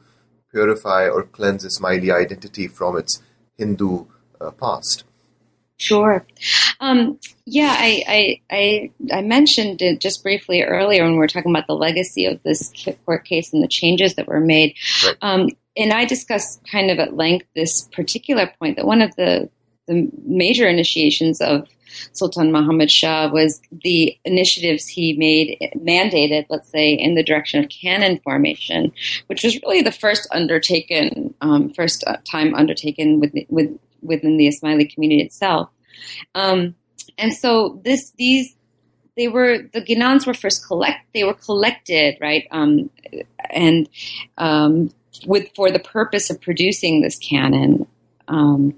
purify 0.51 1.07
or 1.07 1.23
cleanse 1.23 1.65
Ismaili 1.65 2.13
identity 2.13 2.67
from 2.67 2.97
its 2.97 3.23
Hindu 3.57 4.07
uh, 4.41 4.51
past? 4.51 5.05
Sure. 5.77 6.25
Um, 6.81 7.19
yeah, 7.45 7.73
I, 7.77 8.03
I, 8.07 8.41
I, 8.51 8.91
I, 9.19 9.21
mentioned 9.21 9.81
it 9.81 10.01
just 10.01 10.23
briefly 10.23 10.61
earlier 10.63 11.03
when 11.03 11.13
we 11.13 11.19
were 11.19 11.27
talking 11.27 11.51
about 11.51 11.67
the 11.67 11.75
legacy 11.75 12.25
of 12.25 12.41
this 12.43 12.73
court 13.05 13.23
case 13.25 13.53
and 13.53 13.63
the 13.63 13.67
changes 13.67 14.15
that 14.15 14.27
were 14.27 14.41
made. 14.41 14.75
Right. 15.05 15.15
Um, 15.21 15.49
and 15.77 15.93
I 15.93 16.05
discussed 16.05 16.67
kind 16.69 16.89
of 16.89 16.97
at 16.99 17.15
length 17.15 17.45
this 17.55 17.87
particular 17.93 18.51
point 18.59 18.75
that 18.75 18.87
one 18.87 19.03
of 19.03 19.15
the 19.15 19.49
the 19.87 20.09
major 20.25 20.67
initiations 20.67 21.41
of 21.41 21.67
Sultan 22.11 22.51
Muhammad 22.51 22.91
Shah 22.91 23.29
was 23.31 23.61
the 23.71 24.17
initiatives 24.25 24.87
he 24.87 25.13
made 25.13 25.71
mandated, 25.77 26.45
let's 26.49 26.69
say, 26.69 26.93
in 26.93 27.15
the 27.15 27.23
direction 27.23 27.63
of 27.63 27.69
canon 27.69 28.19
formation, 28.19 28.91
which 29.27 29.43
was 29.43 29.59
really 29.63 29.81
the 29.81 29.91
first 29.91 30.27
undertaken, 30.31 31.33
um, 31.41 31.69
first 31.71 32.03
uh, 32.05 32.17
time 32.29 32.53
undertaken 32.53 33.19
with, 33.19 33.33
with, 33.49 33.77
within 34.01 34.37
the 34.37 34.47
Ismaili 34.47 34.93
community 34.93 35.21
itself. 35.21 35.69
Um, 36.35 36.75
and 37.17 37.33
so 37.33 37.81
this 37.83 38.11
these 38.17 38.55
they 39.15 39.27
were 39.27 39.59
the 39.73 39.81
Ginans 39.81 40.27
were 40.27 40.33
first 40.33 40.65
collect 40.67 40.99
they 41.13 41.23
were 41.23 41.33
collected 41.33 42.17
right 42.21 42.47
um, 42.51 42.89
and 43.49 43.89
um, 44.37 44.93
with 45.25 45.49
for 45.55 45.71
the 45.71 45.79
purpose 45.79 46.29
of 46.29 46.39
producing 46.41 47.01
this 47.01 47.17
canon. 47.17 47.87
Um, 48.27 48.73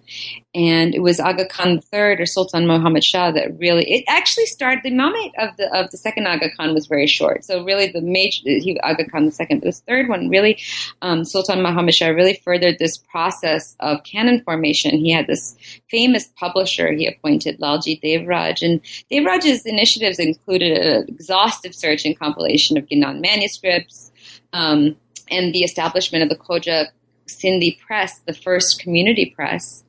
and 0.55 0.95
it 0.95 0.99
was 0.99 1.19
Aga 1.19 1.47
Khan 1.47 1.79
III 1.93 2.21
or 2.21 2.25
Sultan 2.25 2.67
Muhammad 2.67 3.03
Shah 3.03 3.31
that 3.31 3.57
really 3.59 3.89
it 3.89 4.03
actually 4.07 4.45
started 4.45 4.83
the 4.83 4.91
imamate 4.91 5.31
of 5.37 5.55
the 5.57 5.71
of 5.73 5.91
the 5.91 5.97
second 5.97 6.27
Aga 6.27 6.51
Khan 6.55 6.73
was 6.73 6.87
very 6.87 7.07
short. 7.07 7.43
So 7.43 7.63
really 7.63 7.87
the 7.87 8.01
major 8.01 8.41
he, 8.43 8.79
Aga 8.81 9.09
Khan 9.09 9.25
the 9.25 9.31
second, 9.31 9.61
this 9.61 9.81
third 9.81 10.09
one 10.09 10.29
really 10.29 10.59
um, 11.01 11.23
Sultan 11.23 11.61
Muhammad 11.61 11.93
Shah 11.93 12.07
really 12.07 12.41
furthered 12.43 12.79
this 12.79 12.97
process 12.97 13.75
of 13.79 14.03
canon 14.03 14.41
formation. 14.43 14.97
He 14.97 15.11
had 15.11 15.27
this 15.27 15.55
famous 15.89 16.27
publisher 16.35 16.91
he 16.91 17.07
appointed 17.07 17.59
Lalji 17.59 18.01
Devraj, 18.01 18.61
and 18.63 18.81
Devraj's 19.11 19.65
initiatives 19.65 20.19
included 20.19 20.77
an 20.77 21.05
exhaustive 21.07 21.75
search 21.75 22.05
and 22.05 22.17
compilation 22.17 22.77
of 22.77 22.85
Ginan 22.85 23.21
manuscripts. 23.21 24.11
Um, 24.51 24.95
and 25.31 25.53
the 25.53 25.63
establishment 25.63 26.23
of 26.23 26.29
the 26.29 26.43
Khoja 26.43 26.87
Sindhi 27.29 27.79
Press, 27.79 28.19
the 28.19 28.33
first 28.33 28.81
community 28.81 29.33
press. 29.35 29.83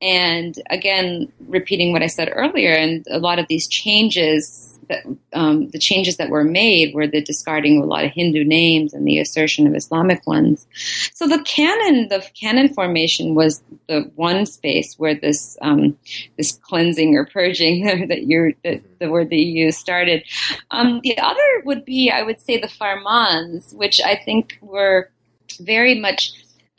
And 0.00 0.54
again, 0.70 1.32
repeating 1.46 1.92
what 1.92 2.02
I 2.02 2.06
said 2.06 2.30
earlier, 2.32 2.72
and 2.72 3.06
a 3.10 3.18
lot 3.18 3.38
of 3.38 3.46
these 3.48 3.66
changes 3.68 4.72
that 4.88 5.04
um, 5.32 5.68
the 5.68 5.78
changes 5.78 6.16
that 6.16 6.28
were 6.28 6.44
made 6.44 6.94
were 6.94 7.06
the 7.06 7.22
discarding 7.22 7.78
of 7.78 7.84
a 7.84 7.86
lot 7.86 8.04
of 8.04 8.12
Hindu 8.12 8.44
names 8.44 8.92
and 8.92 9.06
the 9.06 9.18
assertion 9.18 9.66
of 9.66 9.74
Islamic 9.74 10.26
ones. 10.26 10.66
So 11.14 11.26
the 11.26 11.42
canon, 11.42 12.08
the 12.08 12.24
canon 12.38 12.72
formation 12.74 13.34
was 13.34 13.62
the 13.88 14.10
one 14.16 14.44
space 14.46 14.94
where 14.98 15.14
this 15.14 15.56
um, 15.62 15.96
this 16.36 16.52
cleansing 16.52 17.14
or 17.14 17.26
purging 17.26 17.84
that 18.08 18.22
you 18.22 18.54
the 18.62 19.10
word 19.10 19.30
that 19.30 19.36
you 19.36 19.64
used 19.66 19.78
started. 19.78 20.24
Um, 20.70 21.00
the 21.02 21.18
other 21.18 21.62
would 21.64 21.84
be, 21.84 22.10
I 22.10 22.22
would 22.22 22.40
say, 22.40 22.60
the 22.60 22.68
farmans, 22.68 23.74
which 23.74 24.00
I 24.00 24.16
think 24.16 24.58
were 24.60 25.10
very 25.60 25.98
much 25.98 26.32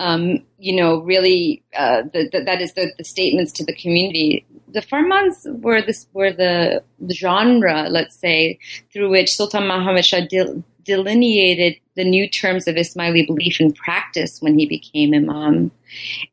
um, 0.04 0.43
you 0.60 0.76
know, 0.76 0.99
really, 0.99 1.64
uh, 1.78 2.01
the, 2.12 2.30
the, 2.30 2.43
that 2.43 2.62
is 2.62 2.74
the, 2.74 2.91
the, 2.97 3.06
statements 3.06 3.54
to 3.54 3.64
the 3.64 3.74
community. 3.74 4.45
The 4.68 4.82
farmans 4.82 5.45
were 5.62 5.82
this 5.82 6.08
were 6.12 6.34
the, 6.34 6.84
genre, 7.14 7.88
let's 7.89 8.18
say, 8.18 8.60
through 8.91 9.10
which 9.12 9.34
Sultan 9.34 9.66
Muhammad 9.66 10.06
Shah 10.06 10.26
del- 10.30 10.62
delineated 10.84 11.80
the 11.95 12.04
new 12.04 12.28
terms 12.28 12.68
of 12.68 12.76
Ismaili 12.76 13.26
belief 13.26 13.62
and 13.62 13.74
practice 13.74 14.41
when 14.41 14.60
he 14.60 14.66
became 14.66 15.14
imam. 15.14 15.72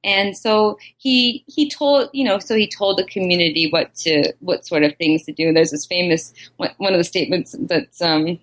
And 0.02 0.36
so 0.36 0.76
he 0.96 1.44
he 1.46 1.70
told 1.70 2.08
you 2.12 2.24
know 2.24 2.40
so 2.40 2.56
he 2.56 2.66
told 2.66 2.98
the 2.98 3.04
community 3.04 3.68
what 3.70 3.94
to 4.06 4.32
what 4.40 4.66
sort 4.66 4.82
of 4.82 4.96
things 4.96 5.24
to 5.26 5.32
do. 5.32 5.52
There's 5.52 5.70
this 5.70 5.86
famous 5.86 6.32
one, 6.56 6.92
of 6.92 6.98
the 6.98 7.04
statements 7.04 7.54
that's 7.60 8.02
um, 8.02 8.40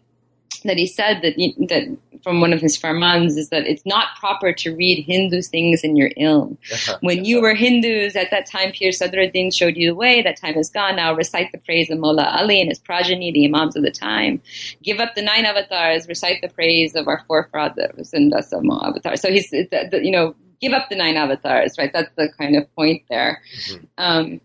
that 0.63 0.77
he 0.77 0.87
said 0.87 1.21
that 1.23 1.35
that 1.67 1.97
from 2.23 2.41
one 2.41 2.53
of 2.53 2.61
his 2.61 2.77
farmans 2.77 3.37
is 3.37 3.49
that 3.49 3.67
it's 3.67 3.85
not 3.85 4.15
proper 4.19 4.53
to 4.53 4.75
read 4.75 5.03
Hindu 5.03 5.41
things 5.41 5.81
in 5.83 5.95
your 5.95 6.09
ilm. 6.11 6.57
when 7.01 7.25
you 7.25 7.41
were 7.41 7.55
Hindus 7.55 8.15
at 8.15 8.31
that 8.31 8.45
time, 8.45 8.71
Pir 8.71 8.89
Sadruddin 8.89 9.55
showed 9.55 9.75
you 9.75 9.89
the 9.89 9.95
way. 9.95 10.21
That 10.21 10.37
time 10.37 10.55
is 10.55 10.69
gone. 10.69 10.95
Now 10.95 11.13
recite 11.13 11.51
the 11.51 11.57
praise 11.59 11.89
of 11.89 11.99
Mullah 11.99 12.37
Ali 12.39 12.59
and 12.59 12.69
his 12.69 12.79
progeny, 12.79 13.31
the 13.31 13.45
imams 13.45 13.75
of 13.75 13.83
the 13.83 13.91
time. 13.91 14.41
Give 14.83 14.99
up 14.99 15.15
the 15.15 15.21
nine 15.21 15.45
avatars. 15.45 16.07
Recite 16.07 16.41
the 16.41 16.49
praise 16.49 16.95
of 16.95 17.07
our 17.07 17.23
forefathers 17.27 18.13
and 18.13 18.31
the 18.31 18.37
avatars. 18.83 19.21
So 19.21 19.31
he's, 19.31 19.51
you 19.51 20.11
know, 20.11 20.35
give 20.61 20.73
up 20.73 20.89
the 20.89 20.95
nine 20.95 21.17
avatars, 21.17 21.77
right? 21.77 21.91
That's 21.93 22.13
the 22.15 22.29
kind 22.37 22.55
of 22.55 22.73
point 22.75 23.03
there. 23.09 23.41
Mm-hmm. 23.69 23.85
Um, 23.97 24.41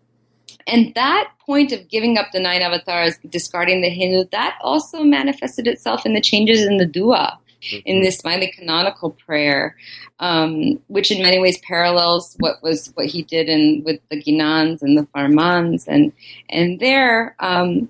and 0.67 0.95
that 0.95 1.31
point 1.45 1.73
of 1.73 1.89
giving 1.89 2.19
up 2.19 2.27
the 2.33 2.41
nine 2.41 2.63
avatars, 2.63 3.19
discarding 3.29 3.81
the 3.81 3.89
Hindu, 3.89 4.29
that 4.31 4.59
also 4.61 5.03
manifested 5.03 5.67
itself 5.67 6.07
in 6.07 6.15
the 6.15 6.21
changes 6.21 6.65
in 6.65 6.77
the 6.77 6.87
dua, 6.87 7.39
mm-hmm. 7.63 7.79
in 7.85 8.03
this 8.03 8.23
Ismaili 8.23 8.53
canonical 8.53 9.11
prayer, 9.11 9.77
um, 10.19 10.81
which 10.89 11.11
in 11.11 11.23
many 11.23 11.39
ways 11.39 11.59
parallels 11.59 12.37
what 12.39 12.63
was 12.63 12.93
what 12.95 13.07
he 13.07 13.23
did 13.23 13.49
in 13.49 13.83
with 13.85 14.01
the 14.11 14.23
Ginans 14.23 14.83
and 14.83 14.97
the 14.97 15.07
Farmans, 15.15 15.85
and 15.87 16.13
and 16.49 16.81
there. 16.81 17.37
Um, 17.39 17.89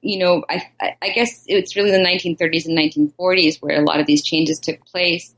you 0.00 0.18
know, 0.18 0.44
I, 0.48 0.62
I 0.80 1.10
guess 1.10 1.44
it's 1.46 1.76
really 1.76 1.90
the 1.90 1.98
1930s 1.98 2.66
and 2.66 2.78
1940s 2.78 3.60
where 3.60 3.78
a 3.78 3.84
lot 3.84 4.00
of 4.00 4.06
these 4.06 4.22
changes 4.22 4.58
took 4.58 4.84
place. 4.86 5.34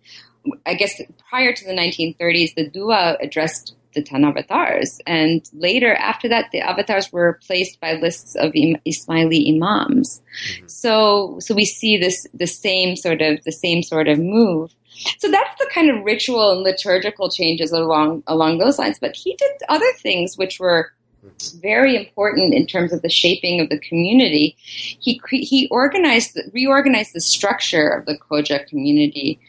I 0.64 0.74
guess 0.74 1.00
prior 1.28 1.52
to 1.52 1.64
the 1.64 1.72
1930s, 1.72 2.54
the 2.54 2.68
dua 2.68 3.16
addressed 3.20 3.74
the 3.94 4.02
10 4.02 4.24
avatars. 4.24 5.00
And 5.06 5.48
later, 5.52 5.94
after 5.94 6.28
that, 6.28 6.50
the 6.52 6.60
avatars 6.60 7.12
were 7.12 7.26
replaced 7.26 7.80
by 7.80 7.94
lists 7.94 8.34
of 8.36 8.52
Ismaili 8.52 9.54
imams. 9.54 10.20
Mm-hmm. 10.20 10.66
So, 10.68 11.38
so 11.40 11.54
we 11.54 11.64
see 11.64 11.96
this, 11.98 12.26
the 12.34 12.46
same 12.46 12.96
sort 12.96 13.22
of, 13.22 13.42
the 13.44 13.52
same 13.52 13.82
sort 13.82 14.08
of 14.08 14.18
move. 14.18 14.74
So 15.18 15.30
that's 15.30 15.58
the 15.58 15.70
kind 15.72 15.90
of 15.90 16.04
ritual 16.04 16.52
and 16.52 16.62
liturgical 16.62 17.30
changes 17.30 17.72
along, 17.72 18.24
along 18.26 18.58
those 18.58 18.78
lines. 18.78 18.98
But 18.98 19.14
he 19.14 19.34
did 19.36 19.52
other 19.68 19.92
things 19.98 20.36
which 20.36 20.58
were 20.58 20.92
mm-hmm. 21.24 21.60
very 21.60 21.96
important 21.96 22.54
in 22.54 22.66
terms 22.66 22.92
of 22.92 23.02
the 23.02 23.10
shaping 23.10 23.60
of 23.60 23.68
the 23.68 23.78
community. 23.78 24.56
He, 24.58 25.20
he 25.30 25.68
organized, 25.70 26.38
reorganized 26.52 27.14
the 27.14 27.20
structure 27.20 27.88
of 27.88 28.06
the 28.06 28.18
Khoja 28.18 28.66
community 28.66 29.40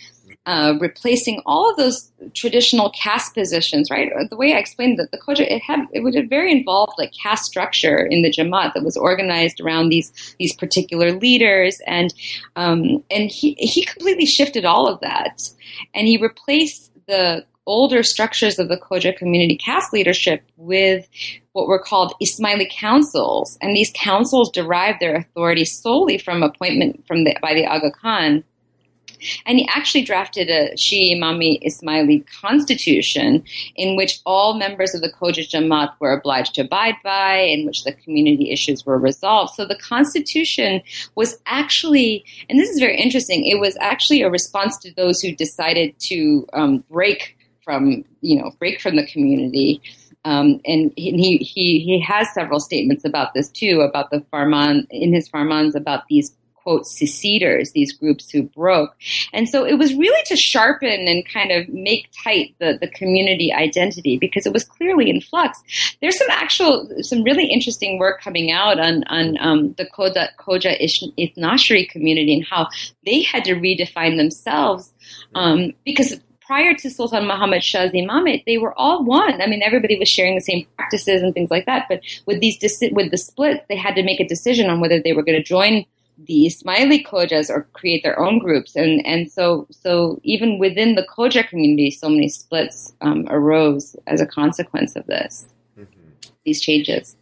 uh, 0.49 0.73
replacing 0.79 1.43
all 1.45 1.69
of 1.69 1.77
those 1.77 2.11
traditional 2.33 2.89
caste 2.89 3.35
positions, 3.35 3.91
right? 3.91 4.11
The 4.31 4.35
way 4.35 4.55
I 4.55 4.57
explained 4.57 4.97
that 4.97 5.11
the 5.11 5.19
Khoja, 5.19 5.41
it 5.41 5.61
had 5.61 5.81
it 5.93 5.99
would 5.99 6.15
have 6.15 6.27
very 6.27 6.51
involved 6.51 6.93
like 6.97 7.11
caste 7.13 7.45
structure 7.45 8.03
in 8.03 8.23
the 8.23 8.31
Jamaat 8.31 8.73
that 8.73 8.83
was 8.83 8.97
organized 8.97 9.61
around 9.61 9.89
these 9.89 10.11
these 10.39 10.55
particular 10.55 11.11
leaders, 11.11 11.79
and 11.85 12.15
um, 12.55 13.03
and 13.11 13.29
he 13.29 13.53
he 13.59 13.85
completely 13.85 14.25
shifted 14.25 14.65
all 14.65 14.87
of 14.87 14.99
that, 15.01 15.47
and 15.93 16.07
he 16.07 16.17
replaced 16.17 16.91
the 17.07 17.45
older 17.67 18.01
structures 18.01 18.57
of 18.57 18.69
the 18.69 18.77
Khoja 18.77 19.15
community 19.15 19.55
caste 19.55 19.93
leadership 19.93 20.41
with 20.57 21.07
what 21.51 21.67
were 21.67 21.77
called 21.77 22.15
Ismaili 22.23 22.71
councils, 22.71 23.55
and 23.61 23.75
these 23.75 23.91
councils 23.93 24.49
derived 24.49 24.99
their 24.99 25.15
authority 25.15 25.63
solely 25.63 26.17
from 26.17 26.41
appointment 26.41 27.05
from 27.05 27.23
the, 27.23 27.35
by 27.39 27.53
the 27.53 27.67
Aga 27.67 27.91
Khan 27.91 28.43
and 29.45 29.59
he 29.59 29.67
actually 29.67 30.03
drafted 30.03 30.49
a 30.49 30.73
Shi'i 30.75 31.15
Imami 31.15 31.61
Ismaili 31.65 32.25
constitution 32.41 33.43
in 33.75 33.95
which 33.95 34.19
all 34.25 34.57
members 34.57 34.93
of 34.93 35.01
the 35.01 35.11
Khoja 35.11 35.47
Jamaat 35.47 35.93
were 35.99 36.13
obliged 36.13 36.55
to 36.55 36.61
abide 36.61 36.95
by, 37.03 37.37
in 37.37 37.65
which 37.65 37.83
the 37.83 37.93
community 37.93 38.51
issues 38.51 38.85
were 38.85 38.97
resolved. 38.97 39.53
So 39.55 39.65
the 39.65 39.77
constitution 39.77 40.81
was 41.15 41.39
actually, 41.45 42.25
and 42.49 42.59
this 42.59 42.69
is 42.69 42.79
very 42.79 42.97
interesting, 42.97 43.45
it 43.45 43.59
was 43.59 43.77
actually 43.79 44.21
a 44.21 44.29
response 44.29 44.77
to 44.79 44.93
those 44.95 45.21
who 45.21 45.35
decided 45.35 45.97
to 45.99 46.47
um, 46.53 46.83
break 46.89 47.37
from, 47.63 48.03
you 48.21 48.37
know, 48.39 48.51
break 48.59 48.81
from 48.81 48.95
the 48.95 49.05
community. 49.05 49.81
Um, 50.25 50.59
and 50.65 50.91
he, 50.97 51.37
he 51.37 51.79
he 51.79 52.01
has 52.01 52.33
several 52.33 52.59
statements 52.59 53.05
about 53.05 53.33
this 53.33 53.49
too, 53.49 53.81
about 53.81 54.11
the 54.11 54.21
Farman 54.31 54.85
in 54.89 55.13
his 55.13 55.29
Farmans 55.29 55.75
about 55.75 56.07
these 56.09 56.35
quote 56.69 56.85
seceders, 56.85 57.71
these 57.71 57.91
groups 57.91 58.29
who 58.29 58.43
broke. 58.43 58.95
And 59.33 59.49
so 59.49 59.65
it 59.65 59.79
was 59.79 59.95
really 59.95 60.21
to 60.25 60.35
sharpen 60.35 61.07
and 61.07 61.27
kind 61.27 61.51
of 61.51 61.67
make 61.69 62.09
tight 62.23 62.53
the, 62.59 62.77
the 62.79 62.87
community 62.87 63.51
identity 63.51 64.19
because 64.19 64.45
it 64.45 64.53
was 64.53 64.63
clearly 64.63 65.09
in 65.09 65.19
flux. 65.19 65.63
There's 65.99 66.19
some 66.19 66.29
actual, 66.29 66.87
some 67.01 67.23
really 67.23 67.47
interesting 67.47 67.97
work 67.97 68.21
coming 68.21 68.51
out 68.51 68.79
on, 68.79 69.03
on 69.05 69.35
um, 69.39 69.73
the 69.79 69.85
Khoja, 69.85 70.27
Khoja 70.37 70.77
Ithnashri 71.17 71.89
community 71.89 72.35
and 72.35 72.45
how 72.45 72.67
they 73.03 73.23
had 73.23 73.45
to 73.45 73.55
redefine 73.55 74.17
themselves 74.17 74.93
um, 75.33 75.73
because 75.85 76.19
prior 76.45 76.75
to 76.75 76.89
Sultan 76.91 77.25
Muhammad 77.25 77.63
Shah's 77.63 77.93
imamate, 77.93 78.43
they 78.45 78.59
were 78.59 78.77
all 78.77 79.03
one. 79.03 79.41
I 79.41 79.47
mean, 79.47 79.63
everybody 79.63 79.97
was 79.97 80.07
sharing 80.07 80.35
the 80.35 80.41
same 80.41 80.67
practices 80.75 81.23
and 81.23 81.33
things 81.33 81.49
like 81.49 81.65
that. 81.65 81.87
But 81.89 82.01
with 82.27 82.41
these 82.41 82.59
with 82.91 83.09
the 83.09 83.17
splits, 83.17 83.65
they 83.69 83.75
had 83.75 83.95
to 83.95 84.03
make 84.03 84.19
a 84.19 84.27
decision 84.27 84.69
on 84.69 84.79
whether 84.79 84.99
they 84.99 85.13
were 85.13 85.23
going 85.23 85.37
to 85.37 85.43
join 85.43 85.85
the 86.25 86.47
Ismaili 86.47 87.05
Khojas 87.05 87.49
or 87.49 87.67
create 87.73 88.03
their 88.03 88.19
own 88.19 88.39
groups, 88.39 88.75
and 88.75 89.05
and 89.05 89.31
so 89.31 89.67
so 89.71 90.19
even 90.23 90.59
within 90.59 90.95
the 90.95 91.07
Khoja 91.15 91.47
community, 91.47 91.91
so 91.91 92.09
many 92.09 92.29
splits 92.29 92.93
um, 93.01 93.25
arose 93.29 93.95
as 94.07 94.21
a 94.21 94.25
consequence 94.25 94.95
of 94.95 95.05
this. 95.07 95.47
Mm-hmm. 95.77 96.31
These 96.43 96.61
changes. 96.61 97.15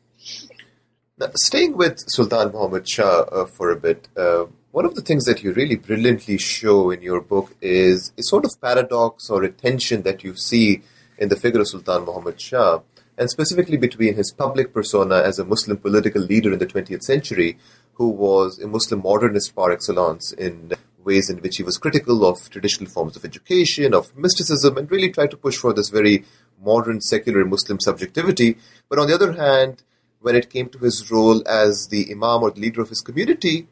Now, 1.19 1.27
staying 1.35 1.75
with 1.77 1.99
Sultan 2.07 2.51
Muhammad 2.51 2.87
Shah 2.87 3.21
uh, 3.31 3.45
for 3.45 3.71
a 3.71 3.75
bit, 3.75 4.07
uh, 4.15 4.45
one 4.71 4.85
of 4.85 4.93
the 4.93 5.01
things 5.01 5.25
that 5.25 5.43
you 5.43 5.51
really 5.53 5.75
brilliantly 5.75 6.37
show 6.37 6.91
in 6.91 7.01
your 7.01 7.21
book 7.21 7.55
is 7.61 8.13
a 8.17 8.21
sort 8.21 8.45
of 8.45 8.61
paradox 8.61 9.29
or 9.29 9.43
a 9.43 9.51
tension 9.51 10.03
that 10.03 10.23
you 10.23 10.35
see 10.35 10.83
in 11.17 11.29
the 11.29 11.35
figure 11.35 11.61
of 11.61 11.67
Sultan 11.67 12.05
Muhammad 12.05 12.39
Shah, 12.39 12.81
and 13.17 13.29
specifically 13.31 13.77
between 13.77 14.13
his 14.13 14.31
public 14.31 14.73
persona 14.73 15.15
as 15.15 15.39
a 15.39 15.45
Muslim 15.45 15.77
political 15.77 16.21
leader 16.21 16.53
in 16.53 16.59
the 16.59 16.67
20th 16.67 17.01
century, 17.01 17.57
who 17.97 18.09
was 18.09 18.59
a 18.59 18.67
Muslim 18.67 19.01
modernist 19.01 19.55
par 19.55 19.71
excellence 19.71 20.31
in 20.31 20.73
ways 21.03 21.29
in 21.29 21.37
which 21.37 21.57
he 21.57 21.63
was 21.63 21.77
critical 21.77 22.25
of 22.25 22.49
traditional 22.49 22.89
forms 22.89 23.15
of 23.15 23.25
education, 23.25 23.93
of 23.93 24.15
mysticism, 24.15 24.77
and 24.77 24.91
really 24.91 25.09
tried 25.09 25.31
to 25.31 25.37
push 25.37 25.57
for 25.57 25.73
this 25.73 25.89
very 25.89 26.25
modern 26.61 27.01
secular 27.01 27.43
Muslim 27.45 27.79
subjectivity. 27.79 28.57
But 28.89 28.99
on 28.99 29.07
the 29.07 29.15
other 29.15 29.33
hand, 29.33 29.83
when 30.19 30.35
it 30.35 30.49
came 30.49 30.69
to 30.69 30.79
his 30.79 31.09
role 31.09 31.47
as 31.47 31.87
the 31.87 32.11
Imam 32.11 32.43
or 32.43 32.51
the 32.51 32.59
leader 32.59 32.81
of 32.81 32.89
his 32.89 33.01
community, 33.01 33.67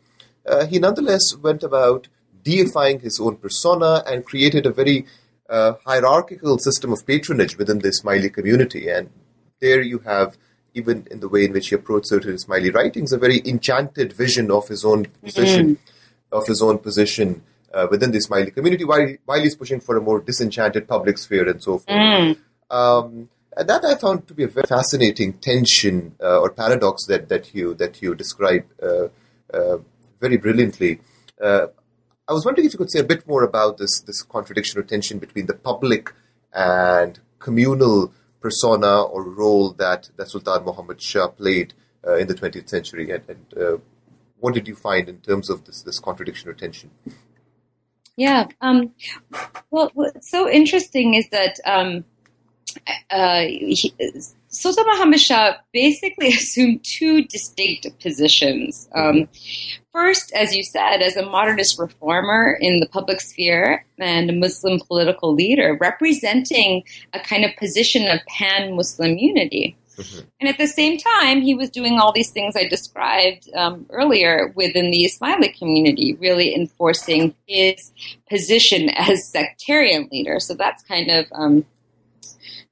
uh, 0.48 0.66
he 0.66 0.80
nonetheless 0.80 1.36
went 1.36 1.64
about 1.64 2.08
deifying 2.44 3.00
his 3.00 3.20
own 3.20 3.36
persona 3.38 4.04
and 4.08 4.26
created 4.26 4.66
a 4.66 4.72
very 4.72 5.06
uh, 5.50 5.74
hierarchical 5.86 6.58
system 6.58 6.94
of 6.94 7.06
patronage 7.06 7.58
within 7.58 7.80
the 7.80 7.90
Ismaili 7.90 8.34
community. 8.34 8.90
And 8.90 9.10
there 9.60 9.82
you 9.82 10.00
have, 10.00 10.38
even 10.76 11.08
in 11.10 11.22
the 11.22 11.30
way 11.30 11.46
in 11.46 11.54
which 11.54 11.70
he 11.70 11.76
approached 11.76 12.08
certain 12.08 12.36
Ismaili 12.36 12.74
writings, 12.74 13.12
a 13.12 13.18
very 13.18 13.42
enchanted 13.46 14.14
vision 14.14 14.52
of 14.52 14.68
his 14.68 14.86
own 14.86 15.06
position, 15.24 15.76
mm-hmm. 15.76 16.38
of 16.38 16.46
his 16.46 16.62
own 16.62 16.78
position 16.78 17.42
uh, 17.74 17.88
within 17.90 18.12
the 18.12 18.20
Ismaili 18.20 18.54
community, 18.54 18.84
while, 18.84 19.16
while 19.26 19.42
he's 19.42 19.56
pushing 19.56 19.80
for 19.80 19.98
a 19.98 20.02
more 20.02 20.20
disenchanted 20.20 20.88
public 20.88 21.18
sphere 21.18 21.50
and 21.50 21.64
so 21.64 21.80
forth. 21.80 21.88
Mm. 21.88 22.38
Um, 22.70 23.30
and 23.58 23.70
that 23.70 23.86
I 23.86 23.96
found 23.96 24.28
to 24.28 24.34
be 24.34 24.44
a 24.44 24.48
very 24.48 24.68
fascinating 24.68 25.34
tension 25.34 26.16
uh, 26.22 26.42
or 26.42 26.52
paradox 26.52 27.06
that, 27.08 27.30
that 27.30 27.56
you 27.56 27.74
that 27.76 28.02
you 28.02 28.14
describe 28.14 28.66
uh, 28.84 29.08
uh, 29.54 29.78
very 30.20 30.38
brilliantly. 30.38 31.00
Uh, 31.42 31.68
I 32.28 32.34
was 32.34 32.44
wondering 32.44 32.66
if 32.66 32.74
you 32.74 32.80
could 32.80 32.92
say 32.92 33.00
a 33.00 33.04
bit 33.04 33.26
more 33.28 33.44
about 33.44 33.78
this 33.78 34.02
this 34.02 34.24
contradiction 34.24 34.80
or 34.80 34.84
tension 34.84 35.20
between 35.20 35.46
the 35.46 35.54
public 35.54 36.12
and 36.54 37.20
communal 37.40 38.12
persona 38.46 39.02
or 39.02 39.24
role 39.24 39.72
that, 39.72 40.10
that 40.18 40.30
Sultan 40.30 40.64
Muhammad 40.64 41.02
Shah 41.02 41.30
played 41.30 41.74
uh, 42.06 42.16
in 42.18 42.28
the 42.28 42.36
20th 42.36 42.70
century, 42.70 43.10
and, 43.10 43.24
and 43.28 43.46
uh, 43.60 43.78
what 44.40 44.54
did 44.54 44.68
you 44.68 44.76
find 44.76 45.10
in 45.10 45.20
terms 45.30 45.50
of 45.50 45.66
this 45.66 45.82
this 45.82 46.00
contradiction 46.00 46.48
or 46.50 46.54
tension? 46.54 46.92
Yeah. 48.16 48.46
Um, 48.62 48.94
well, 49.72 49.90
what's 49.96 50.30
so 50.30 50.48
interesting 50.48 51.16
is 51.16 51.28
that. 51.30 51.56
Um, 51.66 52.06
uh, 53.10 53.42
he, 53.42 53.94
Shah 55.18 55.54
basically 55.74 56.28
assumed 56.34 56.84
two 56.84 57.24
distinct 57.26 57.88
positions. 58.00 58.88
Um, 58.94 59.28
first, 59.92 60.32
as 60.34 60.56
you 60.56 60.64
said, 60.64 61.02
as 61.02 61.18
a 61.18 61.26
modernist 61.26 61.80
reformer 61.80 62.58
in 62.60 62.80
the 62.80 62.88
public 62.88 63.22
sphere 63.22 63.86
and 64.00 64.30
a 64.30 64.34
Muslim 64.34 64.80
political 64.88 65.34
leader, 65.34 65.78
representing 65.80 66.84
a 67.14 67.20
kind 67.20 67.46
of 67.46 67.56
position 67.58 68.08
of 68.08 68.20
pan 68.28 68.76
Muslim 68.76 69.18
unity. 69.18 69.78
Mm-hmm. 69.98 70.26
And 70.42 70.50
at 70.50 70.58
the 70.58 70.68
same 70.68 70.98
time, 70.98 71.42
he 71.42 71.56
was 71.56 71.70
doing 71.70 72.00
all 72.00 72.12
these 72.12 72.32
things 72.32 72.56
I 72.56 72.68
described 72.68 73.50
um, 73.56 73.86
earlier 73.90 74.52
within 74.56 74.92
the 74.92 75.06
Ismaili 75.06 75.58
community, 75.58 76.16
really 76.16 76.54
enforcing 76.54 77.34
his 77.48 77.92
position 78.30 78.90
as 78.90 79.28
sectarian 79.28 80.10
leader. 80.12 80.40
So 80.40 80.54
that's 80.54 80.84
kind 80.84 81.10
of 81.10 81.26
um, 81.32 81.66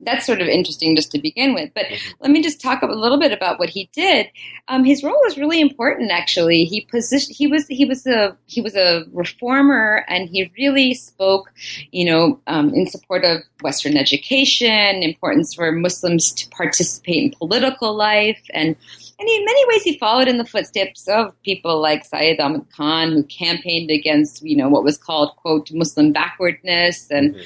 that's 0.06 0.26
sort 0.26 0.41
of 0.41 0.47
interesting 0.47 0.95
just 0.95 1.12
to 1.12 1.20
begin 1.20 1.54
with. 1.54 1.72
But 1.74 1.86
mm-hmm. 1.86 2.12
let 2.22 2.32
me 2.32 2.41
just 2.41 2.62
talk 2.62 2.82
a 2.82 2.88
little 2.88 3.20
bit 3.20 3.32
about 3.32 3.60
what 3.60 3.70
he 3.70 3.89
did. 3.93 4.28
Um, 4.68 4.84
his 4.84 5.04
role 5.04 5.20
was 5.24 5.38
really 5.38 5.60
important, 5.60 6.12
actually. 6.12 6.66
He 6.66 6.82
position 6.82 7.34
he 7.34 7.47
was 7.47 7.66
he 7.68 7.86
was 7.86 8.06
a 8.08 8.36
he 8.45 8.62
was 8.62 8.76
a 8.76 9.06
reformer, 9.12 10.06
and 10.08 10.30
he 10.30 10.51
really 10.58 10.93
spoke, 10.93 11.51
you 11.91 12.06
know, 12.06 12.39
um, 12.47 12.74
in 12.74 12.88
support 12.88 13.26
of 13.26 13.41
Western 13.62 13.97
education, 13.97 15.04
importance 15.04 15.54
for 15.54 15.72
Muslims 15.72 16.32
to 16.34 16.49
participate 16.49 17.24
in 17.24 17.38
political 17.38 17.95
life, 17.95 18.41
and. 18.51 18.76
And 19.20 19.30
in 19.30 19.45
many 19.45 19.66
ways, 19.68 19.84
he 19.84 19.97
followed 19.99 20.28
in 20.28 20.38
the 20.38 20.45
footsteps 20.45 21.08
of 21.08 21.39
people 21.43 21.80
like 21.80 22.04
Syed 22.04 22.41
Ahmad 22.41 22.66
Khan, 22.76 23.12
who 23.12 23.24
campaigned 23.24 23.89
against, 23.89 24.41
you 24.41 24.58
know, 24.58 24.68
what 24.70 24.84
was 24.84 24.97
called 24.97 25.36
"quote 25.38 25.72
Muslim 25.72 26.12
backwardness," 26.12 27.10
and 27.10 27.36
mm-hmm. 27.36 27.41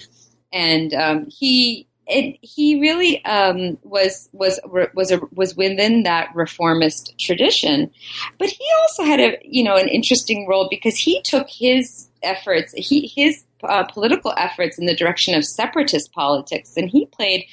and 0.53 0.93
um, 0.93 1.27
he 1.29 1.86
it, 2.07 2.37
he 2.41 2.79
really 2.79 3.23
um, 3.25 3.77
was 3.83 4.29
was 4.31 4.59
was 4.93 5.11
a, 5.11 5.19
was 5.33 5.55
within 5.55 6.03
that 6.03 6.33
reformist 6.33 7.17
tradition, 7.19 7.91
but 8.37 8.49
he 8.49 8.65
also 8.81 9.03
had 9.03 9.19
a 9.19 9.37
you 9.43 9.63
know 9.63 9.75
an 9.75 9.87
interesting 9.89 10.47
role 10.47 10.67
because 10.69 10.95
he 10.95 11.21
took 11.23 11.49
his 11.49 12.07
efforts 12.23 12.73
he 12.75 13.11
his 13.13 13.43
uh, 13.63 13.83
political 13.83 14.33
efforts 14.37 14.77
in 14.77 14.85
the 14.85 14.95
direction 14.95 15.35
of 15.35 15.43
separatist 15.43 16.13
politics, 16.13 16.77
and 16.77 16.89
he 16.89 17.07
played 17.07 17.45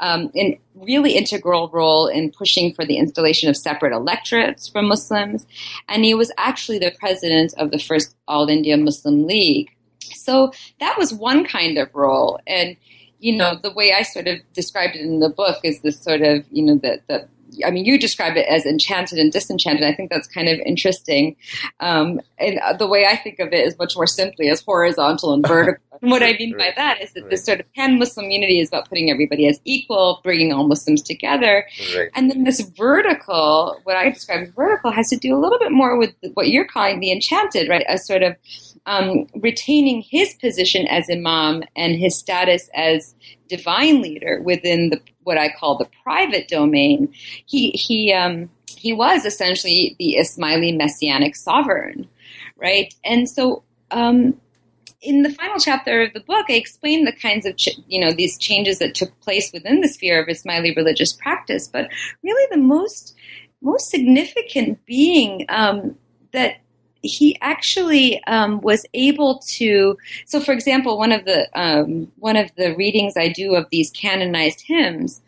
um, 0.00 0.30
a 0.36 0.58
really 0.74 1.12
integral 1.12 1.68
role 1.72 2.08
in 2.08 2.32
pushing 2.32 2.74
for 2.74 2.84
the 2.84 2.96
installation 2.96 3.48
of 3.48 3.56
separate 3.56 3.92
electorates 3.92 4.68
for 4.68 4.82
Muslims, 4.82 5.46
and 5.88 6.04
he 6.04 6.14
was 6.14 6.32
actually 6.36 6.78
the 6.78 6.92
president 6.98 7.54
of 7.58 7.70
the 7.70 7.78
first 7.78 8.16
All 8.26 8.48
India 8.48 8.76
Muslim 8.76 9.26
League. 9.26 9.70
So 10.00 10.50
that 10.80 10.98
was 10.98 11.14
one 11.14 11.44
kind 11.44 11.78
of 11.78 11.94
role, 11.94 12.40
and 12.46 12.76
you 13.20 13.36
know, 13.36 13.54
the 13.62 13.72
way 13.72 13.92
I 13.92 14.02
sort 14.02 14.26
of 14.26 14.38
described 14.54 14.96
it 14.96 15.02
in 15.02 15.20
the 15.20 15.28
book 15.28 15.58
is 15.62 15.80
this 15.80 16.02
sort 16.02 16.22
of, 16.22 16.44
you 16.50 16.62
know, 16.64 16.76
that 16.76 17.06
the 17.06 17.28
I 17.64 17.70
mean, 17.70 17.84
you 17.84 17.98
describe 17.98 18.36
it 18.36 18.46
as 18.48 18.64
enchanted 18.64 19.18
and 19.18 19.32
disenchanted. 19.32 19.84
I 19.84 19.94
think 19.94 20.10
that's 20.10 20.28
kind 20.28 20.48
of 20.48 20.58
interesting. 20.60 21.36
Um, 21.80 22.20
and 22.38 22.60
the 22.78 22.86
way 22.86 23.06
I 23.06 23.16
think 23.16 23.38
of 23.38 23.52
it 23.52 23.66
is 23.66 23.76
much 23.78 23.96
more 23.96 24.06
simply 24.06 24.48
as 24.48 24.62
horizontal 24.62 25.32
and 25.32 25.46
vertical. 25.46 25.82
and 26.00 26.10
what 26.10 26.22
I 26.22 26.32
mean 26.34 26.56
by 26.56 26.72
that 26.76 27.02
is 27.02 27.12
that 27.12 27.22
right. 27.22 27.30
this 27.30 27.44
sort 27.44 27.60
of 27.60 27.72
pan 27.74 27.98
Muslim 27.98 28.30
unity 28.30 28.60
is 28.60 28.68
about 28.68 28.88
putting 28.88 29.10
everybody 29.10 29.46
as 29.46 29.60
equal, 29.64 30.20
bringing 30.22 30.52
all 30.52 30.66
Muslims 30.66 31.02
together. 31.02 31.66
Right. 31.94 32.10
And 32.14 32.30
then 32.30 32.44
this 32.44 32.60
vertical, 32.60 33.80
what 33.84 33.96
I 33.96 34.10
describe 34.10 34.42
as 34.42 34.50
vertical, 34.50 34.92
has 34.92 35.08
to 35.08 35.16
do 35.16 35.36
a 35.36 35.38
little 35.38 35.58
bit 35.58 35.72
more 35.72 35.98
with 35.98 36.14
what 36.34 36.48
you're 36.48 36.66
calling 36.66 37.00
the 37.00 37.12
enchanted, 37.12 37.68
right? 37.68 37.84
A 37.88 37.98
sort 37.98 38.22
of 38.22 38.36
um, 38.86 39.26
retaining 39.34 40.02
his 40.02 40.34
position 40.34 40.86
as 40.86 41.08
imam 41.10 41.62
and 41.76 41.96
his 41.96 42.16
status 42.16 42.68
as 42.74 43.14
divine 43.48 44.00
leader 44.00 44.40
within 44.42 44.90
the 44.90 45.00
what 45.24 45.38
I 45.38 45.50
call 45.50 45.76
the 45.76 45.88
private 46.02 46.48
domain. 46.48 47.12
He 47.46 47.70
he 47.70 48.12
um, 48.12 48.50
he 48.76 48.92
was 48.92 49.24
essentially 49.24 49.96
the 49.98 50.16
Ismaili 50.18 50.76
messianic 50.76 51.36
sovereign, 51.36 52.08
right? 52.56 52.94
And 53.04 53.28
so. 53.28 53.62
Um, 53.90 54.40
in 55.02 55.22
the 55.22 55.30
final 55.30 55.58
chapter 55.58 56.02
of 56.02 56.12
the 56.12 56.20
book, 56.20 56.44
I 56.50 56.52
explain 56.52 57.06
the 57.06 57.12
kinds 57.12 57.46
of, 57.46 57.56
ch- 57.56 57.80
you 57.88 57.98
know, 57.98 58.12
these 58.12 58.36
changes 58.36 58.78
that 58.80 58.94
took 58.94 59.18
place 59.20 59.50
within 59.50 59.80
the 59.80 59.88
sphere 59.88 60.20
of 60.20 60.28
Ismaili 60.28 60.76
religious 60.76 61.14
practice. 61.14 61.66
But 61.66 61.88
really, 62.22 62.46
the 62.50 62.58
most 62.58 63.16
most 63.62 63.90
significant 63.90 64.84
being 64.84 65.46
um, 65.48 65.96
that 66.32 66.56
he 67.02 67.36
actually 67.40 68.22
um, 68.24 68.60
was 68.60 68.84
able 68.94 69.38
to. 69.46 69.96
So, 70.26 70.40
for 70.40 70.52
example, 70.52 70.98
one 70.98 71.12
of 71.12 71.24
the 71.24 71.48
um, 71.58 72.10
one 72.18 72.36
of 72.36 72.50
the 72.56 72.74
readings 72.76 73.14
I 73.16 73.28
do 73.28 73.54
of 73.54 73.66
these 73.70 73.90
canonized 73.90 74.62
hymns 74.62 75.20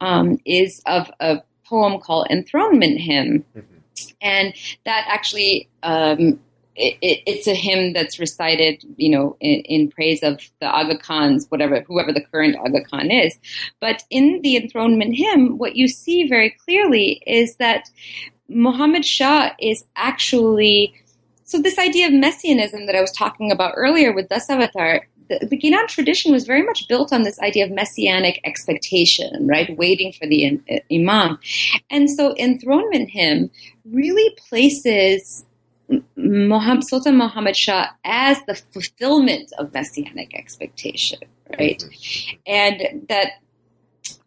um, 0.00 0.38
is 0.44 0.82
of 0.86 1.10
a 1.20 1.42
poem 1.64 2.00
called 2.00 2.28
Enthronement 2.30 3.00
Hymn, 3.00 3.44
mm-hmm. 3.56 4.14
and 4.20 4.54
that 4.84 5.04
actually. 5.08 5.68
Um, 5.82 6.40
it, 6.76 6.98
it, 7.02 7.22
it's 7.24 7.46
a 7.46 7.54
hymn 7.54 7.92
that's 7.92 8.18
recited, 8.18 8.84
you 8.96 9.08
know, 9.08 9.36
in, 9.38 9.60
in, 9.60 9.90
praise 9.92 10.24
of 10.24 10.40
the 10.60 10.66
Aga 10.66 10.98
Khans, 10.98 11.46
whatever, 11.48 11.82
whoever 11.82 12.12
the 12.12 12.20
current 12.20 12.56
Aga 12.56 12.82
Khan 12.86 13.12
is. 13.12 13.38
But 13.78 14.02
in 14.10 14.40
the 14.42 14.56
enthronement 14.56 15.14
hymn, 15.14 15.56
what 15.56 15.76
you 15.76 15.86
see 15.86 16.26
very 16.26 16.50
clearly 16.50 17.22
is 17.28 17.54
that 17.56 17.88
Muhammad 18.48 19.04
Shah 19.04 19.50
is 19.58 19.84
actually 19.96 20.94
so 21.44 21.60
this 21.60 21.78
idea 21.78 22.06
of 22.06 22.12
messianism 22.12 22.86
that 22.86 22.96
I 22.96 23.00
was 23.00 23.12
talking 23.12 23.52
about 23.52 23.74
earlier 23.76 24.12
with 24.12 24.28
Dasavatar, 24.28 25.02
the, 25.28 25.46
the 25.46 25.58
Ginan 25.58 25.86
tradition 25.88 26.32
was 26.32 26.44
very 26.44 26.62
much 26.62 26.88
built 26.88 27.12
on 27.12 27.22
this 27.22 27.38
idea 27.40 27.64
of 27.64 27.70
messianic 27.70 28.40
expectation, 28.44 29.46
right? 29.46 29.76
Waiting 29.76 30.12
for 30.12 30.26
the 30.26 30.60
uh, 30.70 30.78
imam. 30.92 31.38
And 31.90 32.10
so 32.10 32.34
enthronement 32.38 33.10
hymn 33.10 33.50
really 33.84 34.34
places 34.48 35.44
Muhammad, 36.16 36.84
Sultan 36.84 37.16
Muhammad 37.16 37.56
Shah 37.56 37.88
as 38.04 38.40
the 38.46 38.54
fulfillment 38.54 39.52
of 39.58 39.72
messianic 39.72 40.34
expectation, 40.34 41.20
right? 41.58 41.78
Mm-hmm. 41.78 42.36
And 42.46 43.06
that 43.08 43.32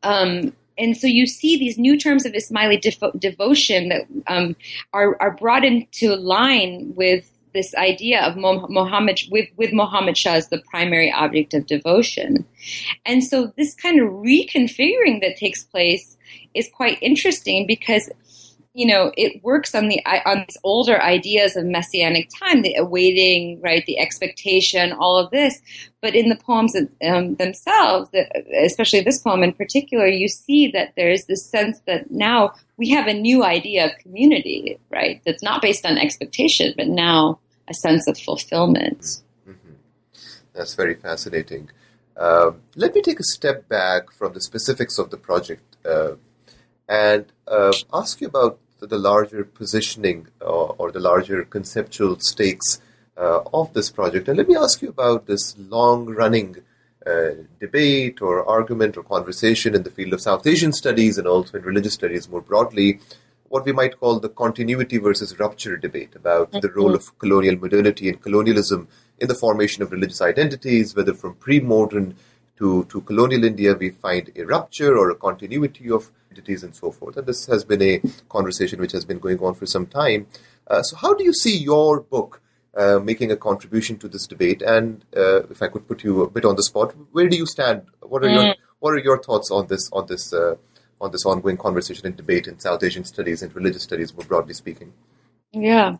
um, 0.03 0.53
and 0.77 0.95
so 0.95 1.07
you 1.07 1.25
see 1.25 1.57
these 1.57 1.77
new 1.77 1.97
terms 1.97 2.25
of 2.25 2.33
Ismaili 2.33 2.81
devo- 2.81 3.19
devotion 3.19 3.89
that 3.89 4.01
um, 4.27 4.55
are, 4.93 5.17
are 5.21 5.35
brought 5.35 5.65
into 5.65 6.15
line 6.15 6.93
with 6.95 7.29
this 7.53 7.73
idea 7.75 8.21
of 8.21 8.35
Muhammad 8.37 9.19
with 9.31 9.49
with 9.57 9.73
Muhammad 9.73 10.17
Shah 10.17 10.33
as 10.33 10.49
the 10.49 10.61
primary 10.69 11.11
object 11.11 11.53
of 11.53 11.65
devotion, 11.65 12.45
and 13.05 13.23
so 13.23 13.51
this 13.57 13.73
kind 13.73 13.99
of 13.99 14.09
reconfiguring 14.09 15.21
that 15.21 15.37
takes 15.37 15.63
place 15.63 16.17
is 16.53 16.69
quite 16.73 16.97
interesting 17.01 17.65
because 17.65 18.09
you 18.77 18.85
know, 18.85 19.11
it 19.17 19.43
works 19.43 19.73
on 19.73 19.87
the 19.87 19.99
on 20.05 20.45
these 20.47 20.57
older 20.63 21.01
ideas 21.01 21.55
of 21.55 21.65
messianic 21.65 22.29
time, 22.39 22.61
the 22.61 22.75
awaiting, 22.75 23.59
right, 23.59 23.83
the 23.87 23.97
expectation, 23.97 24.91
all 24.91 25.17
of 25.17 25.31
this. 25.31 25.59
But 25.99 26.13
in 26.13 26.29
the 26.29 26.35
poems 26.35 26.75
um, 27.03 27.33
themselves, 27.37 28.11
especially 28.63 29.01
this 29.01 29.17
poem 29.17 29.41
in 29.41 29.53
particular, 29.53 30.05
you 30.05 30.27
see 30.27 30.67
that 30.73 30.93
there's 30.95 31.25
this 31.25 31.43
sense 31.43 31.79
that 31.87 32.11
now 32.11 32.53
we 32.77 32.87
have 32.91 33.07
a 33.07 33.15
new 33.15 33.43
idea 33.43 33.87
of 33.87 33.97
community, 33.97 34.77
right? 34.91 35.23
That's 35.25 35.41
not 35.41 35.63
based 35.63 35.83
on 35.83 35.97
expectation, 35.97 36.75
but 36.77 36.87
now 36.87 37.39
a 37.67 37.73
sense 37.73 38.07
of 38.07 38.15
fulfillment. 38.19 39.21
Mm-hmm. 39.49 39.73
That's 40.53 40.75
very 40.75 40.93
fascinating. 40.93 41.71
Uh, 42.15 42.51
let 42.75 42.93
me 42.93 43.01
take 43.01 43.19
a 43.19 43.23
step 43.23 43.67
back 43.67 44.11
from 44.11 44.33
the 44.33 44.41
specifics 44.41 44.99
of 44.99 45.09
the 45.09 45.17
project 45.17 45.77
uh, 45.83 46.11
and 46.87 47.25
uh, 47.47 47.73
ask 47.91 48.21
you 48.21 48.27
about 48.27 48.59
the, 48.79 48.87
the 48.87 48.97
larger 48.97 49.43
positioning 49.43 50.27
or, 50.41 50.75
or, 50.77 50.91
the 50.91 50.99
larger 50.99 51.43
conceptual 51.43 52.19
stakes 52.19 52.81
uh, 53.17 53.41
of 53.53 53.73
this 53.73 53.89
project. 53.89 54.27
And 54.27 54.37
let 54.37 54.47
me 54.47 54.55
ask 54.55 54.81
you 54.81 54.89
about 54.89 55.25
this 55.25 55.55
long 55.57 56.05
running 56.05 56.57
uh, 57.05 57.29
debate 57.59 58.21
or 58.21 58.47
argument 58.47 58.97
or 58.97 59.03
conversation 59.03 59.73
in 59.73 59.83
the 59.83 59.89
field 59.89 60.13
of 60.13 60.21
South 60.21 60.45
Asian 60.45 60.73
studies 60.73 61.17
and 61.17 61.27
also 61.27 61.57
in 61.57 61.63
religious 61.63 61.93
studies 61.93 62.29
more 62.29 62.41
broadly, 62.41 62.99
what 63.49 63.65
we 63.65 63.71
might 63.71 63.99
call 63.99 64.19
the 64.19 64.29
continuity 64.29 64.97
versus 64.97 65.39
rupture 65.39 65.77
debate 65.77 66.15
about 66.15 66.51
the 66.51 66.71
role 66.75 66.93
of 66.93 67.17
colonial 67.17 67.57
modernity 67.57 68.09
and 68.09 68.21
colonialism 68.21 68.87
in 69.19 69.27
the 69.27 69.35
formation 69.35 69.81
of 69.81 69.91
religious 69.91 70.21
identities, 70.21 70.95
whether 70.95 71.13
from 71.13 71.35
pre 71.35 71.59
modern 71.59 72.15
to, 72.57 72.85
to 72.85 73.01
colonial 73.01 73.43
India, 73.43 73.73
we 73.73 73.89
find 73.91 74.31
a 74.35 74.43
rupture 74.43 74.97
or 74.97 75.09
a 75.11 75.15
continuity 75.15 75.89
of 75.89 76.11
entities 76.31 76.63
and 76.63 76.75
so 76.75 76.91
forth. 76.91 77.17
And 77.17 77.25
this 77.25 77.45
has 77.47 77.63
been 77.63 77.81
a 77.81 78.01
conversation 78.29 78.79
which 78.79 78.91
has 78.91 79.05
been 79.05 79.19
going 79.19 79.39
on 79.39 79.53
for 79.53 79.65
some 79.65 79.85
time. 79.85 80.27
Uh, 80.67 80.81
so, 80.81 80.97
how 80.97 81.13
do 81.13 81.23
you 81.23 81.33
see 81.33 81.55
your 81.55 82.01
book 82.01 82.41
uh, 82.75 82.99
making 82.99 83.31
a 83.31 83.37
contribution 83.37 83.97
to 83.99 84.07
this 84.07 84.27
debate? 84.27 84.61
And 84.61 85.05
uh, 85.15 85.43
if 85.43 85.61
I 85.61 85.67
could 85.67 85.87
put 85.87 86.03
you 86.03 86.23
a 86.23 86.29
bit 86.29 86.45
on 86.45 86.55
the 86.55 86.63
spot, 86.63 86.93
where 87.11 87.29
do 87.29 87.37
you 87.37 87.45
stand? 87.45 87.83
What 88.01 88.23
are 88.23 88.27
mm. 88.27 88.45
your 88.45 88.55
what 88.79 88.93
are 88.93 88.99
your 88.99 89.21
thoughts 89.21 89.49
on 89.51 89.67
this 89.67 89.89
on 89.91 90.07
this 90.07 90.33
uh, 90.33 90.55
on 90.99 91.11
this 91.11 91.25
ongoing 91.25 91.57
conversation 91.57 92.05
and 92.07 92.17
debate 92.17 92.47
in 92.47 92.59
South 92.59 92.83
Asian 92.83 93.03
studies 93.03 93.41
and 93.41 93.55
religious 93.55 93.83
studies, 93.83 94.13
more 94.13 94.25
broadly 94.25 94.53
speaking? 94.53 94.93
Yeah. 95.53 95.95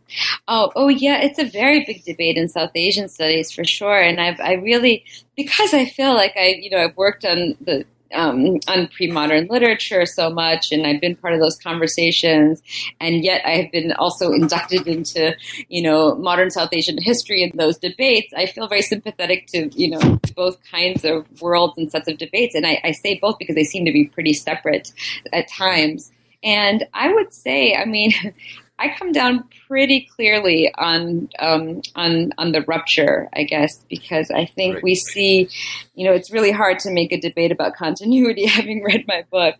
Oh, 0.47 0.71
oh, 0.75 0.89
yeah. 0.89 1.21
It's 1.21 1.39
a 1.39 1.45
very 1.45 1.83
big 1.85 2.03
debate 2.03 2.37
in 2.37 2.49
South 2.49 2.71
Asian 2.75 3.07
studies 3.09 3.51
for 3.51 3.63
sure. 3.63 3.99
And 3.99 4.19
I've, 4.19 4.39
I 4.39 4.53
really, 4.53 5.05
because 5.35 5.73
I 5.73 5.85
feel 5.85 6.13
like 6.13 6.33
I, 6.37 6.55
you 6.59 6.69
know, 6.69 6.77
I've 6.79 6.97
worked 6.97 7.25
on 7.25 7.55
the 7.61 7.85
um, 8.13 8.59
on 8.69 8.87
pre-modern 8.87 9.47
literature 9.47 10.05
so 10.05 10.29
much, 10.29 10.71
and 10.71 10.87
I've 10.87 11.01
been 11.01 11.17
part 11.17 11.33
of 11.33 11.41
those 11.41 11.57
conversations, 11.57 12.63
and 13.01 13.21
yet 13.21 13.41
I 13.45 13.49
have 13.57 13.71
been 13.73 13.91
also 13.93 14.31
inducted 14.31 14.87
into, 14.87 15.35
you 15.67 15.81
know, 15.81 16.15
modern 16.15 16.49
South 16.49 16.69
Asian 16.71 16.97
history 17.01 17.43
and 17.43 17.51
those 17.59 17.77
debates. 17.77 18.33
I 18.33 18.45
feel 18.45 18.69
very 18.69 18.81
sympathetic 18.81 19.47
to, 19.47 19.67
you 19.77 19.89
know, 19.89 20.19
both 20.37 20.57
kinds 20.71 21.03
of 21.03 21.25
worlds 21.41 21.77
and 21.77 21.91
sets 21.91 22.07
of 22.07 22.17
debates, 22.17 22.55
and 22.55 22.65
I, 22.65 22.79
I 22.85 22.91
say 22.93 23.19
both 23.21 23.39
because 23.39 23.55
they 23.55 23.65
seem 23.65 23.83
to 23.83 23.91
be 23.91 24.05
pretty 24.05 24.33
separate 24.33 24.93
at 25.33 25.49
times. 25.49 26.09
And 26.45 26.85
I 26.93 27.13
would 27.13 27.33
say, 27.33 27.75
I 27.75 27.83
mean, 27.83 28.13
I 28.80 28.93
come 28.97 29.11
down 29.11 29.45
pretty 29.67 30.07
clearly 30.15 30.71
on 30.78 31.30
um, 31.39 31.82
on 31.95 32.32
on 32.38 32.51
the 32.51 32.61
rupture, 32.61 33.28
I 33.34 33.43
guess, 33.43 33.84
because 33.89 34.30
I 34.30 34.45
think 34.45 34.75
right. 34.75 34.84
we 34.84 34.95
see, 34.95 35.49
you 35.95 36.05
know, 36.05 36.13
it's 36.13 36.32
really 36.32 36.51
hard 36.51 36.78
to 36.80 36.91
make 36.91 37.11
a 37.11 37.19
debate 37.19 37.51
about 37.51 37.75
continuity, 37.75 38.45
having 38.47 38.84
read 38.84 39.05
my 39.07 39.23
book. 39.32 39.55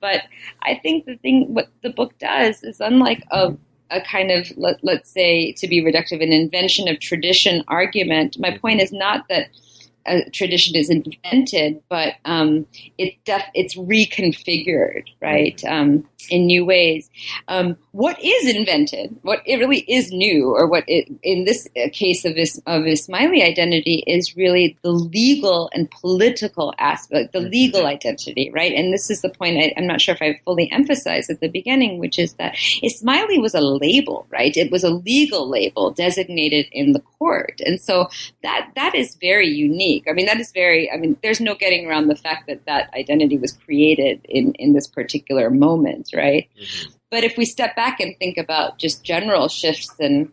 But 0.00 0.22
I 0.62 0.74
think 0.82 1.06
the 1.06 1.16
thing 1.16 1.54
what 1.54 1.68
the 1.82 1.90
book 1.90 2.18
does 2.18 2.62
is 2.62 2.80
unlike 2.80 3.24
a 3.30 3.56
a 3.90 4.00
kind 4.00 4.30
of 4.30 4.46
let, 4.56 4.76
let's 4.82 5.10
say 5.10 5.52
to 5.52 5.66
be 5.66 5.82
reductive 5.82 6.22
an 6.22 6.32
invention 6.32 6.88
of 6.88 7.00
tradition 7.00 7.64
argument. 7.68 8.38
My 8.38 8.56
point 8.56 8.80
is 8.80 8.92
not 8.92 9.26
that 9.28 9.48
a 10.06 10.28
tradition 10.30 10.76
is 10.76 10.90
invented, 10.90 11.82
but 11.88 12.14
um, 12.24 12.66
it's 12.98 13.16
def- 13.24 13.50
it's 13.54 13.76
reconfigured, 13.76 15.04
right, 15.20 15.62
um, 15.64 16.08
in 16.28 16.46
new 16.46 16.64
ways. 16.64 17.10
Um, 17.48 17.76
what 17.92 18.18
is 18.22 18.54
invented, 18.54 19.16
what 19.22 19.42
it 19.44 19.56
really 19.56 19.80
is 19.80 20.12
new, 20.12 20.54
or 20.54 20.66
what 20.66 20.84
it, 20.86 21.10
in 21.22 21.44
this 21.44 21.68
case 21.92 22.24
of 22.24 22.34
this 22.34 22.58
of 22.66 22.82
Ismaili 22.82 23.42
identity 23.44 24.04
is 24.06 24.36
really 24.36 24.78
the 24.82 24.92
legal 24.92 25.70
and 25.74 25.90
political 25.90 26.72
aspect, 26.78 27.32
the 27.32 27.40
mm-hmm. 27.40 27.50
legal 27.50 27.86
identity, 27.86 28.50
right? 28.52 28.72
And 28.72 28.92
this 28.92 29.10
is 29.10 29.22
the 29.22 29.30
point 29.30 29.58
I, 29.58 29.72
am 29.76 29.86
not 29.86 30.00
sure 30.00 30.14
if 30.14 30.22
I 30.22 30.40
fully 30.44 30.70
emphasized 30.70 31.30
at 31.30 31.40
the 31.40 31.48
beginning, 31.48 31.98
which 31.98 32.18
is 32.18 32.34
that 32.34 32.54
Ismaili 32.54 33.40
was 33.40 33.54
a 33.54 33.60
label, 33.60 34.26
right? 34.30 34.56
It 34.56 34.70
was 34.70 34.84
a 34.84 34.90
legal 34.90 35.48
label 35.48 35.90
designated 35.90 36.66
in 36.72 36.92
the 36.92 37.00
court, 37.18 37.60
and 37.64 37.80
so 37.80 38.08
that 38.42 38.70
that 38.76 38.94
is 38.94 39.16
very 39.20 39.48
unique. 39.48 39.89
I 40.08 40.12
mean, 40.12 40.26
that 40.26 40.40
is 40.40 40.52
very. 40.52 40.90
I 40.90 40.96
mean, 40.96 41.16
there's 41.22 41.40
no 41.40 41.54
getting 41.54 41.86
around 41.86 42.08
the 42.08 42.16
fact 42.16 42.46
that 42.48 42.64
that 42.66 42.92
identity 42.94 43.38
was 43.38 43.52
created 43.52 44.20
in 44.24 44.52
in 44.54 44.72
this 44.72 44.86
particular 44.86 45.50
moment, 45.50 46.10
right? 46.14 46.48
Mm-hmm. 46.60 46.90
But 47.10 47.24
if 47.24 47.36
we 47.36 47.44
step 47.44 47.74
back 47.74 48.00
and 48.00 48.16
think 48.18 48.38
about 48.38 48.78
just 48.78 49.04
general 49.04 49.48
shifts 49.48 49.94
and 49.98 50.30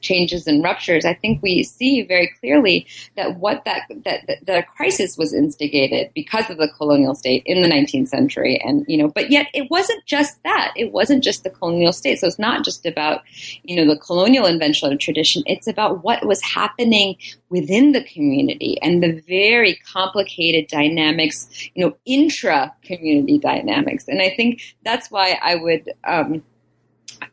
changes 0.00 0.46
and 0.46 0.62
ruptures, 0.62 1.04
I 1.04 1.14
think 1.14 1.42
we 1.42 1.62
see 1.62 2.02
very 2.02 2.32
clearly 2.40 2.86
that 3.16 3.38
what 3.38 3.64
that, 3.64 3.82
that, 4.04 4.26
that 4.26 4.46
the 4.46 4.64
crisis 4.76 5.16
was 5.16 5.32
instigated 5.32 6.10
because 6.14 6.50
of 6.50 6.58
the 6.58 6.68
colonial 6.68 7.14
state 7.14 7.42
in 7.46 7.62
the 7.62 7.68
19th 7.68 8.08
century, 8.08 8.60
and 8.64 8.84
you 8.88 8.98
know, 8.98 9.08
but 9.08 9.30
yet 9.30 9.46
it 9.54 9.70
wasn't 9.70 10.04
just 10.06 10.42
that. 10.42 10.72
It 10.76 10.92
wasn't 10.92 11.22
just 11.24 11.44
the 11.44 11.50
colonial 11.50 11.92
state. 11.92 12.18
So 12.18 12.26
it's 12.26 12.38
not 12.38 12.64
just 12.64 12.86
about 12.86 13.22
you 13.62 13.76
know 13.76 13.92
the 13.92 13.98
colonial 13.98 14.46
invention 14.46 14.92
of 14.92 14.98
tradition. 14.98 15.42
It's 15.46 15.66
about 15.66 16.02
what 16.04 16.26
was 16.26 16.42
happening 16.42 17.16
within 17.48 17.92
the 17.92 18.04
community 18.04 18.78
and 18.82 19.02
the 19.02 19.22
very 19.28 19.76
complicated 19.92 20.66
dynamics, 20.68 21.48
you 21.74 21.84
know, 21.84 21.96
intra 22.06 22.74
community 22.82 23.38
dynamics. 23.38 24.08
And 24.08 24.20
I 24.20 24.30
think 24.30 24.62
that's 24.84 25.10
why 25.10 25.38
I 25.42 25.56
would. 25.56 25.92
Um, 26.04 26.42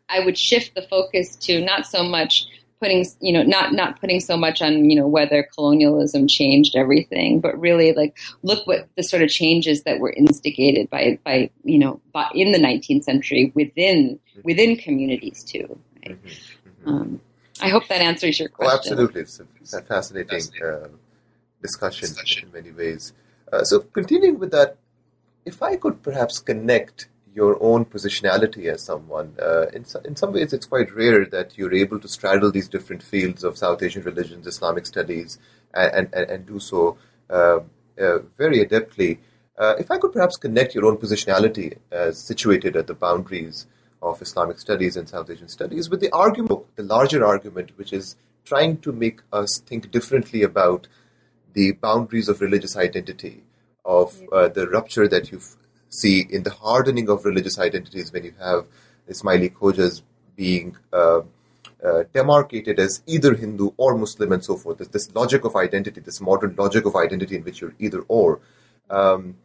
I 0.10 0.20
would 0.20 0.38
shift 0.38 0.76
the 0.76 0.82
focus 0.84 1.36
to 1.38 1.62
not 1.62 1.86
so 1.86 2.04
much 2.04 2.46
putting 2.84 3.06
you 3.22 3.32
know 3.32 3.44
not 3.44 3.72
not 3.72 4.00
putting 4.02 4.20
so 4.20 4.36
much 4.36 4.62
on 4.62 4.90
you 4.90 4.96
know 5.00 5.08
whether 5.08 5.48
colonialism 5.56 6.28
changed 6.28 6.76
everything 6.76 7.40
but 7.40 7.58
really 7.58 7.94
like 7.94 8.18
look 8.42 8.68
what 8.68 8.90
the 8.98 9.04
sort 9.04 9.24
of 9.24 9.30
changes 9.30 9.84
that 9.84 10.00
were 10.00 10.12
instigated 10.12 10.90
by 10.90 11.18
by 11.24 11.50
you 11.64 11.80
know 11.80 12.02
by, 12.12 12.30
in 12.34 12.52
the 12.52 12.58
19th 12.58 13.06
century 13.06 13.54
within 13.56 14.20
within 14.44 14.76
communities 14.76 15.46
too 15.46 15.80
right? 16.06 16.22
mm-hmm. 16.22 16.90
Mm-hmm. 16.90 16.90
Um, 16.90 17.22
i 17.62 17.70
hope 17.70 17.88
that 17.88 18.02
answers 18.02 18.38
your 18.38 18.50
question 18.50 18.74
oh, 18.74 18.78
absolutely 18.78 19.22
it's 19.22 19.40
a, 19.40 19.46
it's 19.62 19.74
a 19.74 19.82
fascinating, 19.82 20.40
fascinating. 20.40 20.68
Uh, 20.68 20.88
discussion, 21.62 22.10
discussion, 22.10 22.50
in 22.50 22.54
many 22.54 22.72
ways 22.72 23.14
uh, 23.54 23.64
so 23.64 23.80
continuing 23.80 24.38
with 24.40 24.52
that 24.52 24.76
if 25.46 25.64
i 25.64 25.78
could 25.78 26.04
perhaps 26.04 26.40
connect 26.40 27.08
your 27.34 27.58
own 27.62 27.86
positionality 27.86 28.66
as 28.66 28.84
someone. 28.84 29.36
Uh, 29.42 29.68
in, 29.74 29.86
in 30.06 30.16
some 30.16 30.34
ways, 30.34 30.54
it's 30.54 30.66
quite 30.66 30.94
rare 30.94 31.26
that 31.26 31.58
you're 31.58 31.74
able 31.74 32.00
to 32.00 32.08
straddle 32.08 32.52
these 32.52 32.68
different 32.68 33.02
fields 33.02 33.44
of 33.44 33.58
South 33.58 33.82
Asian 33.82 34.04
religions, 34.04 34.46
Islamic 34.48 34.86
studies, 34.86 35.40
and, 35.74 36.10
and, 36.14 36.30
and 36.30 36.46
do 36.46 36.60
so 36.60 36.98
uh, 37.30 37.60
uh, 38.00 38.20
very 38.38 38.66
adeptly. 38.66 39.18
Uh, 39.58 39.76
if 39.78 39.90
I 39.92 39.98
could 39.98 40.14
perhaps 40.14 40.38
connect 40.38 40.76
your 40.76 40.86
own 40.86 40.98
positionality 40.98 41.78
as 41.92 42.20
situated 42.20 42.76
at 42.76 42.88
the 42.88 42.94
boundaries 42.94 43.68
of 44.02 44.22
Islamic 44.22 44.60
studies 44.60 44.98
and 44.98 45.08
South 45.08 45.30
Asian 45.30 45.48
studies 45.48 45.90
with 45.90 46.02
the 46.02 46.12
argument, 46.12 46.66
the 46.76 46.84
larger 46.84 47.26
argument, 47.26 47.72
which 47.78 47.94
is 47.94 48.16
trying 48.46 48.78
to 48.80 48.92
make 48.92 49.22
us 49.32 49.62
think 49.66 49.92
differently 49.92 50.44
about 50.44 50.88
the 51.54 51.72
boundaries 51.72 52.28
of 52.28 52.42
religious 52.42 52.76
identity, 52.76 53.44
of 53.86 54.20
uh, 54.32 54.48
the 54.50 54.68
rupture 54.68 55.08
that 55.08 55.32
you've 55.32 55.56
see 55.94 56.26
in 56.30 56.44
the 56.44 56.50
hardening 56.52 57.10
of 57.10 57.26
religious 57.26 57.60
identities 57.60 58.12
when 58.12 58.24
you 58.24 58.34
have 58.40 58.66
Ismaili 59.10 59.54
Khojas 59.54 60.02
being 60.36 60.76
uh, 60.92 61.22
uh, 61.84 62.04
demarcated 62.14 62.80
as 62.80 63.02
either 63.06 63.36
Hindu 63.36 63.72
or 63.78 63.98
Muslim 63.98 64.32
and 64.32 64.44
so 64.44 64.56
forth. 64.58 64.78
This, 64.78 64.88
this, 64.88 65.14
logic 65.14 65.44
of 65.46 65.56
identity, 65.56 66.00
this 66.02 66.22
modern 66.22 66.56
logic 66.58 66.86
of 66.86 66.96
identity 66.96 67.36
in 67.36 67.44
which 67.44 67.62
you're 67.62 67.76
either 67.80 68.02
or. 68.08 68.40
Um, 68.90 69.36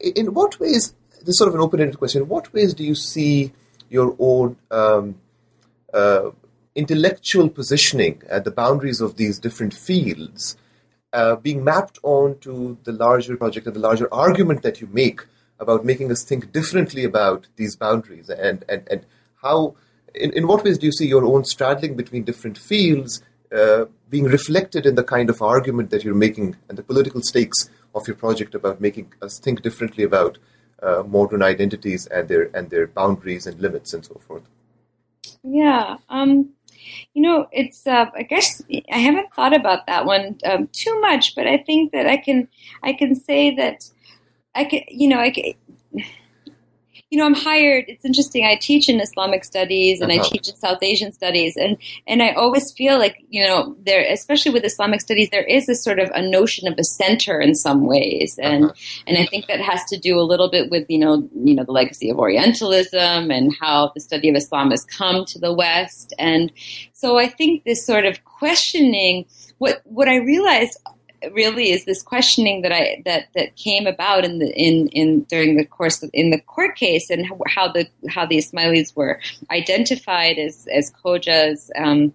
in 0.00 0.34
what 0.34 0.58
ways, 0.60 0.94
this 1.20 1.28
is 1.28 1.38
sort 1.38 1.48
of 1.48 1.54
an 1.54 1.60
open-ended 1.60 1.98
question, 1.98 2.28
what 2.28 2.52
ways 2.52 2.74
do 2.74 2.84
you 2.84 2.94
see 2.94 3.52
your 3.88 4.16
own 4.18 4.56
um, 4.70 5.14
uh, 5.94 6.30
intellectual 6.74 7.48
positioning 7.48 8.22
at 8.28 8.44
the 8.44 8.50
boundaries 8.50 9.00
of 9.00 9.16
these 9.16 9.38
different 9.38 9.72
fields 9.72 10.56
uh, 11.12 11.36
being 11.36 11.64
mapped 11.64 11.98
onto 12.02 12.76
the 12.84 12.92
larger 12.92 13.36
project 13.36 13.66
and 13.66 13.76
the 13.76 13.80
larger 13.80 14.12
argument 14.12 14.62
that 14.62 14.80
you 14.80 14.88
make 14.92 15.24
about 15.58 15.84
making 15.84 16.10
us 16.10 16.22
think 16.22 16.52
differently 16.52 17.04
about 17.04 17.46
these 17.56 17.76
boundaries 17.76 18.28
and, 18.28 18.64
and, 18.68 18.86
and 18.90 19.06
how, 19.42 19.74
in, 20.14 20.32
in 20.32 20.46
what 20.46 20.64
ways 20.64 20.78
do 20.78 20.86
you 20.86 20.92
see 20.92 21.06
your 21.06 21.24
own 21.24 21.44
straddling 21.44 21.96
between 21.96 22.24
different 22.24 22.58
fields 22.58 23.22
uh, 23.54 23.86
being 24.10 24.24
reflected 24.24 24.86
in 24.86 24.94
the 24.94 25.04
kind 25.04 25.30
of 25.30 25.40
argument 25.40 25.90
that 25.90 26.04
you're 26.04 26.14
making 26.14 26.56
and 26.68 26.76
the 26.76 26.82
political 26.82 27.22
stakes 27.22 27.70
of 27.94 28.06
your 28.06 28.16
project 28.16 28.54
about 28.54 28.80
making 28.80 29.12
us 29.22 29.38
think 29.38 29.62
differently 29.62 30.04
about 30.04 30.38
uh, 30.82 31.02
modern 31.06 31.42
identities 31.42 32.06
and 32.08 32.28
their 32.28 32.50
and 32.54 32.70
their 32.70 32.86
boundaries 32.86 33.46
and 33.46 33.58
limits 33.60 33.94
and 33.94 34.04
so 34.04 34.20
forth. 34.26 34.42
Yeah. 35.42 35.96
Um, 36.08 36.50
you 37.14 37.22
know, 37.22 37.46
it's. 37.50 37.86
Uh, 37.86 38.06
I 38.14 38.22
guess 38.22 38.62
I 38.92 38.98
haven't 38.98 39.32
thought 39.32 39.54
about 39.54 39.86
that 39.86 40.06
one 40.06 40.38
um, 40.44 40.68
too 40.72 41.00
much, 41.00 41.34
but 41.34 41.46
I 41.46 41.58
think 41.58 41.92
that 41.92 42.06
I 42.06 42.16
can. 42.16 42.48
I 42.82 42.92
can 42.92 43.14
say 43.14 43.54
that 43.56 43.88
I 44.56 44.64
could, 44.64 44.82
You 44.88 45.08
know, 45.08 45.18
I 45.18 45.30
could, 45.30 45.54
you 47.10 47.18
know, 47.18 47.26
I'm 47.26 47.34
hired. 47.34 47.84
It's 47.86 48.04
interesting. 48.04 48.44
I 48.44 48.56
teach 48.56 48.88
in 48.88 49.00
Islamic 49.00 49.44
studies 49.44 50.00
and 50.00 50.10
uh-huh. 50.10 50.24
I 50.24 50.28
teach 50.28 50.48
in 50.48 50.56
South 50.56 50.82
Asian 50.82 51.12
studies, 51.12 51.56
and 51.56 51.76
and 52.06 52.20
I 52.22 52.32
always 52.32 52.72
feel 52.72 52.98
like 52.98 53.24
you 53.30 53.44
know, 53.44 53.76
there, 53.84 54.04
especially 54.12 54.52
with 54.52 54.64
Islamic 54.64 55.00
studies, 55.00 55.30
there 55.30 55.44
is 55.44 55.68
a 55.68 55.76
sort 55.76 56.00
of 56.00 56.10
a 56.14 56.22
notion 56.22 56.66
of 56.66 56.76
a 56.78 56.84
center 56.84 57.40
in 57.40 57.54
some 57.54 57.86
ways, 57.86 58.38
and 58.42 58.64
uh-huh. 58.64 58.74
and 59.06 59.18
I 59.18 59.26
think 59.26 59.46
that 59.46 59.60
has 59.60 59.84
to 59.84 59.98
do 59.98 60.18
a 60.18 60.26
little 60.26 60.50
bit 60.50 60.68
with 60.70 60.86
you 60.88 60.98
know, 60.98 61.28
you 61.44 61.54
know, 61.54 61.64
the 61.64 61.72
legacy 61.72 62.10
of 62.10 62.18
Orientalism 62.18 63.30
and 63.30 63.54
how 63.60 63.92
the 63.94 64.00
study 64.00 64.28
of 64.28 64.34
Islam 64.34 64.70
has 64.72 64.84
come 64.84 65.24
to 65.26 65.38
the 65.38 65.52
West, 65.52 66.12
and 66.18 66.50
so 66.92 67.18
I 67.18 67.28
think 67.28 67.64
this 67.64 67.86
sort 67.86 68.04
of 68.04 68.24
questioning. 68.24 69.26
What 69.58 69.80
what 69.84 70.06
I 70.06 70.16
realized 70.16 70.78
really 71.32 71.70
is 71.70 71.84
this 71.84 72.02
questioning 72.02 72.62
that 72.62 72.72
I 72.72 73.02
that 73.04 73.28
that 73.34 73.56
came 73.56 73.86
about 73.86 74.24
in 74.24 74.38
the 74.38 74.50
in 74.52 74.88
in 74.88 75.22
during 75.24 75.56
the 75.56 75.64
course 75.64 76.02
of, 76.02 76.10
in 76.12 76.30
the 76.30 76.40
court 76.40 76.76
case 76.76 77.10
and 77.10 77.26
how 77.48 77.68
the 77.68 77.88
how 78.08 78.26
the 78.26 78.38
Ismailis 78.38 78.94
were 78.96 79.20
identified 79.50 80.38
as 80.38 80.66
as 80.72 80.92
Khojas. 80.92 81.70
Um, 81.76 82.12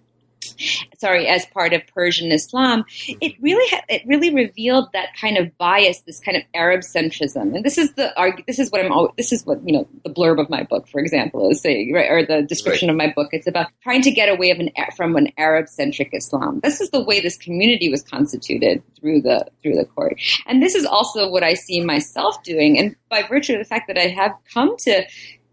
sorry, 0.98 1.26
as 1.26 1.46
part 1.46 1.72
of 1.72 1.82
Persian 1.94 2.32
Islam, 2.32 2.84
it 3.08 3.32
mm-hmm. 3.32 3.42
really 3.42 3.68
ha- 3.70 3.84
it 3.88 4.02
really 4.06 4.34
revealed 4.34 4.88
that 4.92 5.08
kind 5.20 5.36
of 5.36 5.56
bias, 5.58 6.00
this 6.00 6.20
kind 6.20 6.36
of 6.36 6.42
Arab 6.54 6.80
centrism. 6.80 7.54
And 7.54 7.64
this 7.64 7.78
is 7.78 7.92
the 7.94 8.16
argue. 8.18 8.44
This 8.46 8.58
is 8.58 8.70
what 8.70 8.84
I'm. 8.84 8.92
always, 8.92 9.12
This 9.16 9.32
is 9.32 9.44
what 9.46 9.60
you 9.66 9.72
know. 9.72 9.88
The 10.04 10.10
blurb 10.10 10.40
of 10.40 10.50
my 10.50 10.62
book, 10.62 10.88
for 10.88 11.00
example, 11.00 11.50
is 11.50 11.60
saying, 11.60 11.92
right, 11.92 12.10
or 12.10 12.24
the 12.24 12.42
description 12.42 12.88
right. 12.88 12.94
of 12.94 12.98
my 12.98 13.12
book. 13.14 13.28
It's 13.32 13.46
about 13.46 13.68
trying 13.82 14.02
to 14.02 14.10
get 14.10 14.28
away 14.28 14.50
of 14.50 14.58
an 14.58 14.70
from 14.96 15.16
an 15.16 15.28
Arab 15.38 15.68
centric 15.68 16.10
Islam. 16.12 16.60
This 16.62 16.80
is 16.80 16.90
the 16.90 17.02
way 17.02 17.20
this 17.20 17.36
community 17.36 17.88
was 17.88 18.02
constituted 18.02 18.82
through 18.98 19.22
the 19.22 19.46
through 19.62 19.74
the 19.74 19.84
court, 19.84 20.20
and 20.46 20.62
this 20.62 20.74
is 20.74 20.84
also 20.84 21.30
what 21.30 21.42
I 21.42 21.54
see 21.54 21.80
myself 21.84 22.42
doing. 22.42 22.78
And 22.78 22.96
by 23.08 23.22
virtue 23.22 23.54
of 23.54 23.58
the 23.58 23.64
fact 23.64 23.88
that 23.88 23.98
I 23.98 24.08
have 24.08 24.32
come 24.52 24.76
to 24.78 25.04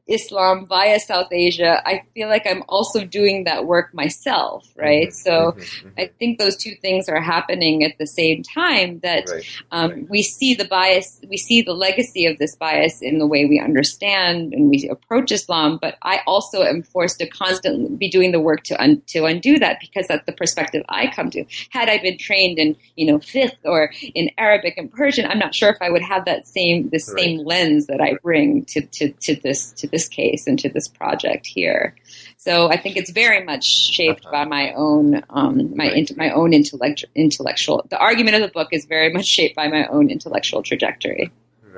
Islam 0.10 0.66
via 0.66 1.00
South 1.00 1.32
Asia, 1.32 1.82
I 1.86 2.04
feel 2.14 2.28
like 2.28 2.46
I'm 2.50 2.64
also 2.68 3.06
doing 3.06 3.44
that 3.44 3.66
work 3.66 3.94
myself, 3.94 4.68
right? 4.76 5.10
Mm-hmm, 5.10 5.30
so 5.30 5.32
mm-hmm, 5.32 5.60
mm-hmm. 5.60 6.00
I 6.00 6.12
think 6.20 6.40
those 6.40 6.58
two 6.58 6.74
things 6.82 7.08
are 7.08 7.22
happening 7.22 7.84
at 7.84 7.98
the 8.00 8.08
same 8.08 8.44
time 8.44 9.00
that 9.00 9.30
right, 9.30 9.46
um, 9.72 9.92
right. 9.92 10.10
we 10.10 10.24
see 10.24 10.56
the 10.56 10.66
bias, 10.66 11.22
we 11.30 11.38
see 11.38 11.62
the 11.62 11.74
legacy 11.74 12.26
of 12.26 12.38
this 12.40 12.56
bias 12.56 13.02
in 13.02 13.20
the 13.20 13.28
way 13.28 13.46
we 13.46 13.60
understand 13.60 14.54
and 14.54 14.70
we 14.70 14.90
approach 14.90 15.32
Islam, 15.32 15.78
but 15.82 15.98
I 16.02 16.22
also 16.26 16.64
am 16.64 16.82
forced 16.82 17.20
to 17.20 17.28
constantly 17.28 17.96
be 17.96 18.10
doing 18.10 18.32
the 18.32 18.40
work 18.40 18.64
to, 18.64 18.82
un- 18.82 19.04
to 19.08 19.26
undo 19.26 19.60
that 19.60 19.80
because 19.80 20.08
that's 20.08 20.26
the 20.26 20.34
perspective 20.34 20.84
I 20.90 21.08
come 21.08 21.30
to. 21.32 21.46
Had 21.70 21.88
I 21.88 22.00
been 22.00 22.18
trained 22.18 22.58
in, 22.58 22.76
you 22.96 23.06
know, 23.06 23.20
fiqh 23.20 23.56
or 23.64 23.92
in 24.16 24.32
Arabic 24.38 24.76
and 24.78 24.92
Persian, 24.92 25.26
I'm 25.26 25.40
not 25.40 25.54
sure 25.54 25.70
if 25.70 25.78
I 25.82 25.90
would 25.90 26.02
have 26.02 26.26
that 26.26 26.48
same, 26.48 26.90
the 26.90 27.04
right. 27.08 27.20
same 27.20 27.46
lens 27.46 27.88
that 27.88 28.02
I 28.02 28.16
bring 28.24 28.66
to, 28.66 28.82
to, 28.82 29.12
to 29.12 29.36
this, 29.36 29.72
to 29.74 29.88
this 29.88 29.99
this 30.00 30.08
case 30.08 30.48
and 30.48 30.58
to 30.60 30.70
this 30.70 30.88
project 30.88 31.46
here. 31.46 31.96
So 32.38 32.54
I 32.72 32.78
think 32.78 32.96
it's 33.00 33.12
very 33.12 33.44
much 33.44 33.66
shaped 33.66 34.26
uh-huh. 34.26 34.38
by 34.38 34.46
my 34.46 34.66
own 34.74 35.06
um, 35.30 35.76
my 35.76 35.90
right. 35.90 36.18
my 36.24 36.30
own 36.32 36.54
intellect, 36.54 37.06
intellectual. 37.16 37.78
The 37.90 38.00
argument 38.10 38.36
of 38.38 38.42
the 38.42 38.54
book 38.60 38.70
is 38.72 38.86
very 38.86 39.12
much 39.18 39.26
shaped 39.26 39.56
by 39.62 39.68
my 39.68 39.84
own 39.88 40.06
intellectual 40.10 40.62
trajectory. 40.70 41.26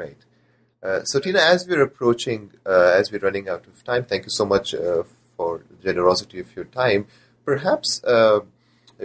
Right. 0.03 0.21
Uh, 0.83 1.03
so 1.03 1.19
Teena, 1.19 1.41
as 1.55 1.67
we're 1.67 1.85
approaching, 1.91 2.51
uh, 2.65 2.99
as 2.99 3.11
we're 3.11 3.25
running 3.27 3.47
out 3.53 3.63
of 3.67 3.83
time, 3.83 4.03
thank 4.11 4.23
you 4.27 4.33
so 4.41 4.45
much 4.45 4.73
uh, 4.73 5.03
for 5.37 5.63
the 5.69 5.77
generosity 5.87 6.39
of 6.39 6.55
your 6.55 6.65
time. 6.65 7.01
Perhaps 7.45 8.03
uh, 8.03 8.39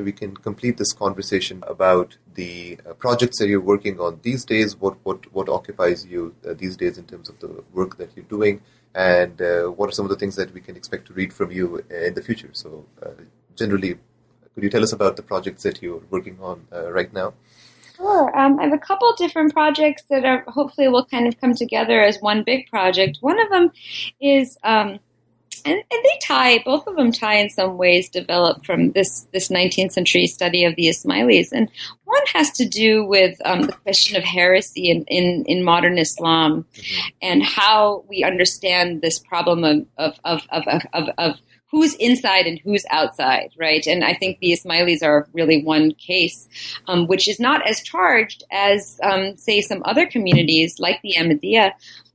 we 0.08 0.12
can 0.12 0.36
complete 0.48 0.76
this 0.76 0.92
conversation 0.92 1.62
about 1.66 2.16
the 2.34 2.78
uh, 2.78 2.92
projects 3.04 3.38
that 3.38 3.48
you're 3.48 3.68
working 3.74 3.98
on 4.06 4.20
these 4.22 4.44
days. 4.44 4.68
What 4.82 4.96
what 5.06 5.20
what 5.36 5.48
occupies 5.58 5.98
you 6.12 6.34
uh, 6.48 6.54
these 6.62 6.76
days 6.82 6.98
in 6.98 7.04
terms 7.12 7.28
of 7.28 7.36
the 7.44 7.50
work 7.72 7.92
that 8.00 8.10
you're 8.14 8.30
doing, 8.38 8.60
and 8.96 9.42
uh, 9.42 9.64
what 9.64 9.90
are 9.90 9.92
some 9.92 10.06
of 10.06 10.08
the 10.08 10.16
things 10.16 10.36
that 10.36 10.52
we 10.54 10.60
can 10.60 10.74
expect 10.74 11.06
to 11.08 11.12
read 11.12 11.30
from 11.32 11.52
you 11.52 11.84
in 11.90 12.14
the 12.14 12.22
future? 12.22 12.48
So, 12.52 12.86
uh, 13.02 13.10
generally, 13.54 13.98
could 14.54 14.62
you 14.62 14.70
tell 14.70 14.82
us 14.82 14.92
about 14.92 15.16
the 15.16 15.22
projects 15.22 15.62
that 15.64 15.82
you're 15.82 16.02
working 16.08 16.38
on 16.40 16.66
uh, 16.72 16.90
right 16.90 17.12
now? 17.12 17.34
Sure. 17.94 18.38
Um, 18.38 18.58
I 18.58 18.64
have 18.64 18.72
a 18.72 18.78
couple 18.78 19.12
different 19.14 19.52
projects 19.52 20.02
that 20.08 20.24
are 20.24 20.44
hopefully 20.48 20.88
will 20.88 21.04
kind 21.04 21.26
of 21.26 21.38
come 21.40 21.54
together 21.54 22.02
as 22.02 22.18
one 22.20 22.42
big 22.42 22.68
project. 22.68 23.18
One 23.20 23.38
of 23.38 23.50
them 23.50 23.70
is 24.18 24.56
um, 24.64 24.98
and, 25.64 25.74
and, 25.74 26.04
they 26.04 26.18
tie 26.22 26.58
both 26.64 26.86
of 26.86 26.96
them 26.96 27.12
tie 27.12 27.36
in 27.36 27.50
some 27.50 27.76
ways 27.76 28.08
developed 28.08 28.66
from 28.66 28.92
this 28.92 29.26
this 29.32 29.48
19th 29.48 29.92
century 29.92 30.26
study 30.26 30.64
of 30.64 30.76
the 30.76 30.88
Ismailis 30.88 31.48
and 31.52 31.70
one 32.04 32.22
has 32.32 32.50
to 32.52 32.68
do 32.68 33.04
with 33.04 33.38
um, 33.44 33.62
the 33.62 33.72
question 33.72 34.16
of 34.16 34.24
heresy 34.24 34.90
in, 34.90 35.04
in, 35.04 35.44
in 35.46 35.64
modern 35.64 35.98
Islam 35.98 36.64
mm-hmm. 36.74 37.08
and 37.22 37.42
how 37.42 38.04
we 38.08 38.22
understand 38.24 39.02
this 39.02 39.18
problem 39.18 39.64
of 39.64 39.86
of, 39.96 40.18
of, 40.24 40.42
of, 40.52 40.82
of, 40.92 41.08
of 41.18 41.40
who's 41.70 41.94
inside 41.94 42.46
and 42.46 42.58
who's 42.60 42.84
outside, 42.90 43.50
right? 43.58 43.86
And 43.86 44.04
I 44.04 44.14
think 44.14 44.38
the 44.38 44.52
Ismailis 44.52 45.02
are 45.02 45.28
really 45.32 45.62
one 45.62 45.92
case, 45.92 46.48
um, 46.86 47.06
which 47.06 47.28
is 47.28 47.40
not 47.40 47.68
as 47.68 47.82
charged 47.82 48.44
as, 48.50 48.98
um, 49.02 49.36
say, 49.36 49.60
some 49.60 49.82
other 49.84 50.06
communities 50.06 50.78
like 50.78 51.02
the 51.02 51.14
Ahmadiyya, 51.18 51.72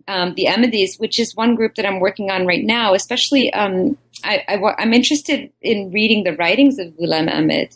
um, 0.08 0.34
the 0.36 0.46
Ahmadis, 0.46 1.00
which 1.00 1.20
is 1.20 1.36
one 1.36 1.56
group 1.56 1.76
that 1.76 1.86
I'm 1.86 2.00
working 2.00 2.30
on 2.32 2.46
right 2.46 2.64
now, 2.64 2.94
especially. 2.94 3.54
Um, 3.54 3.98
I, 4.24 4.44
am 4.78 4.94
interested 4.94 5.52
in 5.64 5.92
reading 5.92 6.24
the 6.24 6.36
writings 6.36 6.78
of 6.78 6.90
Ghulam 6.90 7.34
Ahmed 7.34 7.76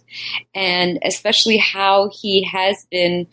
and 0.53 0.99
especially 1.03 1.57
how 1.57 2.11
he 2.13 2.43
has 2.43 2.85
been 2.91 3.25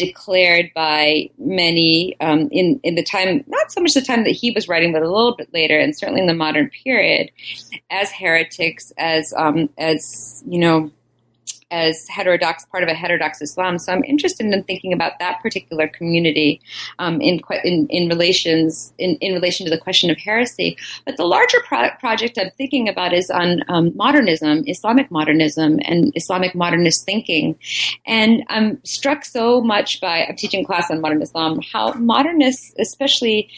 declared 0.00 0.70
by 0.74 1.28
many 1.38 2.16
um, 2.20 2.48
in, 2.50 2.80
in 2.82 2.94
the 2.94 3.02
time, 3.02 3.44
not 3.46 3.70
so 3.70 3.80
much 3.80 3.92
the 3.92 4.00
time 4.00 4.24
that 4.24 4.30
he 4.30 4.50
was 4.50 4.66
writing, 4.66 4.92
but 4.92 5.02
a 5.02 5.10
little 5.10 5.36
bit 5.36 5.52
later, 5.52 5.78
and 5.78 5.96
certainly 5.96 6.22
in 6.22 6.26
the 6.26 6.34
modern 6.34 6.70
period, 6.84 7.30
as 7.90 8.10
heretics, 8.10 8.92
as, 8.96 9.32
um, 9.36 9.68
as 9.76 10.42
you 10.46 10.58
know, 10.58 10.90
as 11.70 12.06
heterodox 12.08 12.64
part 12.66 12.82
of 12.82 12.88
a 12.88 12.94
heterodox 12.94 13.40
Islam. 13.40 13.78
So 13.78 13.92
I'm 13.92 14.04
interested 14.04 14.46
in 14.46 14.62
thinking 14.64 14.92
about 14.92 15.18
that 15.18 15.40
particular 15.40 15.88
community 15.88 16.60
um, 16.98 17.20
in, 17.20 17.40
in, 17.64 17.86
in 17.88 18.08
relations 18.08 18.92
in, 18.98 19.16
in 19.16 19.32
relation 19.34 19.64
to 19.66 19.70
the 19.70 19.78
question 19.78 20.10
of 20.10 20.18
heresy. 20.18 20.76
But 21.04 21.16
the 21.16 21.24
larger 21.24 21.58
pro- 21.64 21.90
project 21.98 22.38
I'm 22.38 22.50
thinking 22.50 22.88
about 22.88 23.12
is 23.12 23.30
on 23.30 23.62
um, 23.68 23.96
modernism, 23.96 24.64
Islamic 24.66 25.10
modernism, 25.10 25.78
and 25.84 26.12
Islamic 26.16 26.54
modernist 26.54 27.04
thinking. 27.04 27.58
And 28.06 28.44
I'm 28.48 28.82
struck 28.84 29.24
so 29.24 29.60
much 29.60 30.00
by 30.00 30.26
I'm 30.26 30.36
teaching 30.36 30.64
class 30.64 30.90
on 30.90 31.00
modern 31.00 31.22
Islam 31.22 31.60
how 31.72 31.92
modernists, 31.94 32.74
especially 32.78 33.48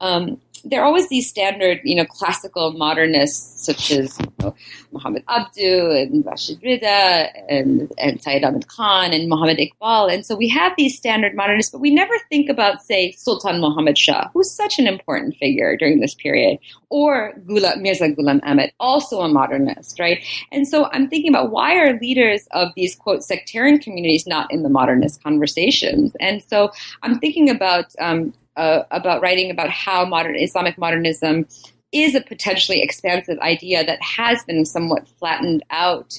um, 0.00 0.40
there 0.64 0.80
are 0.80 0.84
always 0.84 1.08
these 1.08 1.28
standard, 1.28 1.80
you 1.84 1.96
know, 1.96 2.04
classical 2.04 2.72
modernists 2.72 3.64
such 3.64 3.92
as 3.92 4.18
you 4.18 4.32
know, 4.40 4.54
Muhammad 4.92 5.24
Abduh 5.26 6.02
and 6.02 6.24
Rashid 6.24 6.60
Rida 6.62 7.30
and, 7.48 7.92
and 7.98 8.20
Syed 8.20 8.44
Ahmad 8.44 8.66
Khan 8.68 9.12
and 9.12 9.28
Muhammad 9.28 9.58
Iqbal. 9.58 10.12
And 10.12 10.26
so 10.26 10.34
we 10.34 10.48
have 10.48 10.72
these 10.76 10.96
standard 10.96 11.34
modernists, 11.34 11.70
but 11.70 11.80
we 11.80 11.94
never 11.94 12.14
think 12.28 12.48
about, 12.48 12.82
say, 12.82 13.12
Sultan 13.12 13.60
Muhammad 13.60 13.96
Shah, 13.96 14.28
who's 14.34 14.50
such 14.50 14.78
an 14.78 14.86
important 14.86 15.36
figure 15.36 15.76
during 15.76 16.00
this 16.00 16.14
period, 16.14 16.58
or 16.90 17.32
Gula, 17.46 17.76
Mirza 17.76 18.08
Ghulam 18.08 18.40
Ahmed, 18.42 18.72
also 18.80 19.20
a 19.20 19.28
modernist, 19.28 19.98
right? 19.98 20.24
And 20.50 20.66
so 20.66 20.88
I'm 20.92 21.08
thinking 21.08 21.30
about 21.30 21.50
why 21.50 21.76
are 21.76 21.98
leaders 22.00 22.46
of 22.52 22.68
these, 22.74 22.94
quote, 22.94 23.22
sectarian 23.22 23.78
communities 23.78 24.26
not 24.26 24.52
in 24.52 24.62
the 24.62 24.68
modernist 24.68 25.22
conversations? 25.22 26.14
And 26.20 26.42
so 26.42 26.70
I'm 27.02 27.18
thinking 27.18 27.48
about 27.48 27.86
um, 27.98 28.34
uh, 28.56 28.82
about 28.90 29.22
writing 29.22 29.50
about 29.50 29.70
how 29.70 30.04
modern 30.04 30.36
Islamic 30.36 30.78
modernism 30.78 31.46
is 31.92 32.14
a 32.14 32.20
potentially 32.20 32.82
expansive 32.82 33.38
idea 33.40 33.84
that 33.84 34.00
has 34.02 34.42
been 34.44 34.64
somewhat 34.64 35.06
flattened 35.18 35.62
out 35.70 36.18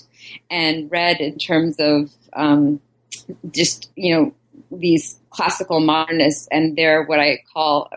and 0.49 0.91
read 0.91 1.19
in 1.19 1.37
terms 1.37 1.75
of 1.79 2.11
um, 2.33 2.79
just 3.51 3.91
you 3.95 4.15
know 4.15 4.33
these 4.71 5.19
classical 5.29 5.79
modernists 5.79 6.47
and 6.51 6.77
their 6.77 7.03
what 7.03 7.19
I 7.19 7.39
call 7.53 7.91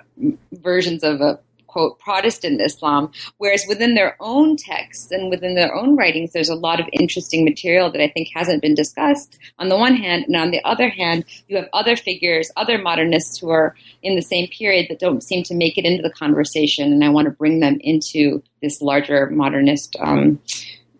versions 0.53 1.03
of 1.03 1.21
a 1.21 1.39
quote 1.67 1.99
Protestant 1.99 2.61
Islam, 2.61 3.11
whereas 3.39 3.65
within 3.69 3.95
their 3.95 4.17
own 4.21 4.57
texts 4.57 5.11
and 5.11 5.31
within 5.31 5.55
their 5.55 5.75
own 5.75 5.97
writings, 5.97 6.33
there's 6.33 6.49
a 6.49 6.55
lot 6.55 6.81
of 6.81 6.89
interesting 6.93 7.45
material 7.45 7.91
that 7.91 8.03
I 8.03 8.09
think 8.09 8.29
hasn't 8.35 8.63
been 8.63 8.75
discussed 8.75 9.39
on 9.59 9.69
the 9.69 9.77
one 9.77 9.97
hand, 9.97 10.25
and 10.27 10.37
on 10.37 10.51
the 10.51 10.65
other 10.65 10.89
hand, 10.89 11.25
you 11.49 11.57
have 11.57 11.69
other 11.73 11.97
figures, 11.97 12.51
other 12.57 12.79
modernists 12.79 13.39
who 13.39 13.51
are 13.51 13.75
in 14.03 14.17
the 14.17 14.23
same 14.23 14.49
period 14.49 14.87
that 14.89 15.01
don't 15.01 15.23
seem 15.23 15.43
to 15.45 15.55
make 15.55 15.77
it 15.79 15.85
into 15.85 16.03
the 16.03 16.11
conversation, 16.11 16.93
and 16.93 17.05
I 17.05 17.09
want 17.09 17.27
to 17.27 17.31
bring 17.33 17.61
them 17.61 17.79
into 17.81 18.43
this 18.63 18.81
larger 18.81 19.29
modernist. 19.31 19.97
Um, 20.01 20.41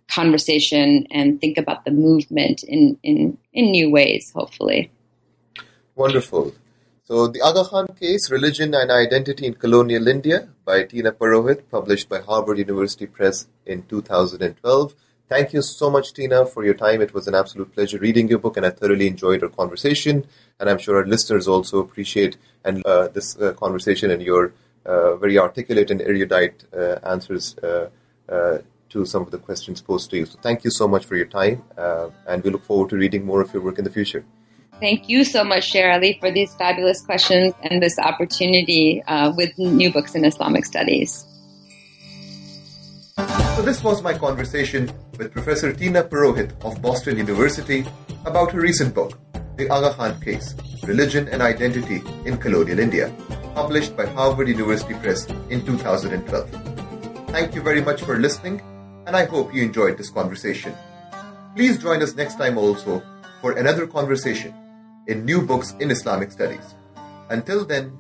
conversation 0.09 1.07
and 1.11 1.41
think 1.41 1.59
about 1.59 1.85
the 1.85 1.91
movement 1.91 2.63
in, 2.63 2.99
in, 3.03 3.37
in 3.53 3.71
new 3.71 3.91
ways, 3.91 4.33
hopefully. 4.35 4.91
Wonderful. 5.95 6.55
So, 7.09 7.29
The 7.29 7.41
Aga 7.41 7.63
Khan 7.67 7.87
Case 8.01 8.33
Religion 8.33 8.75
and 8.75 8.91
Identity 8.91 9.47
in 9.47 9.55
Colonial 9.55 10.09
India 10.09 10.49
by 10.65 10.83
Teena 10.83 11.13
Purohit, 11.13 11.71
published 11.71 12.09
by 12.09 12.19
Harvard 12.19 12.59
University 12.59 13.07
Press 13.07 13.47
in 13.65 13.85
2012. 13.85 14.93
Thank 15.29 15.53
you 15.53 15.63
so 15.63 15.89
much, 15.89 16.15
Teena, 16.15 16.49
for 16.53 16.65
your 16.65 16.75
time. 16.75 17.01
It 17.01 17.15
was 17.15 17.29
an 17.29 17.37
absolute 17.37 17.73
pleasure 17.73 17.99
reading 17.99 18.27
your 18.27 18.41
book, 18.41 18.57
and 18.57 18.67
I 18.67 18.71
thoroughly 18.71 19.07
enjoyed 19.07 19.45
our 19.45 19.49
conversation. 19.49 20.27
And 20.59 20.69
I'm 20.69 20.79
sure 20.79 20.97
our 20.97 21.07
listeners 21.07 21.47
also 21.47 21.79
appreciate 21.79 22.39
and 22.65 22.85
uh, 22.85 23.07
this 23.07 23.39
uh, 23.39 23.53
conversation 23.53 24.11
and 24.11 24.21
your 24.21 24.53
uh, 24.85 25.15
very 25.15 25.39
articulate 25.39 25.93
and 25.93 26.03
erudite 26.03 26.65
uh, 26.77 26.97
answers 27.05 27.57
uh, 27.59 27.89
uh, 28.29 28.59
to 28.89 29.05
some 29.05 29.23
of 29.23 29.31
the 29.31 29.39
questions 29.39 29.81
posed 29.81 30.11
to 30.11 30.17
you. 30.17 30.27
So, 30.27 30.41
thank 30.43 30.65
you 30.65 30.73
so 30.73 30.89
much 30.89 31.05
for 31.05 31.15
your 31.15 31.27
time, 31.27 31.63
and 32.27 32.43
we 32.43 32.51
look 32.51 32.65
forward 32.65 32.91
to 32.91 32.97
reading 32.97 33.25
more 33.25 33.43
of 33.43 33.55
your 33.55 33.63
work 33.63 33.79
in 33.79 33.85
the 33.85 33.91
future. 33.91 34.25
Thank 34.79 35.09
you 35.09 35.25
so 35.25 35.43
much, 35.43 35.65
Sher 35.65 35.91
Ali, 35.91 36.19
for 36.21 36.31
these 36.31 36.55
fabulous 36.55 37.01
questions 37.01 37.55
and 37.63 37.83
this 37.83 37.99
opportunity 37.99 39.03
uh, 39.09 39.33
with 39.35 39.57
new 39.57 39.91
books 39.91 40.15
in 40.15 40.23
Islamic 40.25 40.67
studies. 40.67 41.25
So, 43.57 43.63
this 43.63 43.83
was 43.83 44.03
my 44.03 44.13
conversation 44.13 44.93
with 45.17 45.33
Professor 45.33 45.73
Teena 45.73 46.07
Purohit 46.07 46.53
of 46.63 46.83
Boston 46.83 47.17
University 47.17 47.87
about 48.27 48.53
her 48.53 48.61
recent 48.61 48.95
book, 48.95 49.19
The 49.57 49.67
Aga 49.71 49.95
Khan 49.95 50.21
Case 50.21 50.55
Religion 50.83 51.27
and 51.29 51.41
Identity 51.41 52.03
in 52.27 52.37
Colonial 52.37 52.79
India, 52.79 53.11
published 53.55 53.97
by 53.97 54.05
Harvard 54.05 54.47
University 54.47 54.93
Press 54.93 55.27
in 55.49 55.65
2012. 55.65 56.51
Thank 57.31 57.55
you 57.55 57.63
very 57.63 57.81
much 57.81 58.03
for 58.03 58.19
listening, 58.19 58.61
and 59.07 59.17
I 59.17 59.25
hope 59.25 59.55
you 59.55 59.63
enjoyed 59.63 59.97
this 59.97 60.11
conversation. 60.11 60.75
Please 61.55 61.79
join 61.79 62.03
us 62.03 62.15
next 62.15 62.37
time 62.37 62.59
also 62.59 63.03
for 63.41 63.53
another 63.53 63.87
conversation 63.87 64.53
in 65.07 65.25
new 65.25 65.43
books 65.43 65.75
in 65.81 65.91
Islamic 65.91 66.33
studies. 66.33 66.75
Until 67.31 67.65
then, 67.65 67.99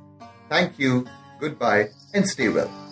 thank 0.49 0.79
you, 0.79 1.07
goodbye, 1.41 1.91
and 2.15 2.27
stay 2.27 2.49
well. 2.49 2.86